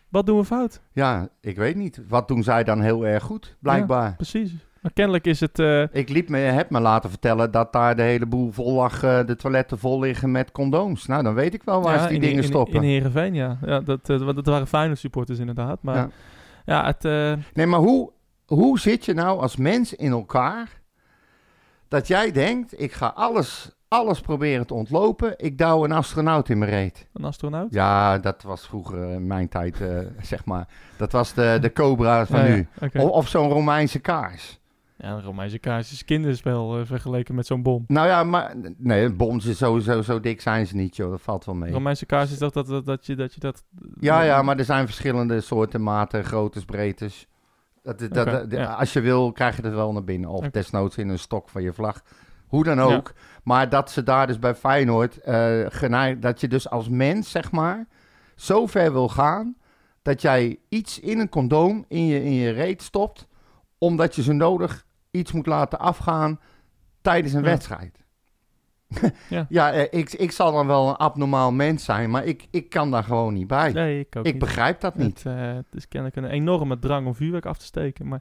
[0.08, 0.80] Wat doen we fout?
[0.92, 2.00] ja, ik weet niet.
[2.08, 4.14] Wat doen zij dan heel erg goed, blijkbaar?
[4.16, 4.52] Precies.
[4.86, 5.58] Maar kennelijk is het...
[5.58, 9.02] eh, Ik liep me, heb me laten vertellen dat daar de hele boel vol lag,
[9.02, 11.06] eh, de toiletten vol liggen met condooms.
[11.06, 12.74] Nou, dan weet ik wel waar ja, ze die in, dingen in, stoppen.
[12.74, 13.58] In Heerenveen, ja.
[13.64, 15.82] ja dat, eh, dat waren Feyenoord supporters inderdaad.
[15.82, 16.08] Maar ja,
[16.64, 16.84] Ja.
[16.86, 17.02] het...
[17.54, 18.10] Nee, maar hoe,
[18.46, 20.68] hoe zit je nou als mens in elkaar
[21.88, 26.58] dat jij denkt, ik ga alles, alles proberen te ontlopen, ik douw een astronaut in
[26.58, 27.06] mijn reet.
[27.12, 27.66] een astronaut?
[27.70, 29.76] Ja, dat was vroeger in mijn tijd,
[30.22, 30.68] zeg maar.
[30.96, 32.68] Dat was de, de Cobra van nu.
[32.94, 34.58] of zo'n Romeinse kaars.
[34.98, 37.84] Ja, een Romeinse kaars is kinderspel eh, vergeleken met zo'n bom.
[37.86, 41.10] Nou ja, maar nee, boms is sowieso zo dik zijn ze niet, joh.
[41.10, 41.72] Dat valt wel mee.
[41.72, 43.64] Romeinse kaars is toch dat, dat, dat, je, dat je dat...
[44.00, 47.26] Ja, ja, maar er zijn verschillende soorten, maten, groottes, breedtes.
[47.82, 48.72] Dat, dat, dat- ja.
[48.72, 50.30] Als je wil, krijg je het wel naar binnen.
[50.30, 50.50] Of Oké.
[50.50, 52.02] desnoods in een stok van je vlag.
[52.46, 53.12] Hoe dan ook.
[53.42, 55.18] Maar dat ze daar dus bij Feyenoord,
[55.68, 57.86] geneigd, dat je dus als mens, zeg maar,
[58.34, 59.56] zo ver wil gaan
[60.02, 63.26] dat jij iets in een condoom in je, in je reet stopt,
[63.78, 66.40] omdat je zo nodig iets moet laten afgaan
[67.00, 67.46] tijdens een Ja.
[67.46, 68.04] wedstrijd.
[69.28, 69.46] Ja.
[69.48, 72.90] ja, eh, ik, ik zal dan wel een abnormaal mens zijn, maar ik, ik kan
[72.90, 73.72] daar gewoon niet bij.
[73.72, 74.42] Nee, ik ook ik niet.
[74.42, 75.22] begrijp dat niet.
[75.22, 78.08] Het, eh, het is kennelijk een enorme drang om vuurwerk af te steken.
[78.08, 78.20] Maar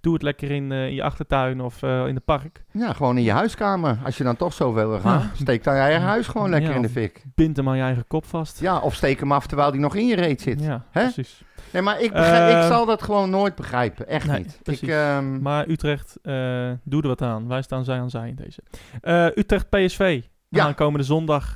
[0.00, 2.64] doe het lekker in, eh, in je achtertuin of in de park.
[2.72, 3.98] Ja, gewoon in je huiskamer.
[4.04, 5.30] Als je dan toch zo wil gaan, Ja.
[5.34, 7.24] steek dan je eigen huis gewoon lekker Ja, in de fik.
[7.34, 8.60] Bind hem aan je eigen kop vast.
[8.60, 10.60] Ja, of steek hem af terwijl die nog in je reet zit.
[10.60, 11.02] Ja, Hè?
[11.02, 11.42] precies.
[11.74, 14.06] Nee, maar ik, begrijp, Eh, ik zal dat gewoon nooit begrijpen.
[14.08, 14.58] Echt nee, niet.
[14.62, 14.82] precies.
[14.82, 17.48] Ik, ehm, Maar Utrecht, eh doe er wat aan.
[17.48, 18.62] Wij staan zij aan zij in deze.
[19.00, 20.22] Eh, Utrecht PSV.
[20.48, 20.64] Ja.
[20.64, 21.52] Aankomende zondag.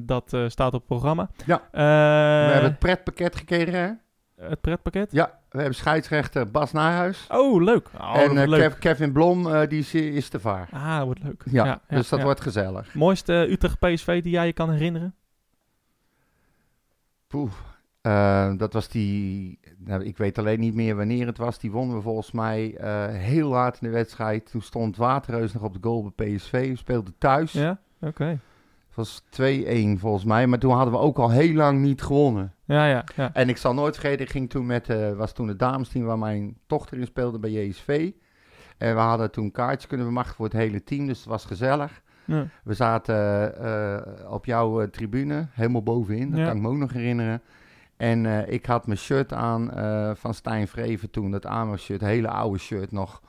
[0.00, 1.28] dat staat op het programma.
[1.46, 1.62] Ja.
[1.72, 1.78] We
[2.52, 3.90] hebben het pretpakket gekregen, hè?
[4.48, 5.12] het pretpakket.
[5.12, 7.26] Ja, we hebben scheidsrechter Bas Nijhuis.
[7.30, 7.88] Oh, leuk.
[8.00, 8.60] Oh, en leuk.
[8.60, 10.68] Kev- Kevin Blom, die is, is te vaar.
[10.72, 11.42] Ah, wordt leuk.
[11.50, 12.24] Ja, dus dat ja.
[12.24, 12.94] wordt gezellig.
[12.94, 15.14] Mooiste Utrecht PSV die jij je kan herinneren?
[17.26, 17.50] Poeh.
[18.02, 21.58] Eh, dat was die, nou, ik weet alleen niet meer wanneer het was.
[21.58, 24.50] Die wonnen we volgens mij eh, heel laat in de wedstrijd.
[24.50, 26.68] Toen stond Waterreus nog op de goal bij PSV.
[26.68, 27.52] We speelden thuis.
[27.52, 28.38] Ja, oké.
[28.94, 29.22] Het was
[29.96, 30.46] 2-1 volgens mij.
[30.46, 32.52] Maar toen hadden we ook al heel lang niet gewonnen.
[32.64, 33.30] Ja, ja, ja.
[33.32, 36.18] En ik zal nooit vergeten, ik ging toen met, eh, was toen het damesteam waar
[36.18, 38.10] mijn dochter in speelde bij JSV.
[38.78, 42.02] En we hadden toen kaartjes kunnen bemachtigen voor het hele team, dus het was gezellig.
[42.24, 42.46] Ja.
[42.64, 43.16] We zaten
[43.58, 47.42] eh, op jouw tribune, helemaal bovenin, dat kan ik me ook nog herinneren.
[48.02, 52.28] En eh, ik had mijn shirt aan eh, van Stijn Vreven toen, dat Amos-shirt, hele
[52.28, 53.22] oude shirt nog.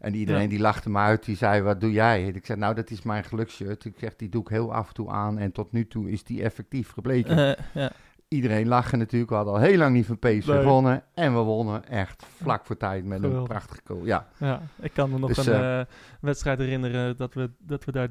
[0.00, 0.48] En iedereen Ja.
[0.48, 2.26] die lachte me uit, die zei, wat doe jij?
[2.28, 3.84] En ik zei, nou, dat is mijn geluksshirt.
[3.84, 6.24] Ik zeg, die doe ik heel af en toe aan en tot nu toe is
[6.24, 7.56] die effectief gebleken.
[7.56, 7.90] Eh, ja.
[8.28, 9.30] Iedereen lachen natuurlijk.
[9.30, 11.02] We hadden al heel lang niet van PSV gewonnen.
[11.14, 14.04] En we wonnen echt vlak voor tijd met een prachtige goal.
[14.04, 15.86] Ja, Ja, ik kan me nog Dus, een
[16.20, 18.08] wedstrijd herinneren dat we, dat we daar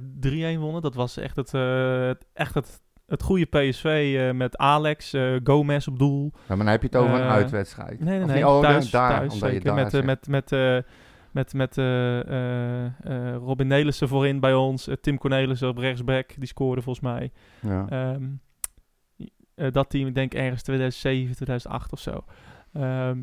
[0.55, 0.82] 3-1 wonnen.
[0.82, 2.82] Dat was echt het, het- echt het,
[3.14, 6.32] het goede PSV eh, met Alex, eh, Gomez op doel.
[6.47, 7.99] maar dan heb je het over een Eh, uitwedstrijd.
[7.99, 8.36] Nee, nee, Of nee.
[8.36, 8.45] niet?
[8.45, 9.66] Oh, thuis, daar, thuis omdat je zeker.
[9.76, 10.05] daar met, zegt.
[10.05, 10.51] met, met,
[11.32, 14.89] met, met eh, Robin Nelissen voorin bij ons.
[15.01, 17.32] Tim Cornelissen op rechtsback, die scoorde volgens mij.
[17.59, 17.86] Ja.
[17.89, 18.24] Ehm,
[19.55, 22.24] eh, dat team, ik denk ergens 2007, 2008 of zo.
[22.74, 23.18] Ehm,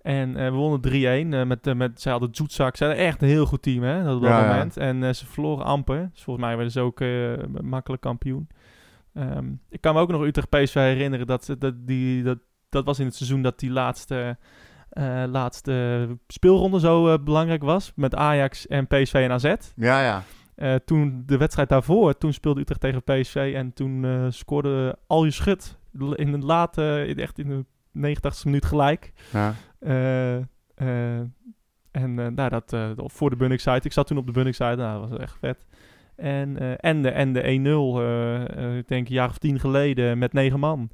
[0.00, 1.32] en we wonnen 3-1.
[1.34, 2.76] eh, met, eh, met, zij hadden Zoetzak.
[2.76, 4.48] Ze hadden echt een heel goed team hè, op dat Ja, ja.
[4.48, 4.76] moment.
[4.76, 6.08] En ze verloren amper.
[6.12, 7.00] Dus volgens mij werden ze ook
[7.62, 8.48] makkelijk kampioen.
[9.14, 11.26] Ehm, ik kan me ook nog Utrecht PSV herinneren.
[11.26, 12.38] Dat, dat, die, dat,
[12.68, 14.36] dat was in het seizoen dat die laatste,
[14.90, 17.92] eh, laatste speelronde zo eh, belangrijk was.
[17.96, 19.54] Met Ajax en PSV en AZ.
[19.76, 20.22] ja, ja.
[20.54, 25.30] Eh, toen de wedstrijd daarvoor, toen speelde Utrecht tegen PSV en toen scoorde Al je
[25.30, 25.78] Schut
[26.14, 29.12] in de late, in- echt in de 89e minuut gelijk.
[29.32, 29.54] ja.
[31.90, 33.80] En nou, dat voor de Bunnik site.
[33.86, 35.66] Ik zat toen op de Bunnik site, nou, dat was echt vet.
[36.16, 39.60] En, eh, en de, en de 1-0, eh, eh, ik denk een jaar of tien
[39.60, 40.90] geleden met negen man.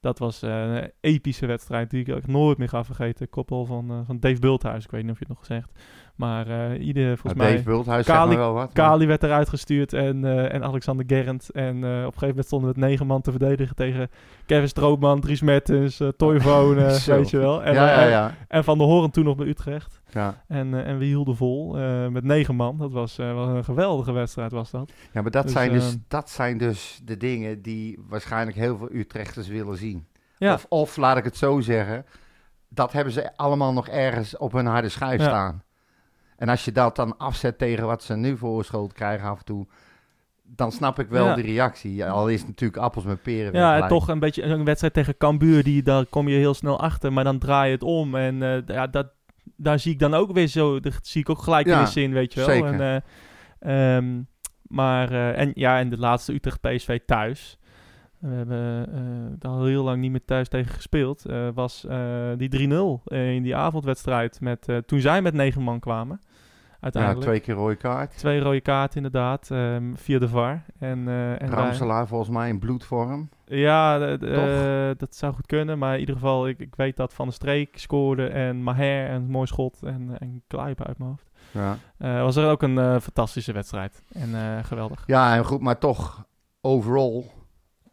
[0.00, 3.28] Dat was een epische wedstrijd die ik nooit meer ga vergeten.
[3.28, 5.72] Koppel van, van Dave Bulthuis, ik weet niet of je het nog gezegd.
[6.14, 7.50] Maar eh ieder, volgens Nou, mij...
[7.52, 8.74] Dave Bulthuis Kali- maar wel wat.
[8.74, 11.50] maar- Kali werd eruit gestuurd en, eh, en Alexander Gerrand.
[11.50, 14.10] En eh, op een gegeven moment stonden we met negen man te verdedigen tegen
[14.46, 17.14] Kevin Stroopman, Dries Mertens, uh, Toivonen, Zo.
[17.16, 17.62] weet je wel.
[17.62, 18.34] En, ja, ja, ja.
[18.48, 20.00] en Van de Horen toen nog bij Utrecht.
[20.10, 20.42] ja.
[20.48, 21.76] En, en we hielden vol
[22.10, 22.78] met negen man.
[22.78, 24.92] Dat was, was een geweldige wedstrijd was dat.
[25.12, 28.88] Ja, maar dat, Dus, zijn dus, dat zijn dus de dingen die waarschijnlijk heel veel
[28.92, 30.06] Utrechters willen zien.
[30.38, 32.04] Ja, Of, of laat ik het zo zeggen,
[32.68, 35.26] dat hebben ze allemaal nog ergens op hun harde schijf Ja.
[35.26, 35.62] staan.
[36.42, 39.66] En als je dat dan afzet tegen wat ze nu voorschot krijgen af en toe,
[40.42, 41.34] dan snap ik wel Ja.
[41.34, 42.04] de reactie.
[42.04, 43.52] Al is het natuurlijk appels met peren.
[43.52, 45.62] ja en toch een beetje een wedstrijd tegen Cambuur.
[45.62, 48.14] Die, daar kom je heel snel achter, maar dan draai je het om.
[48.14, 49.06] En eh, ja, dat,
[49.56, 51.90] daar zie ik dan ook weer zo, daar zie ik ook gelijk Ja, in de
[51.90, 52.48] zin, weet je wel.
[52.48, 52.80] zeker.
[52.80, 53.02] En,
[53.58, 54.22] eh, ehm,
[54.62, 57.58] maar, eh, en ja, en de laatste Utrecht PSV thuis.
[58.18, 58.86] We hebben
[59.38, 61.24] daar al heel lang niet meer thuis tegen gespeeld.
[61.54, 61.86] was
[62.36, 64.40] die 3-0 eh, in die avondwedstrijd.
[64.40, 66.20] Met, toen zij met negen man kwamen.
[66.82, 67.26] Ja, Uiteindelijk.
[67.26, 68.18] twee keer rode kaart.
[68.18, 70.64] Twee rode kaarten inderdaad, ehm, via de VAR.
[70.78, 73.28] En, eh, en Ramselaar volgens mij in bloedvorm.
[73.44, 75.78] ja, eh, dat zou goed kunnen.
[75.78, 79.30] Maar in ieder geval, ik, ik weet dat Van der Streek scoorde en Maher en
[79.30, 81.30] mooi schot en, en Kluipen uit mijn hoofd.
[81.50, 81.78] Ja.
[81.98, 84.02] Eh, was er ook een eh, fantastische wedstrijd.
[84.12, 85.02] En eh, geweldig.
[85.06, 86.26] ja, en goed, maar toch,
[86.60, 87.24] overall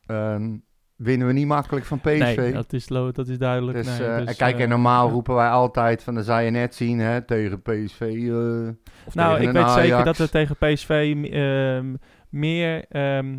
[0.06, 0.58] ehm,
[1.00, 2.36] winnen we niet makkelijk van PSV.
[2.38, 3.78] Nee, dat is, dat is duidelijk.
[3.78, 5.12] Dus, nee, eh, dus, en kijk, eh, en normaal ja.
[5.14, 8.02] roepen wij altijd van, dan zou je net zien, hè, tegen PSV.
[8.02, 8.68] eh,
[9.06, 11.96] of Nou, tegen ik weet zeker dat we tegen PSV ehm,
[12.30, 13.38] meer, ehm,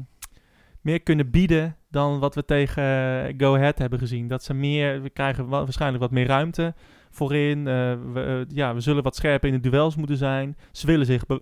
[0.81, 4.29] meer kunnen bieden dan wat we tegen eh, Go Ahead hebben gezien.
[4.29, 6.75] Dat ze meer, we krijgen wa- waarschijnlijk wat meer ruimte.
[7.11, 7.59] Voorin.
[7.59, 10.57] eh, we, eh, ja, we zullen wat scherper in de duels moeten zijn.
[10.73, 11.41] Ze willen zich be-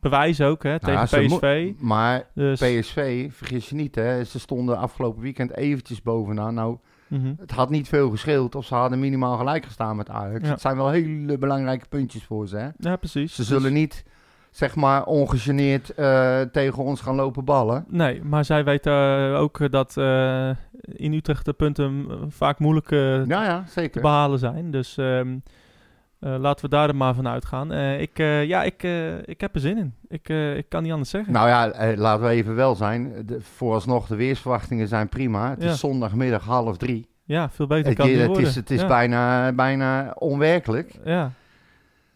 [0.00, 1.72] bewijzen ook hè, Nou tegen PSV.
[1.78, 6.54] maar Dus, PSV, vergis je niet, hè, ze stonden afgelopen weekend eventjes bovenaan.
[6.54, 6.76] Nou,
[7.08, 7.32] mhm.
[7.38, 10.44] het had niet veel gescheeld of ze hadden minimaal gelijk gestaan met Ajax.
[10.44, 10.50] Ja.
[10.50, 12.56] Het zijn wel hele belangrijke puntjes voor ze.
[12.56, 12.68] Hè?
[12.78, 13.30] Ja, precies.
[13.34, 14.04] Ze Dus- zullen niet,
[14.50, 17.84] zeg maar, ongegeneerd eh, tegen ons gaan lopen ballen.
[17.88, 20.50] Nee, maar zij weten eh, ook dat eh,
[20.82, 24.00] in Utrecht de punten eh, vaak moeilijk Ja, ja, te zeker.
[24.00, 24.70] behalen zijn.
[24.70, 25.36] Dus ehm,
[26.20, 27.72] eh, laten we daar er maar van uitgaan.
[27.74, 28.82] Ik, ja, ik,
[29.24, 29.94] ik heb er zin in.
[30.08, 31.32] Ik, ik kan niet anders zeggen.
[31.32, 33.12] Nou ja, laten we even wel zijn.
[33.26, 35.50] De, vooralsnog, de weersverwachtingen zijn prima.
[35.50, 35.70] Het Ja.
[35.70, 37.08] is zondagmiddag half drie.
[37.24, 38.46] ja, veel beter Het, kan het het worden.
[38.46, 38.86] is, het is ja.
[38.86, 40.98] bijna, bijna onwerkelijk.
[41.04, 41.32] Ja.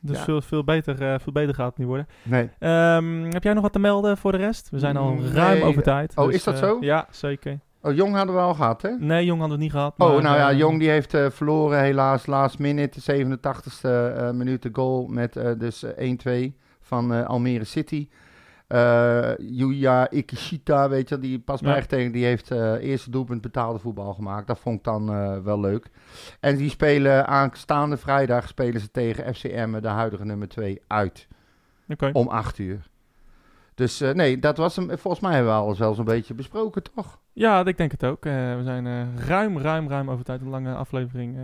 [0.06, 0.24] Dus Ja.
[0.24, 2.06] Veel, veel, beter, eh, veel beter gaat het niet worden.
[2.22, 2.50] Nee.
[2.58, 4.70] Ehm, heb jij nog wat te melden voor de rest?
[4.70, 6.12] We zijn al Mm, ruim over tijd.
[6.16, 6.76] Oh, dus, is dat eh, zo?
[6.80, 7.58] Ja, zeker.
[7.82, 8.90] Oh, Jong hadden we al gehad, hè?
[8.98, 9.94] Nee, Jong hadden we het niet gehad.
[9.98, 14.70] Oh, nou ja, eh, Jong die heeft verloren helaas last minute, 87ste eh minuut de
[14.72, 18.08] goal met dus eh, 1-2 van Almere City.
[18.66, 21.80] Eh Yuya Ikishita, weet je, die pas Ja.
[21.80, 24.46] tegen, die heeft eh eerste doelpunt betaalde voetbal gemaakt.
[24.46, 25.90] Dat vond ik dan eh, wel leuk.
[26.40, 31.28] En die spelen aanstaande vrijdag spelen ze tegen FCM, de huidige nummer 2, uit
[32.12, 32.86] om 8 uur.
[33.74, 34.98] Dus nee, dat was hem.
[34.98, 37.20] Volgens mij hebben we alles wel zo'n beetje besproken, toch?
[37.32, 38.24] Ja, ik denk het ook.
[38.24, 40.40] We zijn ruim, ruim, ruim over tijd.
[40.40, 41.36] Een lange aflevering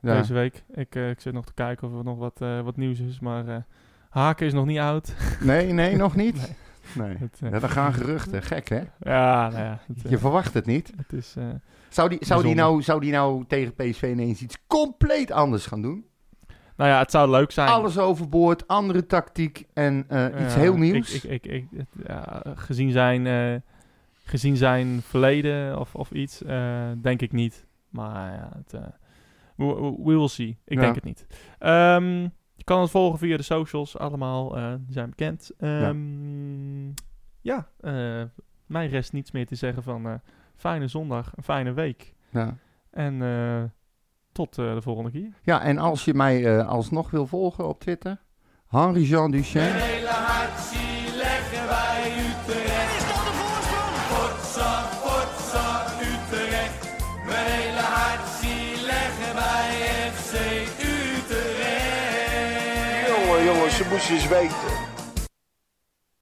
[0.00, 0.14] Ja.
[0.14, 0.64] deze week.
[0.74, 3.64] Ik, ik zit nog te kijken of er nog wat, wat nieuws is, maar
[4.10, 5.14] Haken is nog niet oud.
[5.40, 6.36] Nee, nee, nog niet.
[6.46, 6.62] Nee.
[6.94, 7.16] Nee.
[7.16, 8.42] Het, eh, Ja, dan gaan geruchten.
[8.52, 8.80] Gek, hè?
[9.00, 9.80] ja, nou ja.
[9.86, 10.92] Het, eh, Je verwacht het niet.
[10.96, 11.34] het is...
[11.38, 11.44] eh,
[11.88, 15.82] Zou die, zou, die nou, zou die nou tegen PSV ineens iets compleet anders gaan
[15.82, 16.04] doen?
[16.76, 17.68] nou ja, het zou leuk zijn.
[17.68, 20.06] Alles overboord, andere tactiek en
[20.44, 21.24] iets heel nieuws?
[21.24, 23.62] Ik, ik, ik, ja, gezien, zijn,
[24.24, 26.42] gezien zijn verleden of, of iets,
[27.02, 27.66] denk ik niet.
[27.90, 28.72] Maar ja, het,
[29.56, 30.58] we, we- will see.
[30.64, 30.80] Ik Ja.
[30.80, 31.26] denk het niet.
[31.58, 32.28] Ehm,
[32.64, 35.50] je kan ons volgen via de socials, allemaal eh, die zijn bekend.
[35.58, 36.86] Ehm,
[37.40, 38.22] ja, eh,
[38.66, 40.14] mij rest niets meer te zeggen van eh,
[40.56, 42.14] fijne zondag, een fijne week.
[42.30, 42.56] ja.
[42.90, 43.72] En
[44.32, 45.32] tot de volgende keer.
[45.42, 48.20] ja, en als je mij alsnog wil volgen op Twitter,
[48.68, 50.03] Henri-Jean Duchesne.
[64.04, 64.73] FC Utrecht.